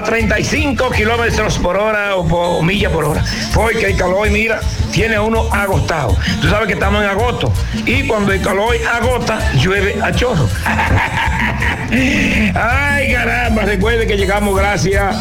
[0.02, 3.22] A 35 kilómetros por hora o, por, milla por hora.
[3.52, 4.58] Fue que hay calor mira,
[4.90, 6.16] tiene uno agotado.
[6.40, 7.52] Tú sabes que estamos en agosto
[7.86, 10.48] y cuando el calor agota, llueve a chorro.
[11.92, 15.16] Ay, caramba, recuerde que llegamos gracias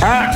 [0.00, 0.32] a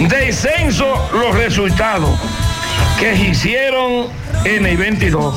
[0.00, 2.18] Descenso los resultados
[2.98, 4.08] que hicieron
[4.44, 5.34] en el 22.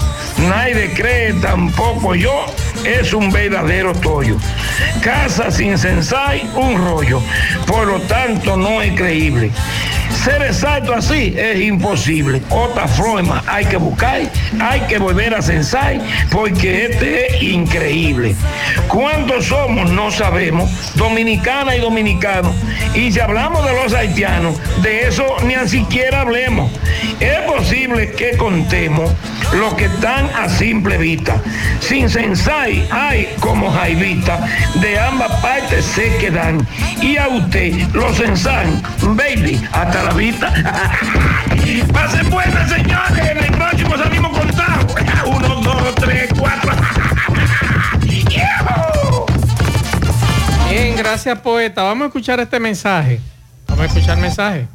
[0.49, 2.45] Nadie cree, tampoco yo,
[2.85, 4.37] es un verdadero tollo.
[5.01, 7.21] Casa sin sensai, un rollo.
[7.65, 9.51] Por lo tanto, no es creíble.
[10.23, 12.41] Ser exacto así es imposible.
[12.49, 14.21] Otra forma hay que buscar,
[14.59, 16.01] hay que volver a sensai,
[16.31, 18.35] porque este es increíble.
[18.87, 19.89] ¿Cuántos somos?
[19.91, 20.69] No sabemos.
[20.95, 22.53] Dominicana y dominicanos.
[22.93, 26.71] Y si hablamos de los haitianos, de eso ni siquiera hablemos.
[27.19, 29.11] Es posible que contemos
[29.53, 31.41] lo que están a simple vista.
[31.79, 34.39] Sin sensai hay como jaivita,
[34.75, 36.65] de ambas partes se quedan.
[37.01, 38.81] Y a usted lo sensan,
[39.15, 40.53] baby, hasta la vista.
[41.93, 43.29] Pasen buenas, señores.
[43.29, 44.95] En el próximo salimos contados.
[45.25, 46.71] Uno, dos, tres, cuatro.
[50.69, 51.83] Bien, gracias poeta.
[51.83, 53.19] Vamos a escuchar este mensaje.
[53.67, 54.67] Vamos a escuchar el mensaje.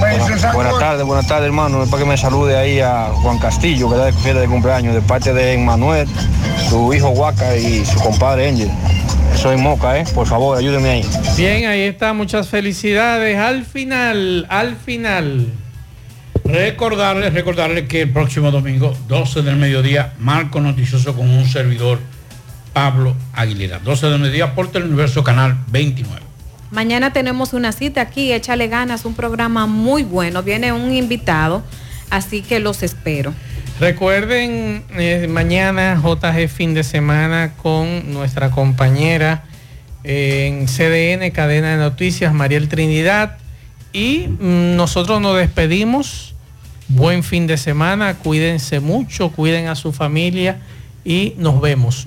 [0.00, 1.82] Buenas, tardes, buenas tardes hermano.
[1.82, 4.94] Es para que me salude ahí a Juan Castillo, que está de fiesta de cumpleaños,
[4.94, 6.08] de parte de Manuel,
[6.68, 8.70] su hijo Huaca y su compadre Angel.
[9.36, 10.04] Soy Moca, ¿eh?
[10.14, 11.04] Por favor, ayúdenme ahí.
[11.36, 12.12] Bien, ahí está.
[12.12, 13.38] Muchas felicidades.
[13.38, 15.46] Al final, al final.
[16.44, 22.00] Recordarles, recordarles que el próximo domingo, 12 del mediodía, Marco Noticioso con un servidor,
[22.72, 23.78] Pablo Aguilera.
[23.78, 26.27] 12 del mediodía por Teleuniverso Canal 29.
[26.70, 30.42] Mañana tenemos una cita aquí, échale ganas, un programa muy bueno.
[30.42, 31.62] Viene un invitado,
[32.10, 33.32] así que los espero.
[33.80, 39.44] Recuerden, eh, mañana JG fin de semana con nuestra compañera
[40.04, 43.38] eh, en CDN, cadena de noticias, Mariel Trinidad.
[43.92, 46.34] Y mm, nosotros nos despedimos.
[46.88, 50.58] Buen fin de semana, cuídense mucho, cuiden a su familia
[51.04, 52.06] y nos vemos.